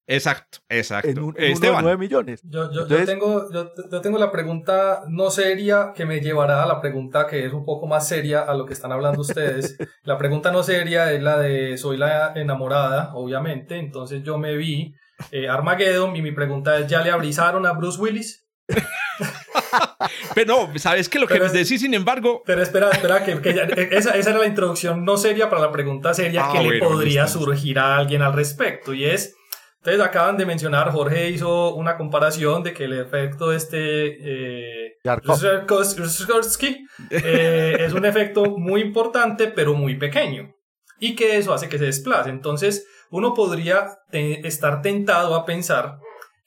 Eh, 0.08 0.14
Exacto, 0.14 0.58
exacto. 0.68 1.08
En, 1.08 1.18
un, 1.18 1.24
en 1.24 1.28
uno 1.30 1.34
de 1.46 1.52
Esteban, 1.52 1.82
nueve 1.82 1.98
millones. 1.98 2.40
Yo, 2.44 2.70
yo, 2.72 2.86
yo 2.86 3.04
tengo, 3.04 3.50
yo, 3.52 3.72
yo 3.90 4.00
tengo 4.00 4.18
la 4.18 4.30
pregunta 4.30 5.02
no 5.08 5.30
seria 5.30 5.92
que 5.94 6.06
me 6.06 6.20
llevará 6.20 6.62
a 6.62 6.66
la 6.66 6.80
pregunta 6.80 7.26
que 7.26 7.44
es 7.44 7.52
un 7.52 7.64
poco 7.64 7.86
más 7.86 8.06
seria 8.06 8.42
a 8.42 8.54
lo 8.54 8.66
que 8.66 8.72
están 8.74 8.92
hablando 8.92 9.20
ustedes. 9.22 9.76
la 10.04 10.16
pregunta 10.16 10.52
no 10.52 10.62
seria 10.62 11.12
es 11.12 11.22
la 11.22 11.38
de 11.38 11.76
soy 11.76 11.96
la 11.96 12.32
enamorada, 12.36 13.10
obviamente. 13.14 13.76
Entonces 13.78 14.22
yo 14.22 14.38
me 14.38 14.56
vi 14.56 14.94
eh, 15.32 15.48
Armageddon 15.48 16.14
y 16.14 16.22
mi 16.22 16.32
pregunta 16.32 16.78
es, 16.78 16.86
¿ya 16.86 17.02
le 17.02 17.10
abrizaron 17.10 17.66
a 17.66 17.72
Bruce 17.72 18.00
Willis? 18.00 18.44
pero 20.34 20.66
no, 20.66 20.78
sabes 20.78 21.08
que 21.08 21.18
lo 21.18 21.26
que 21.26 21.34
Pero 21.34 21.46
es- 21.46 21.52
decís, 21.52 21.80
sin 21.80 21.94
embargo, 21.94 22.42
Pero 22.44 22.62
espera, 22.62 22.90
espera, 22.90 23.24
que, 23.24 23.40
que 23.40 23.54
ya- 23.54 23.62
eh, 23.64 23.88
esa, 23.92 24.10
esa 24.16 24.30
era 24.30 24.38
la 24.40 24.46
introducción 24.46 25.04
no 25.04 25.16
seria 25.16 25.48
para 25.48 25.62
la 25.62 25.72
pregunta 25.72 26.12
seria 26.14 26.46
Ah, 26.46 26.52
que 26.52 26.60
le 26.68 26.78
podría 26.80 27.26
surgir 27.26 27.78
a 27.78 27.96
alguien 27.96 28.22
al 28.22 28.32
respecto. 28.34 28.92
Y 28.92 29.04
es, 29.06 29.34
ustedes 29.86 30.04
acaban 30.04 30.36
de 30.36 30.44
mencionar, 30.44 30.90
Jorge 30.90 31.30
hizo 31.30 31.72
una 31.76 31.96
comparación 31.96 32.64
de 32.64 32.72
que 32.74 32.86
el 32.86 32.98
efecto 32.98 33.52
este... 33.52 34.16
Eh, 34.18 34.94
eh, 37.10 37.76
es 37.78 37.92
un 37.92 38.04
efecto 38.04 38.56
muy 38.58 38.80
importante, 38.80 39.46
pero 39.46 39.74
muy 39.74 39.96
pequeño. 39.96 40.50
Y 40.98 41.14
que 41.14 41.36
eso 41.36 41.54
hace 41.54 41.68
que 41.68 41.78
se 41.78 41.84
desplace. 41.84 42.30
Entonces, 42.30 42.84
uno 43.12 43.32
podría 43.32 43.86
te- 44.10 44.44
estar 44.44 44.82
tentado 44.82 45.36
a 45.36 45.44
pensar 45.44 45.98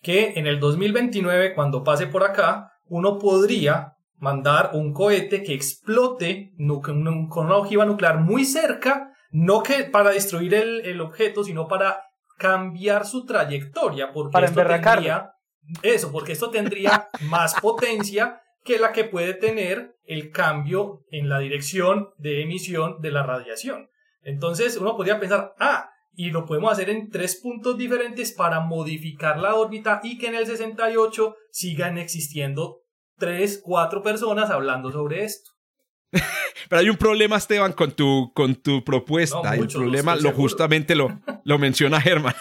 que 0.02 0.34
en 0.36 0.46
el 0.46 0.60
2029, 0.60 1.54
cuando 1.56 1.82
pase 1.82 2.08
por 2.08 2.26
acá, 2.26 2.74
uno 2.88 3.20
podría 3.20 3.94
mandar 4.18 4.72
un 4.74 4.92
cohete 4.92 5.44
que 5.44 5.54
explote 5.54 6.52
con 6.82 7.08
una 7.08 7.56
ojiva 7.56 7.86
nuclear 7.86 8.20
muy 8.20 8.44
cerca, 8.44 9.14
no 9.32 9.64
que 9.64 9.86
para 9.86 10.10
destruir 10.10 10.54
el, 10.56 10.82
el 10.82 11.00
objeto, 11.00 11.46
sino 11.46 11.70
para 11.70 12.02
cambiar 12.40 13.06
su 13.06 13.26
trayectoria, 13.26 14.12
porque 14.12 14.32
Para 14.32 14.48
esto 14.48 14.66
tendría, 14.66 15.34
eso, 15.84 16.12
porque 16.12 16.32
esto 16.32 16.50
tendría 16.50 17.10
más 17.30 17.60
potencia 17.60 18.42
que 18.64 18.80
la 18.80 18.92
que 18.92 19.04
puede 19.04 19.34
tener 19.36 19.98
el 20.06 20.32
cambio 20.32 21.06
en 21.12 21.30
la 21.30 21.40
dirección 21.40 22.10
de 22.18 22.42
emisión 22.42 23.02
de 23.02 23.12
la 23.12 23.24
radiación. 23.24 23.90
Entonces 24.22 24.78
uno 24.78 24.96
podría 24.96 25.20
pensar, 25.20 25.54
ah, 25.60 25.92
y 26.14 26.32
lo 26.32 26.46
podemos 26.46 26.72
hacer 26.72 26.90
en 26.90 27.10
tres 27.10 27.40
puntos 27.42 27.78
diferentes 27.78 28.32
para 28.34 28.60
modificar 28.62 29.38
la 29.38 29.56
órbita 29.56 30.00
y 30.04 30.18
que 30.18 30.28
en 30.28 30.36
el 30.36 30.48
68 30.48 31.36
sigan 31.52 31.98
existiendo 31.98 32.82
tres, 33.18 33.62
cuatro 33.64 34.02
personas 34.02 34.50
hablando 34.50 34.92
sobre 34.92 35.24
esto. 35.24 35.52
pero 36.70 36.80
hay 36.82 36.90
un 36.90 36.98
problema, 36.98 37.38
Esteban, 37.38 37.74
con 37.74 37.92
tu, 37.92 38.32
con 38.34 38.56
tu 38.56 38.84
propuesta. 38.84 39.42
No, 39.44 39.54
el 39.54 39.60
mucho, 39.62 39.80
problema 39.80 40.16
lo 40.16 40.22
seguro. 40.22 40.38
justamente 40.38 40.96
lo, 40.96 41.20
lo 41.44 41.58
menciona 41.58 42.02
Germán, 42.02 42.36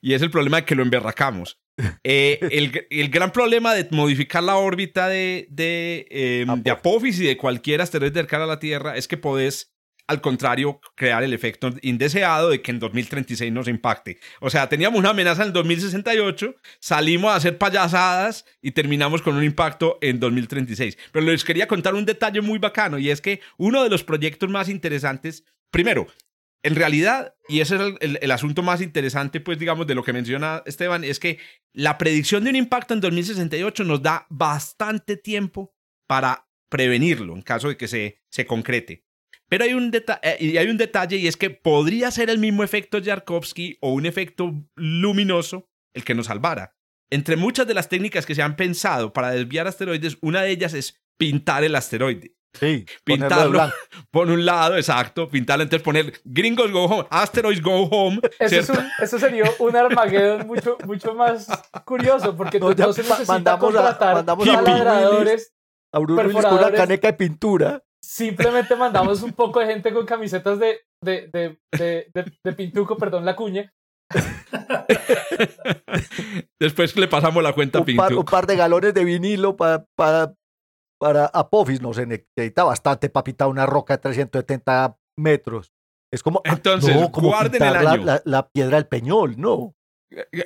y 0.00 0.14
es 0.14 0.22
el 0.22 0.30
problema 0.30 0.58
de 0.58 0.64
que 0.64 0.74
lo 0.74 0.82
emberracamos. 0.82 1.58
Eh, 2.04 2.38
el, 2.52 2.86
el 2.90 3.08
gran 3.08 3.32
problema 3.32 3.74
de 3.74 3.88
modificar 3.90 4.44
la 4.44 4.56
órbita 4.56 5.08
de, 5.08 5.48
de, 5.50 6.06
eh, 6.10 6.46
de 6.58 6.70
Apophis 6.70 7.18
y 7.18 7.26
de 7.26 7.36
cualquier 7.36 7.80
asteroide 7.80 8.14
cercano 8.14 8.44
a 8.44 8.46
la 8.46 8.60
Tierra 8.60 8.96
es 8.96 9.08
que 9.08 9.16
podés, 9.16 9.73
al 10.06 10.20
contrario, 10.20 10.80
crear 10.94 11.22
el 11.22 11.32
efecto 11.32 11.72
indeseado 11.82 12.50
de 12.50 12.60
que 12.60 12.70
en 12.70 12.78
2036 12.78 13.52
nos 13.52 13.68
impacte. 13.68 14.18
O 14.40 14.50
sea, 14.50 14.68
teníamos 14.68 14.98
una 14.98 15.10
amenaza 15.10 15.42
en 15.42 15.48
el 15.48 15.52
2068, 15.54 16.54
salimos 16.78 17.32
a 17.32 17.36
hacer 17.36 17.56
payasadas 17.56 18.44
y 18.60 18.72
terminamos 18.72 19.22
con 19.22 19.34
un 19.34 19.44
impacto 19.44 19.98
en 20.02 20.20
2036. 20.20 20.98
Pero 21.12 21.26
les 21.26 21.44
quería 21.44 21.66
contar 21.66 21.94
un 21.94 22.04
detalle 22.04 22.42
muy 22.42 22.58
bacano 22.58 22.98
y 22.98 23.10
es 23.10 23.20
que 23.20 23.40
uno 23.56 23.82
de 23.82 23.90
los 23.90 24.04
proyectos 24.04 24.50
más 24.50 24.68
interesantes, 24.68 25.44
primero, 25.70 26.06
en 26.62 26.74
realidad, 26.74 27.34
y 27.48 27.60
ese 27.60 27.76
es 27.76 27.82
el 28.00 28.30
asunto 28.30 28.62
más 28.62 28.80
interesante, 28.80 29.40
pues 29.40 29.58
digamos, 29.58 29.86
de 29.86 29.94
lo 29.94 30.02
que 30.02 30.14
menciona 30.14 30.62
Esteban, 30.64 31.04
es 31.04 31.20
que 31.20 31.38
la 31.74 31.98
predicción 31.98 32.42
de 32.44 32.50
un 32.50 32.56
impacto 32.56 32.94
en 32.94 33.00
2068 33.00 33.84
nos 33.84 34.02
da 34.02 34.26
bastante 34.30 35.18
tiempo 35.18 35.74
para 36.06 36.48
prevenirlo 36.70 37.34
en 37.34 37.42
caso 37.42 37.68
de 37.68 37.76
que 37.76 37.86
se, 37.86 38.22
se 38.30 38.46
concrete. 38.46 39.04
Pero 39.54 39.64
hay 39.66 39.74
un, 39.74 39.92
deta- 39.92 40.18
eh, 40.20 40.36
y 40.40 40.56
hay 40.56 40.66
un 40.66 40.76
detalle 40.78 41.16
y 41.16 41.28
es 41.28 41.36
que 41.36 41.48
podría 41.50 42.10
ser 42.10 42.28
el 42.28 42.38
mismo 42.40 42.64
efecto 42.64 42.98
Yarkovsky 42.98 43.78
o 43.80 43.92
un 43.92 44.04
efecto 44.04 44.52
luminoso 44.74 45.68
el 45.94 46.02
que 46.04 46.16
nos 46.16 46.26
salvara. 46.26 46.74
Entre 47.08 47.36
muchas 47.36 47.64
de 47.68 47.74
las 47.74 47.88
técnicas 47.88 48.26
que 48.26 48.34
se 48.34 48.42
han 48.42 48.56
pensado 48.56 49.12
para 49.12 49.30
desviar 49.30 49.68
asteroides, 49.68 50.18
una 50.22 50.42
de 50.42 50.50
ellas 50.50 50.74
es 50.74 51.00
pintar 51.16 51.62
el 51.62 51.76
asteroide 51.76 52.34
Sí, 52.58 52.84
pintarlo 53.04 53.70
por 54.10 54.28
un 54.28 54.44
lado, 54.44 54.76
exacto, 54.76 55.28
pintarlo, 55.28 55.62
entonces 55.62 55.84
poner 55.84 56.20
gringos 56.24 56.72
go 56.72 56.86
home, 56.86 57.06
asteroids 57.10 57.62
go 57.62 57.84
home, 57.84 58.20
Eso, 58.40 58.56
es 58.56 58.68
un- 58.70 58.88
eso 59.00 59.18
sería 59.20 59.44
un 59.60 59.76
Armageddon 59.76 60.48
mucho, 60.48 60.78
mucho 60.84 61.14
más 61.14 61.46
curioso, 61.84 62.36
porque 62.36 62.58
No, 62.58 62.72
ya 62.72 62.86
no 62.86 62.92
se 62.92 63.02
ma- 63.04 63.10
necesita 63.10 63.32
mandamos 63.32 63.74
a- 63.76 64.14
mandamos 64.14 64.48
a 64.48 64.52
Bruce 64.56 64.64
taladradores, 64.64 65.54
A 65.92 66.00
Willis 66.00 66.16
con 66.42 66.54
una 66.54 66.72
caneca 66.72 67.06
de 67.08 67.12
pintura. 67.14 67.82
Simplemente 68.06 68.76
mandamos 68.76 69.22
un 69.22 69.32
poco 69.32 69.60
de 69.60 69.66
gente 69.66 69.92
con 69.92 70.04
camisetas 70.06 70.58
de, 70.58 70.80
de, 71.02 71.28
de, 71.32 71.58
de, 71.72 72.10
de- 72.14 72.38
de 72.44 72.52
pintuco, 72.52 72.96
perdón 72.96 73.24
la 73.24 73.36
cuña, 73.36 73.72
Después 76.60 76.96
le 76.96 77.08
pasamos 77.08 77.42
la 77.42 77.52
cuenta 77.52 77.78
a 77.78 77.82
un 77.82 77.96
par, 77.96 78.08
Pinto. 78.08 78.20
un 78.20 78.24
par 78.26 78.46
de 78.46 78.56
galones 78.56 78.94
de 78.94 79.04
vinilo 79.04 79.56
para 79.56 79.84
para 79.96 80.34
para 81.00 81.26
Apophis. 81.26 81.80
No 81.80 81.92
se 81.92 82.06
necesita 82.06 82.64
bastante 82.64 83.08
para 83.10 83.24
pintar 83.24 83.48
una 83.48 83.66
roca 83.66 83.94
de 83.94 84.02
370 84.02 84.96
metros. 85.18 85.72
Es 86.12 86.22
como, 86.22 86.40
ah, 86.44 86.50
Entonces, 86.52 86.94
no, 86.94 87.10
como 87.10 87.28
guarden 87.28 87.52
pintar 87.52 87.76
el 87.76 87.84
la- 87.84 87.90
año. 87.92 88.04
La, 88.04 88.22
la 88.24 88.48
piedra 88.48 88.76
del 88.76 88.86
peñol, 88.86 89.34
no. 89.38 89.74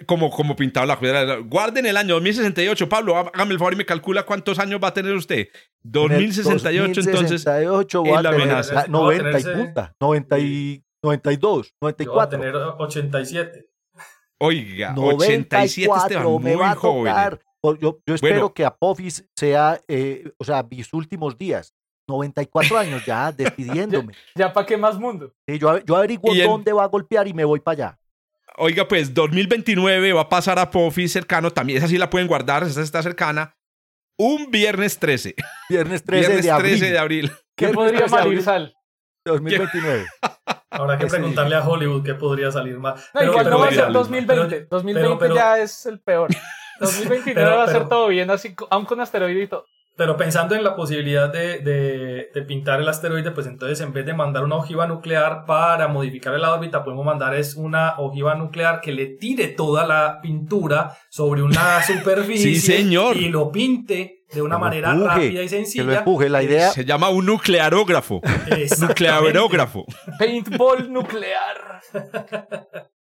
Como, 0.06 0.30
como 0.30 0.56
pintado 0.56 0.86
la 0.86 0.98
piedra. 0.98 1.36
Guarden 1.40 1.84
el 1.86 1.96
año 1.96 2.14
2068. 2.14 2.88
Pablo, 2.88 3.16
há- 3.16 3.30
hágame 3.34 3.52
el 3.52 3.58
favor 3.58 3.74
y 3.74 3.76
me 3.76 3.84
calcula 3.84 4.24
cuántos 4.24 4.58
años 4.58 4.80
va 4.82 4.88
a 4.88 4.94
tener 4.94 5.12
usted. 5.14 5.48
2068, 5.82 6.84
entonces. 6.86 7.12
2068 7.12 8.00
voy 8.00 8.10
en 8.10 8.16
a 8.16 8.22
la 8.22 8.30
tener 8.30 8.44
amenaza. 8.46 8.74
la- 8.74 8.86
Voy 8.86 9.16
a 9.16 9.18
90 9.22 9.38
y 9.40 9.54
punta. 9.54 9.94
90 10.00 10.38
y 10.38 10.84
92, 11.02 11.66
Yo 11.66 11.72
voy 11.80 11.88
a 11.90 11.92
94. 11.92 12.38
tener 12.38 12.54
87. 12.56 13.66
Oiga, 14.40 14.94
87 14.96 15.90
Esteban, 15.92 16.22
94 16.24 16.38
me 16.38 16.50
muy 16.54 16.60
va 16.60 16.70
a 16.70 16.74
joven. 16.76 17.12
tocar. 17.12 17.40
Yo, 17.80 17.98
yo 18.06 18.14
espero 18.14 18.34
Bueno. 18.36 18.54
que 18.54 18.64
Apophis 18.64 19.24
sea, 19.36 19.80
eh, 19.88 20.30
o 20.38 20.44
sea, 20.44 20.64
mis 20.70 20.92
últimos 20.94 21.36
días. 21.36 21.74
94 22.08 22.78
años 22.78 23.04
ya, 23.04 23.30
despidiéndome. 23.36 24.14
Ya 24.34 24.50
para 24.52 24.64
qué 24.64 24.76
más 24.78 24.98
mundo. 24.98 25.34
Sí, 25.46 25.58
yo, 25.58 25.78
yo 25.78 25.96
averiguo 25.96 26.32
dónde 26.34 26.72
va 26.72 26.84
a 26.84 26.86
golpear 26.86 27.28
y 27.28 27.34
me 27.34 27.44
voy 27.44 27.60
para 27.60 27.72
allá. 27.88 27.98
Oiga, 28.58 28.86
pues 28.88 29.14
2029 29.14 30.12
va 30.12 30.22
a 30.22 30.28
pasar 30.28 30.58
a 30.58 30.70
Pofis 30.70 31.12
cercano. 31.12 31.50
También 31.50 31.78
esa 31.78 31.88
sí 31.88 31.98
la 31.98 32.10
pueden 32.10 32.28
guardar, 32.28 32.62
esa 32.64 32.82
está 32.82 33.02
cercana. 33.02 33.54
Un 34.18 34.50
viernes 34.50 34.98
13. 34.98 35.34
Viernes 35.68 36.02
13 36.04 36.20
viernes 36.26 36.44
de 36.44 36.50
abril. 36.50 36.78
13 36.78 36.92
de 36.92 36.98
abril. 36.98 37.32
¿Qué 37.56 37.68
podría 37.68 37.98
13 38.00 38.14
de 38.16 38.20
abril 38.20 38.32
malir 38.38 38.44
sal? 38.44 38.74
2029. 39.24 40.06
Habrá 40.70 40.98
que 40.98 41.06
preguntarle 41.06 41.54
a 41.56 41.66
Hollywood 41.66 42.04
qué 42.04 42.14
podría 42.14 42.50
salir 42.50 42.78
más. 42.78 43.00
No, 43.14 43.20
Pero- 43.20 43.30
igual 43.32 43.44
pero 43.44 43.56
no 43.56 43.62
va 43.62 43.68
a 43.68 43.72
ser 43.72 43.92
2020. 43.92 44.56
pero- 44.56 44.66
2020 44.70 45.18
pero- 45.18 45.34
ya 45.34 45.58
es 45.58 45.86
el 45.86 46.00
peor. 46.00 46.28
2029 46.80 47.34
Pero- 47.34 47.56
va 47.56 47.64
a 47.64 47.68
ser 47.68 47.88
todo 47.88 48.08
bien, 48.08 48.30
así, 48.30 48.54
aún 48.70 48.84
con 48.84 48.98
todo. 49.48 49.64
Pero 49.98 50.16
pensando 50.16 50.54
en 50.54 50.62
la 50.62 50.76
posibilidad 50.76 51.28
de, 51.30 51.58
de- 51.58 52.30
de 52.32 52.42
pintar 52.42 52.80
el 52.80 52.88
asteroide, 52.88 53.32
pues 53.32 53.48
entonces 53.48 53.80
en 53.80 53.92
vez 53.92 54.06
de 54.06 54.14
mandar 54.14 54.44
una 54.44 54.54
ojiva 54.54 54.86
nuclear 54.86 55.44
para 55.44 55.88
modificar 55.88 56.32
la 56.38 56.54
órbita, 56.54 56.84
podemos 56.84 57.04
mandar 57.04 57.34
es 57.34 57.56
una 57.56 57.98
ojiva 57.98 58.36
nuclear 58.36 58.80
que 58.80 58.92
le 58.92 59.06
tire 59.06 59.48
toda 59.48 59.84
la 59.86 60.20
pintura 60.22 60.96
sobre 61.10 61.42
una 61.42 61.82
superficie 61.86 62.54
Sí, 62.54 62.60
señor. 62.60 63.16
y 63.16 63.28
lo 63.28 63.50
pinte 63.50 64.24
de 64.32 64.40
una 64.42 64.56
manera 64.56 64.92
empuje, 64.92 65.08
rápida 65.08 65.28
y 65.30 65.32
Que 65.34 65.42
lo 65.42 65.48
sencilla. 65.48 65.98
empuje. 65.98 66.28
La 66.28 66.42
idea, 66.44 66.70
Se 66.70 66.84
llama 66.84 67.08
un 67.08 67.26
nuclearógrafo. 67.26 68.20
Nuclearógrafo. 68.80 69.84
Paintball 70.18 70.92
nuclear. 70.92 71.80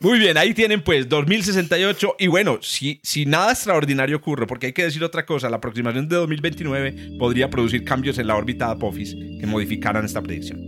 Muy 0.00 0.18
bien, 0.18 0.36
ahí 0.36 0.54
tienen 0.54 0.82
pues 0.82 1.08
2068 1.08 2.16
y 2.18 2.26
bueno, 2.26 2.58
si, 2.60 3.00
si 3.02 3.26
nada 3.26 3.52
extraordinario 3.52 4.16
ocurre, 4.16 4.46
porque 4.46 4.66
hay 4.66 4.72
que 4.72 4.84
decir 4.84 5.02
otra 5.04 5.24
cosa, 5.24 5.48
la 5.48 5.56
aproximación 5.56 6.08
de 6.08 6.16
2029 6.16 7.16
podría 7.18 7.50
producir 7.50 7.84
cambios 7.84 8.18
en 8.18 8.26
la 8.26 8.36
órbita 8.36 8.66
de 8.66 8.72
Apophis 8.72 9.14
que 9.40 9.46
modificaran 9.46 10.04
esta 10.04 10.22
predicción. 10.22 10.60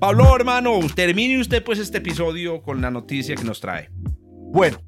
Pablo, 0.00 0.34
hermano, 0.34 0.80
termine 0.94 1.38
usted 1.38 1.62
pues 1.62 1.78
este 1.78 1.98
episodio 1.98 2.62
con 2.62 2.80
la 2.80 2.90
noticia 2.90 3.36
que 3.36 3.44
nos 3.44 3.60
trae. 3.60 3.90
Bueno, 4.52 4.78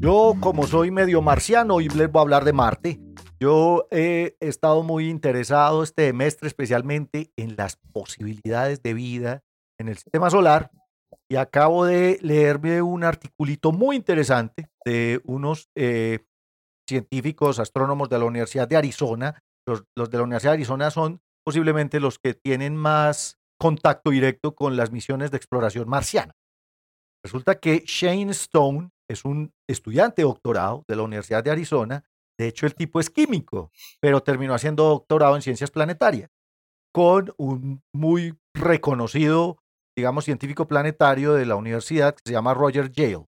yo 0.00 0.34
como 0.40 0.66
soy 0.66 0.90
medio 0.90 1.20
marciano, 1.20 1.74
hoy 1.74 1.88
les 1.88 2.10
voy 2.10 2.20
a 2.20 2.22
hablar 2.22 2.44
de 2.44 2.54
Marte. 2.54 2.98
Yo 3.38 3.86
he 3.90 4.34
estado 4.40 4.82
muy 4.82 5.10
interesado 5.10 5.82
este 5.82 6.06
semestre 6.06 6.48
especialmente 6.48 7.30
en 7.36 7.54
las 7.56 7.76
posibilidades 7.92 8.82
de 8.82 8.94
vida 8.94 9.42
en 9.78 9.88
el 9.88 9.96
sistema 9.96 10.30
solar 10.30 10.70
y 11.28 11.36
acabo 11.36 11.84
de 11.84 12.18
leerme 12.22 12.80
un 12.80 13.04
articulito 13.04 13.72
muy 13.72 13.96
interesante 13.96 14.70
de 14.86 15.20
unos 15.24 15.68
eh, 15.76 16.20
científicos 16.88 17.58
astrónomos 17.58 18.08
de 18.08 18.18
la 18.18 18.24
Universidad 18.24 18.66
de 18.66 18.76
Arizona. 18.76 19.38
Los, 19.66 19.84
los 19.94 20.10
de 20.10 20.16
la 20.16 20.24
Universidad 20.24 20.52
de 20.52 20.58
Arizona 20.58 20.90
son 20.90 21.20
posiblemente 21.44 22.00
los 22.00 22.18
que 22.18 22.32
tienen 22.32 22.74
más 22.74 23.38
contacto 23.58 24.10
directo 24.10 24.54
con 24.54 24.76
las 24.76 24.90
misiones 24.90 25.30
de 25.30 25.36
exploración 25.36 25.88
marciana. 25.88 26.34
Resulta 27.22 27.60
que 27.60 27.84
Shane 27.86 28.30
Stone 28.30 28.90
es 29.10 29.24
un 29.24 29.52
estudiante 29.68 30.22
doctorado 30.22 30.84
de 30.88 30.96
la 30.96 31.02
Universidad 31.02 31.42
de 31.42 31.50
Arizona. 31.50 32.04
De 32.38 32.46
hecho, 32.46 32.66
el 32.66 32.74
tipo 32.74 33.00
es 33.00 33.10
químico, 33.10 33.72
pero 34.00 34.22
terminó 34.22 34.54
haciendo 34.54 34.84
doctorado 34.84 35.34
en 35.36 35.42
ciencias 35.42 35.70
planetarias 35.70 36.30
con 36.92 37.32
un 37.36 37.82
muy 37.94 38.38
reconocido, 38.54 39.58
digamos, 39.96 40.24
científico 40.24 40.66
planetario 40.66 41.34
de 41.34 41.46
la 41.46 41.56
universidad 41.56 42.14
que 42.14 42.22
se 42.24 42.32
llama 42.32 42.54
Roger 42.54 42.90
Yale. 42.90 43.26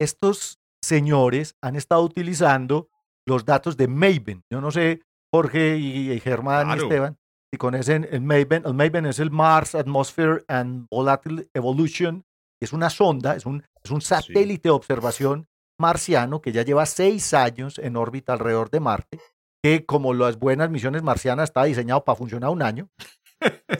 Estos 0.00 0.60
señores 0.82 1.56
han 1.62 1.76
estado 1.76 2.02
utilizando 2.02 2.88
los 3.28 3.44
datos 3.44 3.76
de 3.76 3.88
MAVEN. 3.88 4.42
Yo 4.50 4.60
no 4.60 4.70
sé, 4.70 5.02
Jorge 5.32 5.76
y, 5.76 6.10
y 6.10 6.20
Germán 6.20 6.70
y. 6.70 6.82
Esteban, 6.82 7.18
si 7.52 7.58
conocen 7.58 8.08
el 8.10 8.22
MAVEN. 8.22 8.62
El 8.64 8.74
MAVEN 8.74 9.06
es 9.06 9.18
el 9.18 9.30
Mars 9.30 9.74
Atmosphere 9.74 10.44
and 10.48 10.86
Volatile 10.90 11.48
Evolution. 11.54 12.24
Es 12.62 12.72
una 12.72 12.90
sonda, 12.90 13.36
es 13.36 13.46
un, 13.46 13.64
es 13.82 13.90
un 13.90 14.00
satélite 14.00 14.68
de 14.68 14.72
observación 14.72 15.48
marciano 15.78 16.40
que 16.40 16.52
ya 16.52 16.62
lleva 16.62 16.86
seis 16.86 17.32
años 17.34 17.78
en 17.78 17.96
órbita 17.96 18.34
alrededor 18.34 18.70
de 18.70 18.80
Marte, 18.80 19.20
que 19.62 19.86
como 19.86 20.14
las 20.14 20.38
buenas 20.38 20.70
misiones 20.70 21.02
marcianas 21.02 21.50
está 21.50 21.64
diseñado 21.64 22.04
para 22.04 22.16
funcionar 22.16 22.50
un 22.50 22.62
año. 22.62 22.88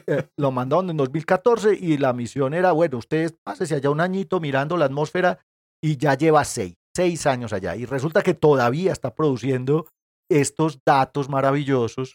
Eh, 0.06 0.26
lo 0.38 0.50
mandaron 0.50 0.88
en 0.88 0.96
2014 0.96 1.74
y 1.74 1.98
la 1.98 2.14
misión 2.14 2.54
era, 2.54 2.72
bueno, 2.72 2.96
ustedes 2.96 3.34
pásense 3.44 3.74
allá 3.74 3.90
un 3.90 4.00
añito 4.00 4.40
mirando 4.40 4.76
la 4.78 4.86
atmósfera 4.86 5.38
y 5.82 5.98
ya 5.98 6.14
lleva 6.14 6.44
seis, 6.44 6.76
seis 6.96 7.26
años 7.26 7.52
allá. 7.52 7.76
Y 7.76 7.84
resulta 7.84 8.22
que 8.22 8.32
todavía 8.32 8.90
está 8.90 9.14
produciendo 9.14 9.86
estos 10.30 10.80
datos 10.86 11.28
maravillosos 11.28 12.14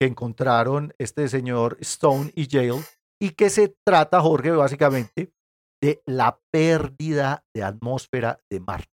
que 0.00 0.06
encontraron 0.06 0.94
este 0.98 1.28
señor 1.28 1.76
Stone 1.80 2.32
y 2.34 2.46
Yale 2.46 2.82
y 3.20 3.30
que 3.30 3.50
se 3.50 3.76
trata, 3.84 4.20
Jorge, 4.20 4.50
básicamente 4.52 5.35
de 5.86 6.02
la 6.04 6.40
pérdida 6.52 7.44
de 7.54 7.62
atmósfera 7.62 8.40
de 8.50 8.58
Marte. 8.58 8.90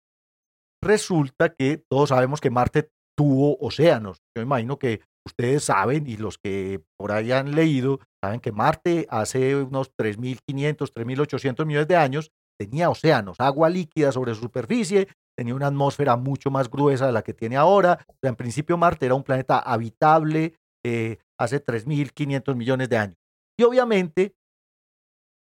Resulta 0.83 1.53
que 1.53 1.77
todos 1.87 2.09
sabemos 2.09 2.41
que 2.41 2.49
Marte 2.49 2.89
tuvo 3.15 3.57
océanos. 3.59 4.23
Yo 4.35 4.41
imagino 4.41 4.79
que 4.79 5.01
ustedes 5.23 5.65
saben 5.65 6.07
y 6.07 6.17
los 6.17 6.39
que 6.39 6.81
por 6.97 7.11
ahí 7.11 7.31
han 7.31 7.53
leído 7.53 7.99
saben 8.23 8.39
que 8.39 8.51
Marte 8.51 9.05
hace 9.11 9.55
unos 9.55 9.91
3.500, 9.95 10.91
3.800 10.91 11.65
millones 11.67 11.87
de 11.87 11.95
años 11.95 12.31
tenía 12.59 12.89
océanos, 12.89 13.39
agua 13.39 13.69
líquida 13.69 14.11
sobre 14.11 14.33
su 14.33 14.41
superficie, 14.41 15.07
tenía 15.37 15.53
una 15.53 15.67
atmósfera 15.67 16.17
mucho 16.17 16.49
más 16.49 16.71
gruesa 16.71 17.05
de 17.05 17.13
la 17.13 17.21
que 17.21 17.35
tiene 17.35 17.55
ahora. 17.55 18.03
En 18.23 18.35
principio 18.35 18.77
Marte 18.77 19.05
era 19.05 19.15
un 19.15 19.23
planeta 19.23 19.59
habitable 19.59 20.55
eh, 20.83 21.19
hace 21.39 21.63
3.500 21.63 22.55
millones 22.55 22.89
de 22.89 22.97
años. 22.97 23.17
Y 23.59 23.63
obviamente 23.63 24.33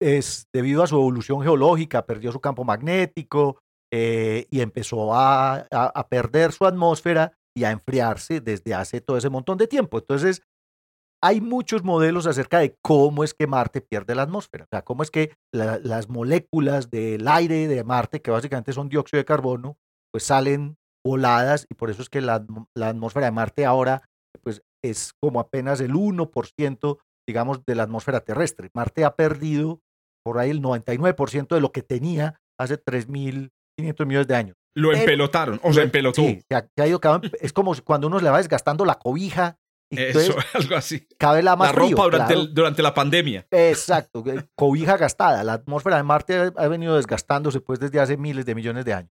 es 0.01 0.47
debido 0.55 0.83
a 0.83 0.87
su 0.87 0.97
evolución 0.97 1.43
geológica, 1.43 2.07
perdió 2.07 2.33
su 2.33 2.41
campo 2.41 2.65
magnético 2.65 3.59
eh, 3.93 4.47
y 4.51 4.61
empezó 4.61 5.15
a, 5.15 5.67
a- 5.71 6.09
perder 6.09 6.53
su 6.53 6.67
atmósfera 6.67 7.33
y 7.57 7.65
a 7.65 7.71
enfriarse 7.71 8.41
desde 8.41 8.75
hace 8.75 9.01
todo 9.01 9.17
ese 9.17 9.31
montón 9.31 9.59
de 9.59 9.67
tiempo. 9.67 9.99
Entonces, 9.99 10.43
hay 11.23 11.41
muchos 11.41 11.83
modelos 11.83 12.27
acerca 12.27 12.61
de 12.61 12.77
cómo 12.83 13.25
es 13.25 13.35
que 13.35 13.47
Marte 13.49 13.81
pierde 13.81 14.15
la 14.15 14.23
atmósfera, 14.23 14.65
o 14.65 14.69
sea, 14.71 14.83
cómo 14.83 15.03
es 15.03 15.11
que 15.11 15.33
la- 15.53 15.79
las 15.83 16.09
moléculas 16.09 16.91
del 16.91 17.27
aire 17.27 17.67
de 17.67 17.83
Marte, 17.85 18.23
que 18.23 18.31
básicamente 18.31 18.73
son 18.73 18.89
dióxido 18.89 19.19
de 19.19 19.25
carbono, 19.25 19.79
pues 20.13 20.25
salen 20.25 20.77
voladas 21.05 21.67
y 21.71 21.75
por 21.75 21.91
eso 21.91 22.03
es 22.03 22.09
que 22.11 22.21
la, 22.21 22.45
la 22.77 22.89
atmósfera 22.91 23.27
de 23.27 23.33
Marte 23.33 23.67
ahora 23.67 24.03
pues 24.43 24.63
es 24.85 25.13
como 25.21 25.41
apenas 25.41 25.81
el 25.81 25.97
1%, 25.97 26.99
digamos, 27.29 27.65
de 27.67 27.75
la 27.75 27.83
atmósfera 27.85 28.21
terrestre. 28.21 28.71
Marte 28.75 29.05
ha 29.05 29.17
perdido 29.17 29.81
por 30.29 30.39
ahí 30.39 30.51
el 30.51 30.61
99% 30.63 31.49
de 31.55 31.61
lo 31.61 31.73
que 31.73 31.83
tenía 31.83 32.41
hace 32.59 32.77
3.500 32.83 34.07
millones 34.07 34.27
de 34.29 34.35
años. 34.37 34.57
Lo 34.77 34.91
Pero- 34.91 35.01
empelotaron, 35.01 35.61
o 35.63 35.73
se 35.73 35.83
empelotó. 35.83 36.21
Sí, 36.23 36.41
se 36.49 36.55
ha, 36.57 36.69
se 36.77 36.83
ha 36.83 36.87
ido 36.87 37.01
es 37.41 37.53
como 37.53 37.75
cuando 37.85 38.07
uno 38.07 38.19
se 38.19 38.25
le 38.25 38.31
va 38.31 38.39
desgastando 38.39 38.85
la 38.85 38.95
cobija 38.97 39.57
Eso, 39.91 40.35
algo 40.55 40.77
así. 40.77 41.07
vez 41.33 41.43
la 41.45 41.57
más 41.57 41.69
La 41.69 41.73
ropa 41.73 41.87
frío, 41.87 42.05
durante, 42.05 42.35
claro. 42.35 42.41
el- 42.49 42.55
durante 42.55 42.83
la 42.83 42.95
pandemia. 42.95 43.47
Exacto, 43.51 44.23
que- 44.23 44.47
cobija 44.57 44.97
gastada. 44.97 45.43
La 45.45 45.55
atmósfera 45.55 45.97
de 45.97 46.03
Marte 46.03 46.53
ha, 46.57 46.69
venido 46.69 46.97
desgastándose 46.97 47.61
pues 47.61 47.81
desde 47.81 47.99
hace 47.99 48.17
miles 48.17 48.45
de 48.47 48.55
millones 48.55 48.85
de 48.85 48.93
años. 48.95 49.11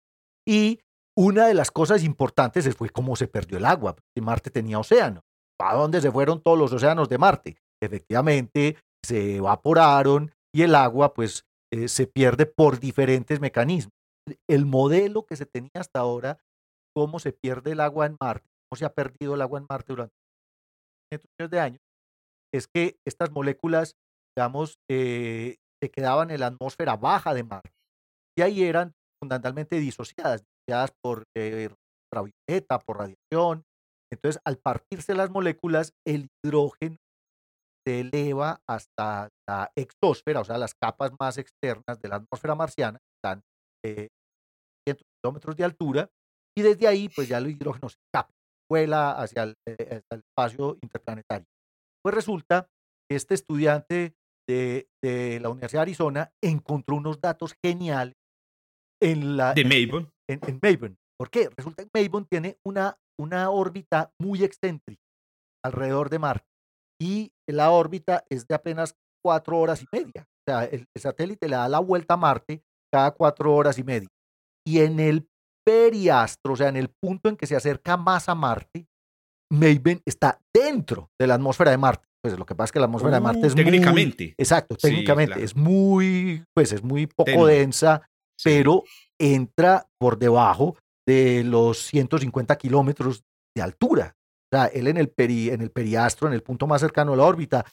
Y 0.48 0.80
una 1.16 1.46
de 1.46 1.54
las 1.54 1.70
cosas 1.70 2.02
importantes 2.02 2.66
es- 2.66 2.74
fue 2.74 2.88
cómo 2.90 3.14
se 3.16 3.28
perdió 3.28 3.58
el 3.58 3.66
agua. 3.66 3.94
Marte 4.22 4.50
tenía 4.50 4.78
océano. 4.78 5.20
¿A 5.60 5.74
dónde 5.76 6.00
se 6.00 6.10
fueron 6.10 6.40
todos 6.42 6.58
los 6.58 6.72
océanos 6.72 7.08
de 7.08 7.18
Marte? 7.18 7.56
Efectivamente, 7.80 8.78
se 9.04 9.36
evaporaron 9.36 10.32
y 10.54 10.62
el 10.62 10.74
agua 10.74 11.14
pues 11.14 11.44
eh, 11.72 11.88
se 11.88 12.06
pierde 12.06 12.46
por 12.46 12.80
diferentes 12.80 13.40
mecanismos. 13.40 13.92
El 14.48 14.66
modelo 14.66 15.24
que 15.24 15.36
se 15.36 15.46
tenía 15.46 15.70
hasta 15.74 16.00
ahora, 16.00 16.38
cómo 16.94 17.18
se 17.18 17.32
pierde 17.32 17.72
el 17.72 17.80
agua 17.80 18.06
en 18.06 18.16
Marte, 18.20 18.46
se 18.76 18.84
ha 18.84 18.92
perdido 18.92 19.34
el 19.34 19.42
agua 19.42 19.58
en 19.58 19.66
Marte 19.68 19.92
durante 19.92 20.14
millones 21.12 21.50
de 21.50 21.60
años, 21.60 21.80
es 22.54 22.66
que 22.72 22.96
estas 23.06 23.30
moléculas, 23.30 23.96
digamos, 24.36 24.78
eh, 24.90 25.56
se 25.82 25.90
quedaban 25.90 26.30
en 26.30 26.40
la 26.40 26.46
atmósfera 26.46 26.96
baja 26.96 27.34
de 27.34 27.44
Marte 27.44 27.72
y 28.38 28.42
ahí 28.42 28.62
eran 28.62 28.92
fundamentalmente 29.20 29.78
disociadas, 29.78 30.42
disociadas 30.42 30.92
por 31.02 31.24
eh, 31.36 31.68
por 32.86 32.98
radiación. 32.98 33.64
Entonces, 34.12 34.40
al 34.44 34.58
partirse 34.58 35.14
las 35.14 35.30
moléculas, 35.30 35.94
el 36.06 36.28
hidrógeno 36.44 36.96
se 37.86 38.00
eleva 38.00 38.60
hasta 38.68 39.28
la 39.48 39.70
exósfera, 39.76 40.40
o 40.40 40.44
sea, 40.44 40.58
las 40.58 40.74
capas 40.74 41.12
más 41.18 41.38
externas 41.38 42.00
de 42.00 42.08
la 42.08 42.16
atmósfera 42.16 42.54
marciana, 42.54 42.98
están 43.16 43.42
eh, 43.84 44.08
cientos 44.86 45.04
de 45.04 45.20
kilómetros 45.22 45.56
de 45.56 45.64
altura, 45.64 46.10
y 46.56 46.62
desde 46.62 46.86
ahí, 46.86 47.08
pues 47.08 47.28
ya 47.28 47.38
el 47.38 47.48
hidrógeno 47.48 47.88
se 47.88 47.96
escapa, 48.06 48.32
vuela 48.70 49.12
hacia 49.12 49.44
el, 49.44 49.56
eh, 49.66 50.02
el 50.10 50.18
espacio 50.20 50.78
interplanetario. 50.82 51.46
Pues 52.02 52.14
resulta 52.14 52.68
que 53.08 53.16
este 53.16 53.34
estudiante 53.34 54.14
de, 54.48 54.88
de, 55.02 55.40
la 55.40 55.48
Universidad 55.50 55.80
de 55.80 55.90
Arizona 55.90 56.30
encontró 56.42 56.96
unos 56.96 57.20
datos 57.20 57.54
geniales 57.64 58.14
en 59.00 59.36
la... 59.36 59.54
De 59.54 59.64
Maven. 59.64 60.10
En, 60.28 60.40
en 60.46 60.60
Maven. 60.62 60.96
¿Por 61.18 61.30
qué? 61.30 61.48
Resulta 61.56 61.84
que 61.84 61.90
Maven 61.94 62.26
tiene 62.26 62.58
una, 62.66 62.96
una 63.18 63.50
órbita 63.50 64.12
muy 64.20 64.42
excéntrica 64.44 65.02
alrededor 65.64 66.10
de 66.10 66.18
Marte 66.18 66.51
y 67.00 67.32
la 67.48 67.70
órbita 67.70 68.24
es 68.30 68.46
de 68.46 68.54
apenas 68.54 68.94
cuatro 69.24 69.58
horas 69.58 69.82
y 69.82 69.86
media. 69.92 70.26
O 70.26 70.50
sea, 70.50 70.64
el, 70.64 70.86
el, 70.94 71.02
satélite 71.02 71.48
le 71.48 71.56
da 71.56 71.68
la 71.68 71.78
vuelta 71.78 72.14
a 72.14 72.16
Marte 72.16 72.62
cada 72.92 73.12
cuatro 73.12 73.54
horas 73.54 73.78
y 73.78 73.84
media. 73.84 74.08
Y 74.66 74.80
en 74.80 75.00
el 75.00 75.28
periastro, 75.64 76.52
o 76.52 76.56
sea, 76.56 76.68
en 76.68 76.76
el 76.76 76.88
punto 76.88 77.28
en 77.28 77.36
que 77.36 77.46
se 77.46 77.56
acerca 77.56 77.96
más 77.96 78.28
a 78.28 78.34
Marte, 78.34 78.86
Maven 79.52 80.00
está 80.06 80.40
dentro 80.52 81.10
de 81.20 81.26
la 81.26 81.34
atmósfera 81.34 81.70
de 81.70 81.78
Marte. 81.78 82.08
Pues 82.22 82.38
lo 82.38 82.46
que 82.46 82.54
pasa 82.54 82.66
es 82.66 82.72
que 82.72 82.78
la 82.78 82.86
atmósfera 82.86 83.12
uh, 83.12 83.14
de 83.14 83.20
Marte 83.20 83.46
es 83.46 83.54
técnicamente. 83.54 84.24
Muy, 84.24 84.34
exacto, 84.38 84.76
técnicamente 84.76 85.34
sí, 85.34 85.40
claro. 85.40 85.44
es 85.44 85.56
muy, 85.56 86.44
pues 86.54 86.72
es 86.72 86.82
muy 86.82 87.06
poco 87.06 87.24
Tenue. 87.24 87.52
densa, 87.52 88.08
sí. 88.38 88.48
pero 88.48 88.84
entra 89.20 89.86
por 89.98 90.18
debajo 90.18 90.76
de 91.06 91.42
los 91.44 91.78
150 91.78 92.56
kilómetros 92.56 93.24
de 93.54 93.62
altura. 93.62 94.16
O 94.52 94.56
sea, 94.56 94.66
él 94.66 94.86
en 94.86 94.98
el, 94.98 95.08
peri, 95.08 95.48
en 95.48 95.62
el 95.62 95.70
periastro, 95.70 96.28
en 96.28 96.34
el 96.34 96.42
punto 96.42 96.66
más 96.66 96.82
cercano 96.82 97.14
a 97.14 97.16
la 97.16 97.24
órbita, 97.24 97.64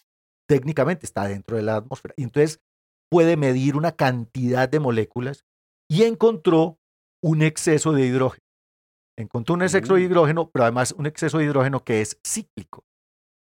técnicamente 0.47 1.05
está 1.05 1.27
dentro 1.27 1.57
de 1.57 1.63
la 1.63 1.75
atmósfera. 1.75 2.13
Y 2.15 2.23
entonces 2.23 2.61
puede 3.11 3.35
medir 3.35 3.75
una 3.75 3.91
cantidad 3.91 4.69
de 4.69 4.79
moléculas 4.79 5.43
y 5.89 6.03
encontró 6.03 6.79
un 7.21 7.41
exceso 7.41 7.91
de 7.91 8.05
hidrógeno. 8.05 8.43
Encontró 9.17 9.55
un 9.55 9.63
exceso 9.63 9.95
de 9.95 10.01
hidrógeno, 10.01 10.49
pero 10.49 10.63
además 10.63 10.93
un 10.97 11.05
exceso 11.05 11.39
de 11.39 11.45
hidrógeno 11.45 11.83
que 11.83 11.99
es 11.99 12.17
cíclico. 12.25 12.85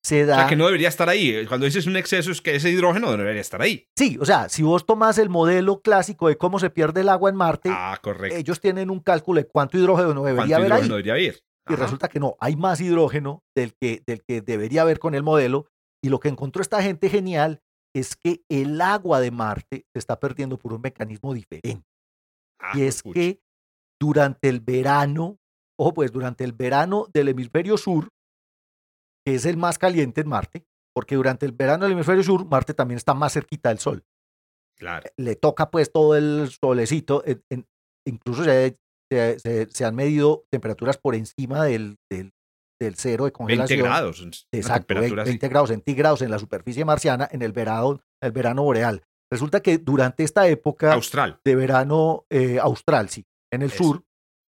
Se 0.03 0.25
da... 0.25 0.37
O 0.37 0.39
sea, 0.39 0.49
que 0.49 0.57
no 0.57 0.65
debería 0.65 0.89
estar 0.89 1.11
ahí. 1.11 1.45
Cuando 1.47 1.67
dices 1.67 1.87
un 1.87 1.97
exceso 1.97 2.31
es 2.31 2.41
que 2.41 2.55
ese 2.55 2.71
hidrógeno 2.71 3.09
no 3.09 3.17
debería 3.19 3.43
estar 3.43 3.61
ahí. 3.61 3.87
Sí, 3.99 4.17
o 4.19 4.25
sea, 4.25 4.49
si 4.49 4.63
vos 4.63 4.87
tomás 4.87 5.19
el 5.19 5.29
modelo 5.29 5.83
clásico 5.83 6.29
de 6.29 6.39
cómo 6.39 6.59
se 6.59 6.71
pierde 6.71 7.03
el 7.03 7.11
agua 7.11 7.29
en 7.29 7.37
Marte, 7.37 7.69
ah, 7.71 7.99
correcto. 8.01 8.39
ellos 8.39 8.61
tienen 8.61 8.89
un 8.89 9.01
cálculo 9.01 9.43
de 9.43 9.47
cuánto 9.47 9.77
hidrógeno 9.77 10.25
debería 10.25 10.57
haber 10.57 10.69
hidrógeno 10.69 10.95
ahí. 10.95 11.03
debería 11.03 11.13
haber? 11.13 11.43
Y 11.69 11.75
resulta 11.75 12.09
que 12.09 12.21
no, 12.21 12.37
hay 12.41 12.57
más 12.57 12.81
hidrógeno 12.81 13.43
del 13.57 13.75
que, 13.75 14.03
del 14.07 14.23
que 14.25 14.41
debería 14.41 14.83
haber 14.83 14.99
con 14.99 15.15
el 15.15 15.23
modelo. 15.23 15.67
Y 16.03 16.09
lo 16.09 16.21
que 16.21 16.29
encontró 16.29 16.63
esta 16.63 16.83
gente 16.83 17.09
genial 17.09 17.61
es 17.95 18.17
que 18.17 18.43
el 18.49 18.81
agua 18.81 19.21
de 19.21 19.31
Marte 19.31 19.87
se 19.93 19.99
está 19.99 20.21
perdiendo 20.21 20.59
por 20.59 20.73
un 20.73 20.81
mecanismo 20.81 21.35
diferente. 21.35 21.87
Ah, 22.61 22.73
y 22.75 22.83
es 22.83 23.03
que 23.03 23.41
durante 24.01 24.49
el 24.49 24.61
verano, 24.61 25.39
ojo 25.79 25.95
pues 25.95 26.13
durante 26.13 26.45
el 26.45 26.53
verano 26.53 27.07
del 27.13 27.29
hemisferio 27.29 27.77
sur, 27.77 28.09
que 29.27 29.35
es 29.35 29.45
el 29.45 29.57
más 29.57 29.79
caliente 29.79 30.21
en 30.21 30.29
Marte, 30.29 30.65
porque 30.95 31.17
durante 31.17 31.47
el 31.47 31.53
verano 31.53 31.85
del 31.85 31.93
hemisferio 31.93 32.23
sur, 32.23 32.45
Marte 32.47 32.75
también 32.75 32.97
está 32.97 33.15
más 33.15 33.33
cerquita 33.33 33.69
del 33.69 33.79
Sol. 33.79 34.05
Claro. 34.77 35.09
Le 35.17 35.37
toca 35.37 35.71
pues 35.71 35.93
todo 35.93 36.17
el 36.17 36.49
solecito, 36.49 37.23
en, 37.27 37.43
en, 37.51 37.67
incluso 38.07 38.45
se, 38.45 38.79
se, 39.11 39.39
se, 39.39 39.69
se, 39.71 39.85
han 39.85 39.95
medido 39.95 40.45
temperaturas 40.51 40.99
por 40.99 41.15
encima 41.15 41.65
del, 41.65 41.97
del, 42.11 42.33
del 42.81 42.95
cero 42.97 43.25
de 43.25 43.33
congelación. 43.33 43.79
20 43.79 43.89
grados. 43.89 44.45
Exacto, 44.53 44.95
20, 44.95 45.25
20 45.25 45.49
grados 45.49 45.71
centígrados 45.71 46.23
en 46.23 46.31
la 46.31 46.39
superficie 46.39 46.85
marciana 46.85 47.29
en 47.31 47.43
el 47.43 47.53
verano, 47.53 48.01
el 48.23 48.33
verano 48.33 48.63
boreal. 48.63 49.03
Resulta 49.31 49.61
que 49.61 49.79
durante 49.79 50.25
esta 50.25 50.49
época 50.49 50.95
austral. 50.95 51.41
de 51.45 51.55
verano 51.55 52.25
eh, 52.31 52.59
austral, 52.59 53.11
sí, 53.11 53.27
en 53.53 53.63
el 53.63 53.71
Eso. 53.71 53.85
sur, 53.85 54.05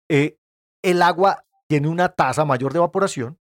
eh, 0.10 0.38
el 0.84 1.02
agua 1.02 1.44
tiene 1.68 1.90
una 1.90 2.10
tasa 2.10 2.46
mayor 2.46 2.72
de 2.72 2.78
evaporación, 2.78 3.38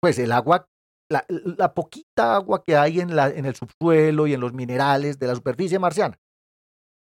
pues 0.00 0.18
el 0.18 0.30
agua, 0.30 0.68
la, 1.10 1.24
la, 1.28 1.74
poquita 1.74 2.36
agua 2.36 2.62
que 2.62 2.76
hay 2.76 3.00
en, 3.00 3.16
la, 3.16 3.28
en 3.28 3.44
el 3.44 3.56
subsuelo 3.56 4.26
y 4.26 4.34
en 4.34 4.40
los 4.40 4.52
minerales 4.52 5.18
de 5.18 5.26
la 5.26 5.34
superficie 5.34 5.78
marciana. 5.78 6.18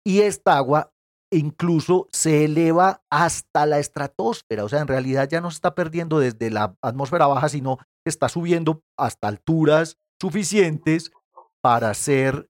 Y 0.05 0.23
esta 0.23 0.57
agua 0.57 0.93
incluso 1.33 2.09
se 2.13 2.45
eleva 2.45 3.03
hasta 3.11 3.67
la 3.67 3.79
estratosfera, 3.79 4.65
o 4.65 4.69
sea, 4.69 4.81
en 4.81 4.89
realidad 4.89 5.29
ya 5.29 5.41
no 5.41 5.51
se 5.51 5.57
está 5.57 5.75
perdiendo 5.75 6.19
desde 6.19 6.51
la 6.51 6.77
atmósfera 6.83 7.27
baja, 7.27 7.49
sino 7.49 7.79
que 7.79 8.11
está 8.11 8.29
subiendo 8.29 8.83
hasta 8.99 9.29
alturas 9.29 9.99
suficientes 10.21 11.11
para 11.63 11.93
ser 11.95 12.49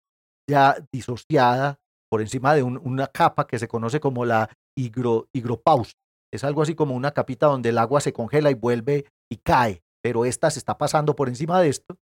ya 0.49 0.76
disociada 0.93 1.78
por 2.11 2.20
encima 2.20 2.55
de 2.55 2.62
un, 2.62 2.80
una 2.85 3.07
capa 3.07 3.47
que 3.47 3.59
se 3.59 3.68
conoce 3.68 4.01
como 4.01 4.24
la 4.24 4.51
higro, 4.76 5.28
higropausa. 5.33 5.93
Es 6.33 6.45
algo 6.45 6.62
así 6.62 6.74
como 6.74 6.95
una 6.95 7.12
capita 7.12 7.47
donde 7.47 7.70
el 7.70 7.78
agua 7.78 8.01
se 8.01 8.12
congela 8.12 8.51
y 8.51 8.55
vuelve 8.55 9.07
y 9.30 9.37
cae, 9.37 9.83
pero 10.03 10.24
esta 10.24 10.51
se 10.51 10.59
está 10.59 10.76
pasando 10.76 11.14
por 11.14 11.28
encima 11.28 11.61
de 11.61 11.68
esto 11.68 11.97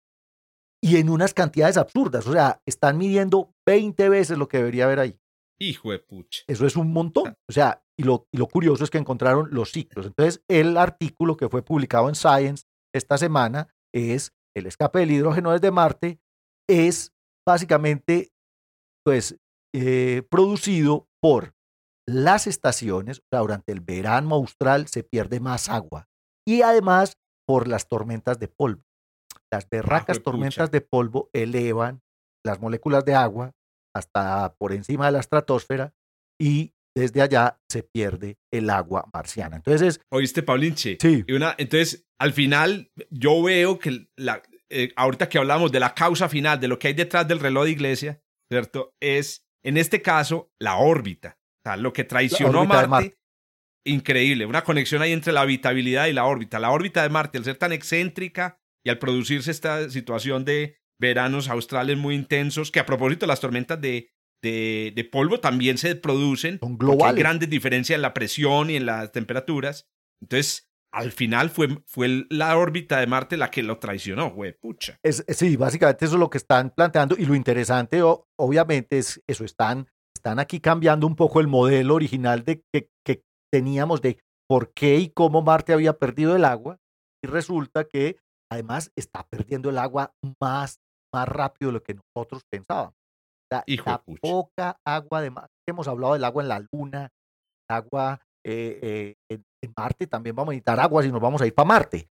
y 0.82 0.98
en 0.98 1.10
unas 1.10 1.34
cantidades 1.34 1.76
absurdas. 1.76 2.26
O 2.26 2.32
sea, 2.32 2.60
están 2.66 2.98
midiendo 2.98 3.50
20 3.66 4.08
veces 4.08 4.38
lo 4.38 4.48
que 4.48 4.58
debería 4.58 4.84
haber 4.84 5.00
ahí. 5.00 5.18
Hijo 5.58 5.92
de 5.92 5.98
pucha. 5.98 6.42
Eso 6.46 6.66
es 6.66 6.76
un 6.76 6.92
montón. 6.92 7.34
O 7.48 7.52
sea, 7.52 7.82
y 7.98 8.02
lo, 8.02 8.28
y 8.30 8.38
lo 8.38 8.46
curioso 8.46 8.84
es 8.84 8.90
que 8.90 8.98
encontraron 8.98 9.48
los 9.50 9.72
ciclos. 9.72 10.06
Entonces, 10.06 10.42
el 10.48 10.76
artículo 10.76 11.36
que 11.36 11.48
fue 11.48 11.62
publicado 11.62 12.08
en 12.08 12.14
Science 12.14 12.64
esta 12.94 13.18
semana 13.18 13.68
es 13.94 14.32
el 14.54 14.66
escape 14.66 15.00
del 15.00 15.10
hidrógeno 15.10 15.52
desde 15.52 15.70
Marte, 15.70 16.18
es 16.68 17.12
básicamente 17.46 18.30
pues, 19.04 19.36
eh, 19.74 20.22
producido 20.30 21.08
por 21.20 21.54
las 22.08 22.46
estaciones, 22.46 23.18
o 23.18 23.24
sea, 23.30 23.40
durante 23.40 23.72
el 23.72 23.80
verano 23.80 24.34
austral 24.36 24.86
se 24.86 25.02
pierde 25.02 25.40
más 25.40 25.68
agua 25.68 26.08
y 26.46 26.62
además 26.62 27.18
por 27.46 27.68
las 27.68 27.88
tormentas 27.88 28.38
de 28.38 28.48
polvo. 28.48 28.82
Las 29.52 29.68
berracas 29.68 30.22
tormentas 30.22 30.70
de 30.70 30.80
polvo 30.80 31.30
elevan 31.32 32.00
las 32.44 32.60
moléculas 32.60 33.04
de 33.04 33.14
agua 33.14 33.52
hasta 33.96 34.54
por 34.58 34.72
encima 34.72 35.06
de 35.06 35.12
la 35.12 35.20
estratosfera 35.20 35.94
y 36.40 36.74
desde 36.96 37.20
allá 37.20 37.60
se 37.68 37.82
pierde 37.82 38.38
el 38.50 38.70
agua 38.70 39.08
marciana. 39.12 39.56
Entonces, 39.56 40.00
oíste, 40.10 40.42
Paulinche. 40.42 40.96
Sí. 41.00 41.24
Y 41.26 41.32
una, 41.34 41.54
entonces, 41.58 42.06
al 42.18 42.32
final, 42.32 42.90
yo 43.10 43.42
veo 43.42 43.78
que 43.78 44.08
la, 44.16 44.42
eh, 44.70 44.92
ahorita 44.96 45.28
que 45.28 45.38
hablamos 45.38 45.70
de 45.70 45.80
la 45.80 45.94
causa 45.94 46.28
final, 46.28 46.58
de 46.58 46.68
lo 46.68 46.78
que 46.78 46.88
hay 46.88 46.94
detrás 46.94 47.28
del 47.28 47.40
reloj 47.40 47.64
de 47.64 47.70
iglesia, 47.70 48.22
¿cierto? 48.50 48.94
Es, 49.00 49.46
en 49.62 49.76
este 49.76 50.00
caso, 50.00 50.50
la 50.58 50.76
órbita. 50.76 51.38
O 51.38 51.68
sea, 51.68 51.76
lo 51.76 51.92
que 51.92 52.04
traicionó 52.04 52.64
Marte, 52.64 52.88
Marte, 52.88 53.18
increíble. 53.84 54.46
Una 54.46 54.64
conexión 54.64 55.02
ahí 55.02 55.12
entre 55.12 55.32
la 55.32 55.42
habitabilidad 55.42 56.06
y 56.06 56.14
la 56.14 56.24
órbita. 56.24 56.58
La 56.58 56.70
órbita 56.70 57.02
de 57.02 57.10
Marte, 57.10 57.38
al 57.38 57.44
ser 57.44 57.56
tan 57.56 57.72
excéntrica 57.72 58.58
y 58.84 58.90
al 58.90 58.98
producirse 58.98 59.50
esta 59.50 59.90
situación 59.90 60.44
de 60.44 60.78
veranos 61.00 61.48
australes 61.48 61.96
muy 61.96 62.14
intensos, 62.14 62.70
que 62.70 62.80
a 62.80 62.86
propósito 62.86 63.26
las 63.26 63.40
tormentas 63.40 63.80
de, 63.80 64.10
de, 64.42 64.92
de 64.94 65.04
polvo 65.04 65.40
también 65.40 65.78
se 65.78 65.94
producen. 65.96 66.58
Son 66.58 66.78
globales. 66.78 67.16
Hay 67.16 67.22
grandes 67.22 67.50
diferencias 67.50 67.96
en 67.96 68.02
la 68.02 68.14
presión 68.14 68.70
y 68.70 68.76
en 68.76 68.86
las 68.86 69.12
temperaturas. 69.12 69.88
Entonces, 70.20 70.68
al 70.92 71.12
final 71.12 71.50
fue, 71.50 71.82
fue 71.86 72.26
la 72.30 72.56
órbita 72.56 72.98
de 73.00 73.06
Marte 73.06 73.36
la 73.36 73.50
que 73.50 73.62
lo 73.62 73.78
traicionó, 73.78 74.30
güey, 74.30 74.56
pucha. 74.58 74.98
Es, 75.02 75.24
sí, 75.28 75.56
básicamente 75.56 76.06
eso 76.06 76.14
es 76.14 76.20
lo 76.20 76.30
que 76.30 76.38
están 76.38 76.70
planteando 76.70 77.16
y 77.18 77.26
lo 77.26 77.34
interesante 77.34 78.02
o, 78.02 78.26
obviamente 78.38 78.98
es 78.98 79.22
eso, 79.26 79.44
están, 79.44 79.88
están 80.16 80.38
aquí 80.38 80.60
cambiando 80.60 81.06
un 81.06 81.14
poco 81.14 81.40
el 81.40 81.48
modelo 81.48 81.94
original 81.94 82.44
de 82.44 82.62
que, 82.72 82.88
que 83.04 83.22
teníamos 83.52 84.00
de 84.00 84.18
por 84.48 84.72
qué 84.72 84.96
y 84.96 85.10
cómo 85.10 85.42
Marte 85.42 85.74
había 85.74 85.98
perdido 85.98 86.34
el 86.34 86.46
agua 86.46 86.78
y 87.22 87.28
resulta 87.28 87.84
que 87.84 88.16
además 88.50 88.92
está 88.96 89.26
perdiendo 89.28 89.68
el 89.70 89.78
agua 89.78 90.14
más, 90.40 90.80
más 91.12 91.28
rápido 91.28 91.70
de 91.70 91.72
lo 91.74 91.82
que 91.82 91.94
nosotros 91.94 92.42
pensábamos. 92.50 92.94
La, 93.50 93.64
poca 94.20 94.76
agua 94.84 95.20
de 95.20 95.30
Marte, 95.30 95.52
hemos 95.68 95.86
hablado 95.86 96.14
del 96.14 96.24
agua 96.24 96.42
en 96.42 96.48
la 96.48 96.66
Luna, 96.72 97.10
agua 97.70 98.20
eh, 98.44 98.78
eh, 98.82 99.14
en, 99.30 99.44
en, 99.62 99.72
Marte, 99.76 100.06
también 100.06 100.34
vamos 100.34 100.50
a 100.50 100.54
necesitar 100.54 100.80
agua 100.80 101.02
si 101.02 101.12
nos 101.12 101.20
vamos 101.20 101.40
a 101.40 101.46
ir 101.46 101.54
para 101.54 101.68
Marte. 101.68 102.08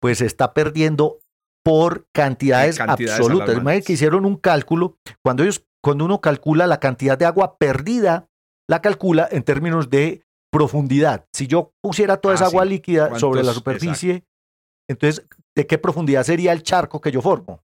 Pues 0.00 0.18
se 0.18 0.26
está 0.26 0.54
perdiendo 0.54 1.18
por 1.64 2.06
cantidades, 2.14 2.78
cantidades 2.78 3.20
absolutas. 3.20 3.54
Imagínense 3.54 3.86
que 3.86 3.92
hicieron 3.92 4.24
un 4.24 4.36
cálculo, 4.36 4.96
cuando 5.22 5.42
ellos, 5.42 5.66
cuando 5.84 6.06
uno 6.06 6.20
calcula 6.22 6.66
la 6.66 6.80
cantidad 6.80 7.18
de 7.18 7.26
agua 7.26 7.58
perdida, 7.58 8.26
la 8.68 8.80
calcula 8.80 9.28
en 9.30 9.42
términos 9.42 9.90
de 9.90 10.22
profundidad. 10.50 11.26
Si 11.34 11.46
yo 11.46 11.72
pusiera 11.82 12.16
toda 12.18 12.34
esa 12.34 12.44
ah, 12.44 12.48
agua 12.48 12.64
sí. 12.64 12.70
líquida 12.70 13.18
sobre 13.18 13.42
la 13.42 13.52
superficie, 13.52 14.12
exacto. 14.12 14.28
Entonces, 14.90 15.26
¿de 15.54 15.66
qué 15.66 15.76
profundidad 15.76 16.22
sería 16.22 16.52
el 16.52 16.62
charco 16.62 17.00
que 17.00 17.10
yo 17.10 17.20
formo? 17.20 17.60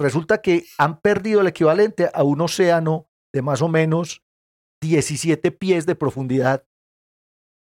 Resulta 0.00 0.40
que 0.40 0.64
han 0.78 1.00
perdido 1.00 1.42
el 1.42 1.46
equivalente 1.46 2.08
a 2.12 2.22
un 2.22 2.40
océano 2.40 3.06
de 3.34 3.42
más 3.42 3.60
o 3.60 3.68
menos 3.68 4.22
17 4.82 5.52
pies 5.52 5.84
de 5.84 5.94
profundidad 5.94 6.64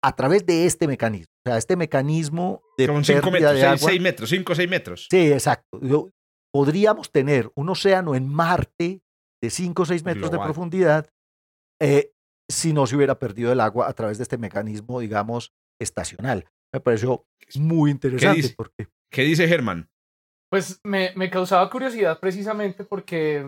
a 0.01 0.15
través 0.15 0.45
de 0.45 0.65
este 0.65 0.87
mecanismo. 0.87 1.31
O 1.45 1.49
sea, 1.49 1.57
este 1.57 1.75
mecanismo 1.75 2.61
de 2.77 2.87
Como 2.87 3.03
5 3.03 3.31
pérdida 3.31 3.51
metros, 3.51 3.53
de 3.53 3.77
6 3.77 3.83
agua. 3.83 4.01
metros, 4.01 4.29
5 4.29 4.51
o 4.51 4.55
6 4.55 4.69
metros. 4.69 5.07
Sí, 5.11 5.31
exacto. 5.31 6.11
Podríamos 6.53 7.11
tener 7.11 7.51
un 7.55 7.69
océano 7.69 8.15
en 8.15 8.27
Marte 8.27 9.01
de 9.41 9.49
5 9.49 9.81
o 9.81 9.85
6 9.85 10.03
metros 10.05 10.31
de 10.31 10.39
profundidad 10.39 11.09
eh, 11.81 12.11
si 12.49 12.73
no 12.73 12.87
se 12.87 12.95
hubiera 12.95 13.19
perdido 13.19 13.51
el 13.51 13.59
agua 13.59 13.87
a 13.87 13.93
través 13.93 14.17
de 14.17 14.23
este 14.23 14.37
mecanismo, 14.37 14.99
digamos, 14.99 15.51
estacional. 15.79 16.45
Me 16.73 16.79
pareció 16.79 17.25
muy 17.55 17.91
interesante 17.91 18.37
dice? 18.37 18.53
porque 18.55 18.87
¿Qué 19.11 19.23
dice 19.23 19.47
Germán? 19.47 19.89
Pues 20.51 20.79
me, 20.83 21.11
me 21.15 21.29
causaba 21.29 21.69
curiosidad 21.69 22.19
precisamente 22.19 22.83
porque 22.83 23.45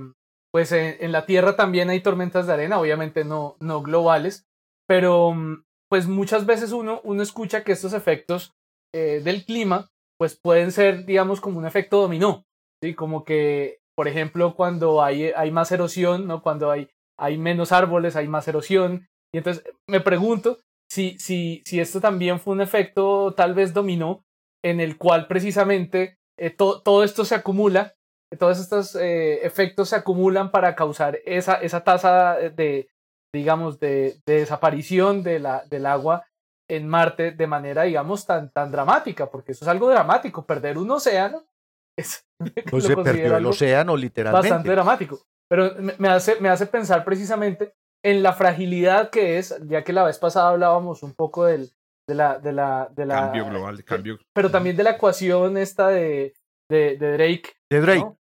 pues 0.54 0.72
en, 0.72 0.98
en 1.00 1.12
la 1.12 1.26
Tierra 1.26 1.56
también 1.56 1.90
hay 1.90 2.02
tormentas 2.02 2.46
de 2.46 2.54
arena, 2.54 2.80
obviamente 2.80 3.24
no, 3.24 3.56
no 3.60 3.82
globales, 3.82 4.46
pero 4.88 5.32
mm, 5.32 5.64
pues 5.90 6.08
muchas 6.08 6.46
veces 6.46 6.72
uno, 6.72 7.02
uno 7.04 7.24
escucha 7.24 7.64
que 7.64 7.72
estos 7.72 7.94
efectos 7.94 8.54
eh, 8.94 9.22
del 9.24 9.46
clima 9.46 9.90
pues 10.20 10.38
pueden 10.40 10.72
ser 10.72 11.06
digamos 11.06 11.42
como 11.42 11.58
un 11.58 11.66
efecto 11.66 12.00
dominó, 12.00 12.46
¿sí? 12.84 12.94
Como 12.94 13.24
que, 13.24 13.80
por 13.96 14.08
ejemplo, 14.08 14.56
cuando 14.56 15.02
hay, 15.02 15.32
hay 15.36 15.50
más 15.50 15.72
erosión, 15.72 16.28
¿no? 16.28 16.44
Cuando 16.44 16.70
hay, 16.70 16.90
hay 17.18 17.38
menos 17.38 17.72
árboles, 17.72 18.16
hay 18.16 18.28
más 18.28 18.48
erosión. 18.48 19.08
Y 19.34 19.40
entonces 19.40 19.64
me 19.88 20.00
pregunto 20.00 20.60
si, 20.92 21.18
si, 21.18 21.64
si 21.66 21.80
esto 21.80 22.02
también 22.02 22.40
fue 22.40 22.54
un 22.54 22.62
efecto 22.62 23.34
tal 23.36 23.56
vez 23.56 23.74
dominó 23.74 24.24
en 24.64 24.80
el 24.80 24.98
cual 24.98 25.28
precisamente 25.28 26.18
eh, 26.42 26.50
to- 26.50 26.82
todo 26.82 27.04
esto 27.04 27.24
se 27.26 27.36
acumula, 27.36 27.94
todos 28.40 28.60
estos 28.60 28.96
eh, 28.96 29.46
efectos 29.46 29.90
se 29.90 29.96
acumulan 29.96 30.52
para 30.52 30.76
causar 30.76 31.20
esa, 31.26 31.56
esa 31.56 31.84
tasa 31.84 32.36
de, 32.36 32.90
digamos, 33.34 33.80
de, 33.80 34.22
de 34.26 34.34
desaparición 34.40 35.22
de 35.24 35.40
la, 35.40 35.64
del 35.70 35.86
agua 35.86 36.26
en 36.70 36.88
Marte 36.88 37.32
de 37.32 37.48
manera, 37.48 37.84
digamos, 37.84 38.26
tan, 38.26 38.50
tan 38.52 38.72
dramática, 38.72 39.30
porque 39.30 39.52
eso 39.52 39.66
es 39.66 39.70
algo 39.70 39.90
dramático, 39.90 40.46
perder 40.46 40.78
un 40.78 40.90
océano 40.92 41.44
es, 41.98 42.26
lo 42.72 42.82
se 42.82 42.96
perdió 42.96 43.36
el 43.38 43.46
océano 43.46 43.96
literalmente. 43.98 44.50
bastante 44.50 44.72
dramático. 44.72 45.20
Pero 45.50 45.76
me, 45.78 45.94
me 45.98 46.08
hace, 46.08 46.40
me 46.40 46.48
hace 46.50 46.66
pensar 46.66 47.04
precisamente 47.04 47.74
en 48.04 48.24
la 48.24 48.32
fragilidad 48.34 49.10
que 49.10 49.38
es, 49.38 49.54
ya 49.68 49.84
que 49.84 49.92
la 49.94 50.06
vez 50.06 50.18
pasada 50.18 50.50
hablábamos 50.50 51.04
un 51.04 51.14
poco 51.14 51.46
del, 51.46 51.70
de 52.12 52.16
la, 52.16 52.40
de 52.40 52.52
la, 52.52 52.90
de 52.94 53.06
la 53.06 53.16
Cambio 53.16 53.46
global, 53.46 53.84
cambio. 53.86 54.20
pero 54.34 54.52
también 54.52 54.76
de 54.76 54.84
la 54.84 54.92
ecuación 54.92 55.58
esta 55.58 55.88
de, 55.88 56.34
de, 56.70 56.98
de 56.98 57.12
Drake. 57.14 57.54
De 57.72 57.80
Drake. 57.80 58.00
¿no? 58.02 58.18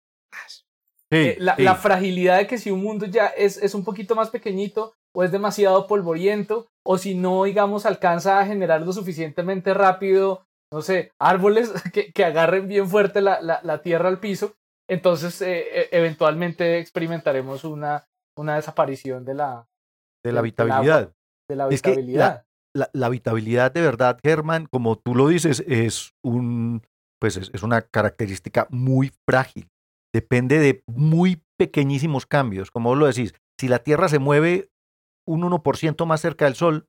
Sí, 0.47 1.17
Eh, 1.17 1.35
la, 1.39 1.55
sí. 1.57 1.63
la 1.63 1.75
fragilidad 1.75 2.37
de 2.37 2.47
que 2.47 2.57
si 2.57 2.71
un 2.71 2.81
mundo 2.81 3.05
ya 3.05 3.27
es, 3.27 3.57
es 3.57 3.75
un 3.75 3.83
poquito 3.83 4.15
más 4.15 4.29
pequeñito 4.29 4.93
o 5.13 5.23
es 5.25 5.31
demasiado 5.33 5.85
polvoriento 5.87 6.67
o 6.85 6.97
si 6.97 7.15
no, 7.15 7.43
digamos, 7.43 7.85
alcanza 7.85 8.39
a 8.39 8.45
generar 8.45 8.81
lo 8.81 8.93
suficientemente 8.93 9.73
rápido, 9.73 10.45
no 10.73 10.81
sé, 10.81 11.11
árboles 11.19 11.73
que, 11.93 12.13
que 12.13 12.23
agarren 12.23 12.67
bien 12.69 12.87
fuerte 12.87 13.19
la, 13.21 13.41
la, 13.41 13.59
la 13.63 13.81
tierra 13.81 14.07
al 14.07 14.19
piso, 14.21 14.53
entonces 14.89 15.41
eh, 15.41 15.81
eh, 15.81 15.89
eventualmente 15.91 16.79
experimentaremos 16.79 17.65
una, 17.65 18.05
una 18.37 18.55
desaparición 18.55 19.25
de 19.25 19.33
la, 19.33 19.67
de 20.23 20.31
la 20.31 20.39
habitabilidad. 20.39 21.11
de 21.49 21.55
la 21.57 21.67
Es 21.67 21.81
que 21.81 21.91
la- 22.73 22.85
habitabilidad. 22.85 22.91
la, 22.93 22.99
la 22.99 23.05
habitabilidad 23.07 23.71
de 23.73 23.81
verdad, 23.81 24.19
Germán, 24.23 24.67
como 24.71 24.97
tú 24.97 25.15
lo 25.15 25.27
dices, 25.27 25.63
es 25.67 26.11
un 26.23 26.81
pues 27.21 27.37
es, 27.37 27.51
es 27.53 27.61
una 27.63 27.81
característica 27.81 28.67
muy 28.71 29.11
frágil. 29.29 29.67
Depende 30.13 30.57
de 30.57 30.83
muy 30.87 31.43
pequeñísimos 31.59 32.25
cambios. 32.25 32.71
Como 32.71 32.89
vos 32.89 32.97
lo 32.97 33.05
decís, 33.05 33.33
si 33.59 33.67
la 33.67 33.79
Tierra 33.79 34.09
se 34.09 34.17
mueve 34.17 34.69
un 35.27 35.41
1% 35.43 36.05
más 36.07 36.19
cerca 36.21 36.45
del 36.45 36.55
Sol, 36.55 36.87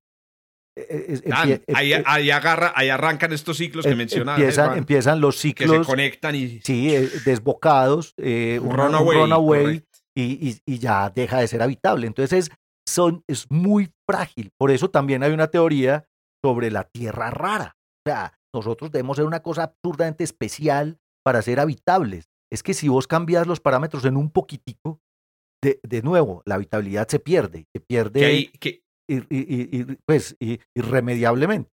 eh, 0.75 0.87
eh, 0.89 1.05
es- 1.09 1.23
Ah, 1.31 1.45
empie- 1.45 1.63
ahí, 1.75 1.93
eh, 1.93 2.03
ahí 2.07 2.31
agarra, 2.31 2.73
ahí 2.75 2.89
arrancan 2.89 3.31
estos 3.35 3.59
ciclos 3.59 3.85
que 3.85 3.93
em- 3.93 3.99
mencionaba 3.99 4.39
empiezan, 4.79 5.21
los 5.21 5.35
que 5.37 5.43
se 5.43 5.49
ciclos 5.49 5.87
conectan 5.87 6.35
y 6.35 6.61
sí, 6.63 6.95
eh, 6.95 7.11
desbocados, 7.27 8.15
eh, 8.17 8.59
un 8.63 8.69
una- 8.69 8.85
un 8.85 8.87
runaway, 8.93 9.19
runaway, 9.19 9.85
y- 10.17 10.57
y 10.65 10.79
ya 10.79 11.11
deja 11.11 11.39
de 11.41 11.47
ser 11.49 11.61
habitable. 11.63 12.07
Entonces 12.07 12.47
es, 12.49 12.57
son, 12.89 13.23
es 13.29 13.51
muy 13.51 13.91
frágil. 14.09 14.51
Por 14.59 14.71
eso 14.71 14.91
también 14.91 15.23
hay 15.23 15.33
una 15.33 15.49
teoría 15.49 16.05
sobre 16.45 16.71
la 16.71 16.85
tierra 16.85 17.31
rara. 17.31 17.77
O 18.05 18.11
sea, 18.11 18.39
nosotros 18.55 18.91
debemos 18.91 19.17
ser 19.17 19.27
una 19.27 19.41
cosa 19.41 19.65
absurdamente 19.65 20.25
especial 20.25 20.99
para 21.25 21.41
ser 21.43 21.61
habitables. 21.61 22.27
Es 22.53 22.63
que 22.63 22.75
si 22.75 22.89
vos 22.89 23.07
cambias 23.07 23.47
los 23.47 23.61
parámetros 23.61 24.05
en 24.05 24.17
un 24.17 24.31
poquitico, 24.31 25.01
de, 25.63 25.79
de 25.85 26.03
nuevo, 26.03 26.43
la 26.45 26.57
habitabilidad 26.57 27.07
se 27.09 27.21
pierde, 27.21 27.67
se 27.73 27.81
pierde 27.81 28.21
Que 28.21 28.27
hay- 28.27 28.47
que- 28.49 28.83
ir- 29.09 29.27
ir- 29.31 29.69
ir- 29.73 29.99
pues, 30.05 30.37
irremediablemente. 30.75 31.71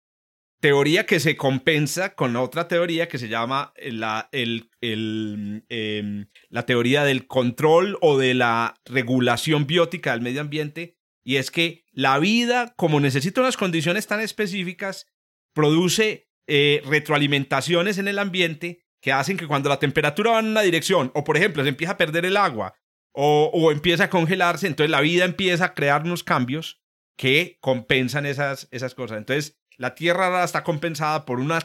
teoría 0.62 1.06
que 1.06 1.20
se 1.20 1.36
compensa 1.38 2.14
con 2.16 2.36
otra 2.36 2.68
teoría 2.68 3.08
que 3.08 3.18
se 3.18 3.30
llama 3.30 3.74
la, 3.82 4.28
el, 4.34 4.70
el, 4.82 5.66
em, 5.70 6.28
la 6.50 6.66
teoría 6.66 7.04
del 7.06 7.28
control 7.28 7.98
o 8.02 8.18
de 8.18 8.34
la 8.34 8.76
regulación 8.86 9.66
biótica 9.68 10.12
del 10.12 10.22
medio 10.22 10.42
ambiente, 10.42 10.98
y 11.30 11.38
es 11.38 11.52
que 11.52 11.86
la 11.92 12.18
vida, 12.18 12.74
como 12.76 13.00
necesita 13.00 13.42
unas 13.42 13.56
condiciones 13.56 14.08
tan 14.08 14.20
específicas, 14.20 15.06
produce 15.54 16.28
eh, 16.48 16.82
retroalimentaciones 16.88 18.00
en 18.00 18.08
el 18.08 18.18
ambiente 18.18 18.84
que 19.00 19.12
hacen 19.12 19.38
que 19.38 19.46
cuando 19.46 19.70
la 19.70 19.78
temperatura 19.78 20.32
va 20.32 20.40
en 20.40 20.48
una 20.48 20.64
dirección, 20.64 21.12
o 21.14 21.24
por 21.24 21.38
ejemplo 21.38 21.62
se 21.62 21.70
empieza 21.70 21.94
a 21.94 21.98
perder 21.98 22.26
el 22.26 22.36
agua, 22.36 22.74
o, 23.12 23.52
o 23.54 23.72
empieza 23.72 24.06
a 24.06 24.10
congelarse, 24.10 24.66
entonces 24.66 24.90
la 24.90 25.02
vida 25.02 25.24
empieza 25.24 25.66
a 25.66 25.74
crear 25.76 26.02
unos 26.02 26.24
cambios 26.24 26.82
que 27.16 27.60
compensan 27.62 28.26
esas, 28.26 28.68
esas 28.72 28.96
cosas. 28.96 29.20
Entonces, 29.20 29.62
la 29.78 29.94
Tierra 29.94 30.26
ahora 30.26 30.44
está 30.44 30.64
compensada 30.64 31.26
por 31.26 31.40
una 31.40 31.60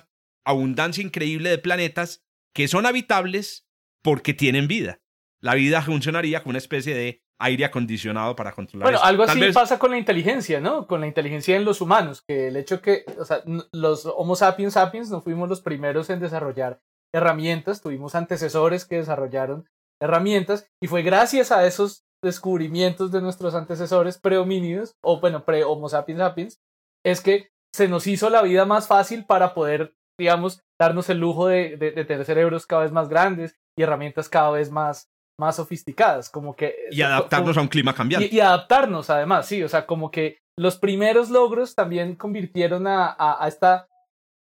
abundancia 0.45 1.03
increíble 1.03 1.49
de 1.49 1.57
planetas 1.57 2.23
que 2.53 2.69
son 2.69 2.85
habitables 2.85 3.67
porque 4.03 4.35
tienen 4.35 4.69
vida. 4.69 5.01
La 5.41 5.55
vida 5.55 5.81
funcionaría 5.81 6.43
como 6.43 6.51
una 6.51 6.59
especie 6.59 6.95
de 6.95 7.24
aire 7.41 7.65
acondicionado 7.65 8.37
para 8.37 8.53
controlar 8.53 8.87
Bueno, 8.87 8.99
eso. 8.99 9.07
algo 9.07 9.25
Tal 9.27 9.31
así 9.37 9.41
vez- 9.41 9.55
pasa 9.55 9.79
con 9.79 9.91
la 9.91 9.99
inteligencia, 9.99 10.61
¿no? 10.61 10.87
Con 10.87 11.01
la 11.01 11.07
inteligencia 11.07 11.57
en 11.57 11.65
los 11.65 11.81
humanos, 11.81 12.23
que 12.27 12.49
el 12.49 12.57
hecho 12.57 12.81
que, 12.81 13.05
o 13.19 13.25
sea, 13.25 13.43
n- 13.47 13.65
los 13.73 14.07
Homo 14.07 14.37
sapiens 14.37 14.75
sapiens 14.75 15.11
no 15.11 15.21
fuimos 15.21 15.49
los 15.49 15.61
primeros 15.61 16.11
en 16.11 16.21
desarrollar 16.21 16.81
herramientas, 17.15 17.81
tuvimos 17.81 18.15
antecesores 18.15 18.85
que 18.85 18.97
desarrollaron 18.97 19.69
herramientas 20.01 20.67
y 20.83 20.87
fue 20.89 21.03
gracias 21.03 21.53
a 21.53 21.67
esos 21.67 22.05
descubrimientos 22.23 23.13
de 23.13 23.21
nuestros 23.21 23.55
antecesores 23.55 24.19
prehomínidos, 24.19 24.95
o 25.03 25.21
bueno, 25.21 25.45
pre-Homo 25.45 25.89
sapiens 25.89 26.21
sapiens, 26.21 26.61
es 27.05 27.21
que 27.21 27.49
se 27.75 27.89
nos 27.89 28.07
hizo 28.07 28.31
la 28.31 28.43
vida 28.43 28.65
más 28.65 28.87
fácil 28.89 29.25
para 29.27 29.55
poder, 29.55 29.95
digamos, 30.19 30.63
darnos 30.81 31.09
el 31.11 31.19
lujo 31.19 31.47
de, 31.49 31.77
de- 31.77 31.91
de 31.93 32.05
tener 32.05 32.25
cerebros 32.25 32.67
cada 32.67 32.83
vez 32.83 32.93
más 32.93 33.09
grandes 33.09 33.57
y 33.79 33.83
herramientas 33.83 34.29
cada 34.29 34.51
vez 34.51 34.71
más, 34.71 35.09
más 35.39 35.57
sofisticadas, 35.57 36.31
como 36.31 36.55
que... 36.55 36.75
y 36.91 37.03
adaptarnos 37.03 37.57
a 37.57 37.61
un 37.61 37.69
clima 37.69 37.95
cambiante. 37.95 38.29
Y, 38.31 38.37
y 38.37 38.41
adaptarnos, 38.41 39.11
además, 39.11 39.47
sí, 39.47 39.63
o 39.63 39.69
sea, 39.69 39.87
como 39.87 40.11
que 40.11 40.39
los 40.57 40.77
primeros 40.79 41.31
logros 41.31 41.75
también 41.75 42.15
convirtieron 42.15 42.87
a, 42.87 43.07
a- 43.07 43.45
a 43.45 43.49
esta, 43.49 43.89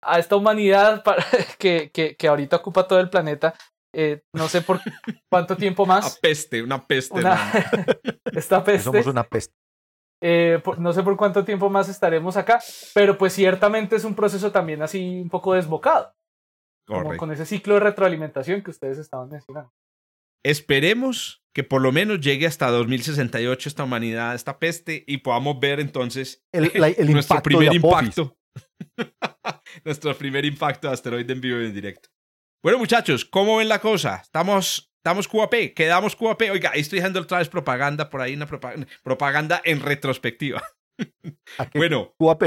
a 0.03 0.19
esta 0.19 0.35
humanidad 0.35 1.03
para, 1.05 1.25
que, 1.57 1.89
que, 1.91 2.15
que 2.15 2.27
ahorita 2.27 2.57
ocupa 2.57 2.87
todo 2.87 2.99
el 2.99 3.09
planeta, 3.09 3.55
eh, 3.93 4.21
no 4.33 4.47
sé 4.47 4.61
por 4.61 4.79
cuánto 5.31 5.57
tiempo 5.57 5.83
Una 5.83 5.95
más, 5.95 6.19
peste, 6.19 6.61
una 6.61 6.85
peste. 6.85 7.19
una- 7.19 7.51
esta 8.33 8.63
peste, 8.63 8.83
Somos 8.83 9.07
una 9.07 9.23
peste. 9.23 9.53
eh, 10.21 10.59
por- 10.63 10.77
no 10.79 10.93
sé 10.93 11.01
por 11.01 11.17
cuánto 11.17 11.43
tiempo 11.43 11.69
más 11.69 11.89
estaremos 11.89 12.37
acá, 12.37 12.59
pero 12.93 13.17
pues 13.17 13.33
ciertamente 13.33 13.95
es 13.95 14.03
un 14.03 14.13
proceso 14.15 14.51
también 14.51 14.83
así 14.83 15.21
un 15.21 15.29
poco 15.29 15.53
desbocado, 15.53 16.13
como 16.87 17.17
con 17.17 17.31
ese 17.31 17.45
ciclo 17.47 17.73
de 17.75 17.79
retroalimentación 17.79 18.61
que 18.61 18.69
ustedes 18.69 18.99
estaban 18.99 19.29
mencionando. 19.29 19.71
Esperemos 20.45 21.43
que 21.55 21.63
por 21.63 21.81
lo 21.81 21.91
menos 21.91 22.19
llegue 22.21 22.45
hasta 22.45 22.69
2068 22.69 23.67
esta 23.69 23.83
humanidad, 23.83 24.35
esta 24.35 24.59
peste, 24.59 25.03
y 25.07 25.17
podamos 25.17 25.59
ver 25.59 25.79
entonces 25.79 26.45
El, 26.51 26.71
la- 26.75 26.89
el 26.89 27.11
nuestro 27.11 27.37
impacto 27.37 27.41
primer 27.57 27.73
impacto. 27.73 28.37
nuestro 29.83 30.15
primer 30.17 30.45
impacto 30.45 30.87
de 30.87 30.93
asteroide 30.93 31.33
en 31.33 31.41
vivo 31.41 31.59
y 31.61 31.65
en 31.65 31.73
directo. 31.73 32.09
Bueno, 32.63 32.77
muchachos, 32.77 33.25
¿cómo 33.25 33.57
ven 33.57 33.69
la 33.69 33.79
cosa? 33.79 34.17
Estamos, 34.23 34.91
estamos 34.97 35.27
QAP, 35.27 35.73
quedamos 35.75 36.15
QAP. 36.15 36.41
Oiga, 36.51 36.71
ahí 36.73 36.81
estoy 36.81 36.97
dejando 36.99 37.21
otra 37.21 37.39
vez 37.39 37.49
propaganda 37.49 38.09
por 38.09 38.21
ahí, 38.21 38.35
una 38.35 38.45
propaganda, 38.47 38.87
propaganda 39.03 39.61
en 39.65 39.79
retrospectiva. 39.81 40.63
¿A 41.57 41.69
qué 41.69 41.77
Bueno, 41.79 42.13
QAP? 42.19 42.43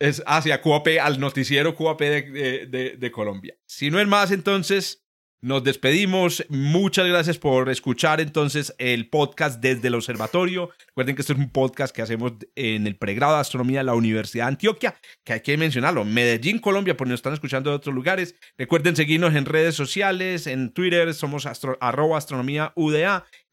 es 0.00 0.22
hacia 0.26 0.60
QAP, 0.62 0.88
al 1.00 1.18
noticiero 1.20 1.74
QAP 1.74 2.00
de- 2.00 2.96
de 2.98 3.10
Colombia. 3.10 3.56
Si 3.68 3.90
no 3.90 4.00
es 4.00 4.06
más, 4.06 4.30
entonces, 4.30 5.04
Nos 5.40 5.62
despedimos. 5.62 6.44
Muchas 6.48 7.06
gracias 7.06 7.38
por 7.38 7.68
escuchar 7.70 8.20
entonces 8.20 8.74
el 8.76 9.08
podcast 9.08 9.60
desde 9.60 9.86
el 9.86 9.94
observatorio. 9.94 10.70
Recuerden 10.88 11.14
que 11.14 11.22
este 11.22 11.32
es 11.32 11.38
un 11.38 11.50
podcast 11.50 11.94
que 11.94 12.02
hacemos 12.02 12.32
en 12.56 12.88
el 12.88 12.96
pregrado 12.96 13.34
de 13.34 13.40
astronomía 13.42 13.78
de 13.78 13.84
la 13.84 13.94
Universidad 13.94 14.46
de 14.46 14.48
Antioquia, 14.48 14.96
que 15.22 15.34
hay 15.34 15.40
que 15.40 15.56
mencionarlo. 15.56 16.04
Medellín, 16.04 16.58
Colombia, 16.58 16.96
por 16.96 17.06
si 17.06 17.10
nos 17.10 17.18
están 17.18 17.34
escuchando 17.34 17.70
de 17.70 17.76
otros 17.76 17.94
lugares. 17.94 18.34
Recuerden 18.56 18.96
seguirnos 18.96 19.32
en 19.36 19.44
redes 19.44 19.76
sociales, 19.76 20.48
en 20.48 20.72
Twitter 20.72 21.14
somos 21.14 21.46
arroba 21.78 22.18
astronomía. 22.18 22.74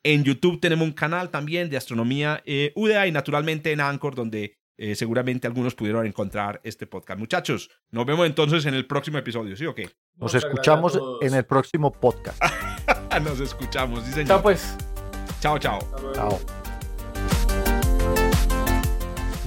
En 0.04 0.24
YouTube 0.24 0.60
tenemos 0.60 0.88
un 0.88 0.94
canal 0.94 1.30
también 1.30 1.70
de 1.70 1.78
astronomía 1.78 2.42
eh, 2.48 2.72
UDA 2.76 3.06
y 3.06 3.12
naturalmente 3.12 3.72
en 3.72 3.82
Anchor, 3.82 4.16
donde 4.16 4.58
eh, 4.78 4.96
seguramente 4.96 5.48
algunos 5.48 5.76
pudieron 5.76 6.06
encontrar 6.06 6.62
este 6.64 6.88
podcast. 6.88 7.20
Muchachos, 7.20 7.70
nos 7.92 8.06
vemos 8.06 8.26
entonces 8.26 8.66
en 8.66 8.74
el 8.74 8.86
próximo 8.86 9.18
episodio, 9.18 9.56
¿sí 9.56 9.66
o 9.66 9.76
qué? 9.76 9.90
Nos 10.16 10.36
escuchamos 10.36 11.00
en 11.22 11.34
el 11.34 11.46
próximo 11.46 11.92
podcast. 11.92 12.42
nos 13.24 13.40
escuchamos, 13.40 14.04
sí 14.04 14.12
señor. 14.12 14.28
Chao 14.28 14.42
pues. 14.42 14.76
Chao, 15.40 15.60
chao. 15.60 15.80
Chao. 16.14 16.40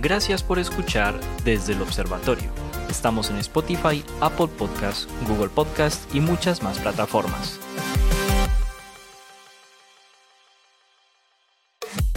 Gracias 0.00 0.42
por 0.42 0.58
escuchar 0.58 1.18
desde 1.44 1.72
el 1.72 1.82
observatorio. 1.82 2.50
Estamos 2.88 3.30
en 3.30 3.36
Spotify, 3.38 4.04
Apple 4.20 4.46
Podcast, 4.46 5.10
Google 5.26 5.48
Podcast 5.48 6.14
y 6.14 6.20
muchas 6.20 6.62
más 6.62 6.78
plataformas. 6.78 7.60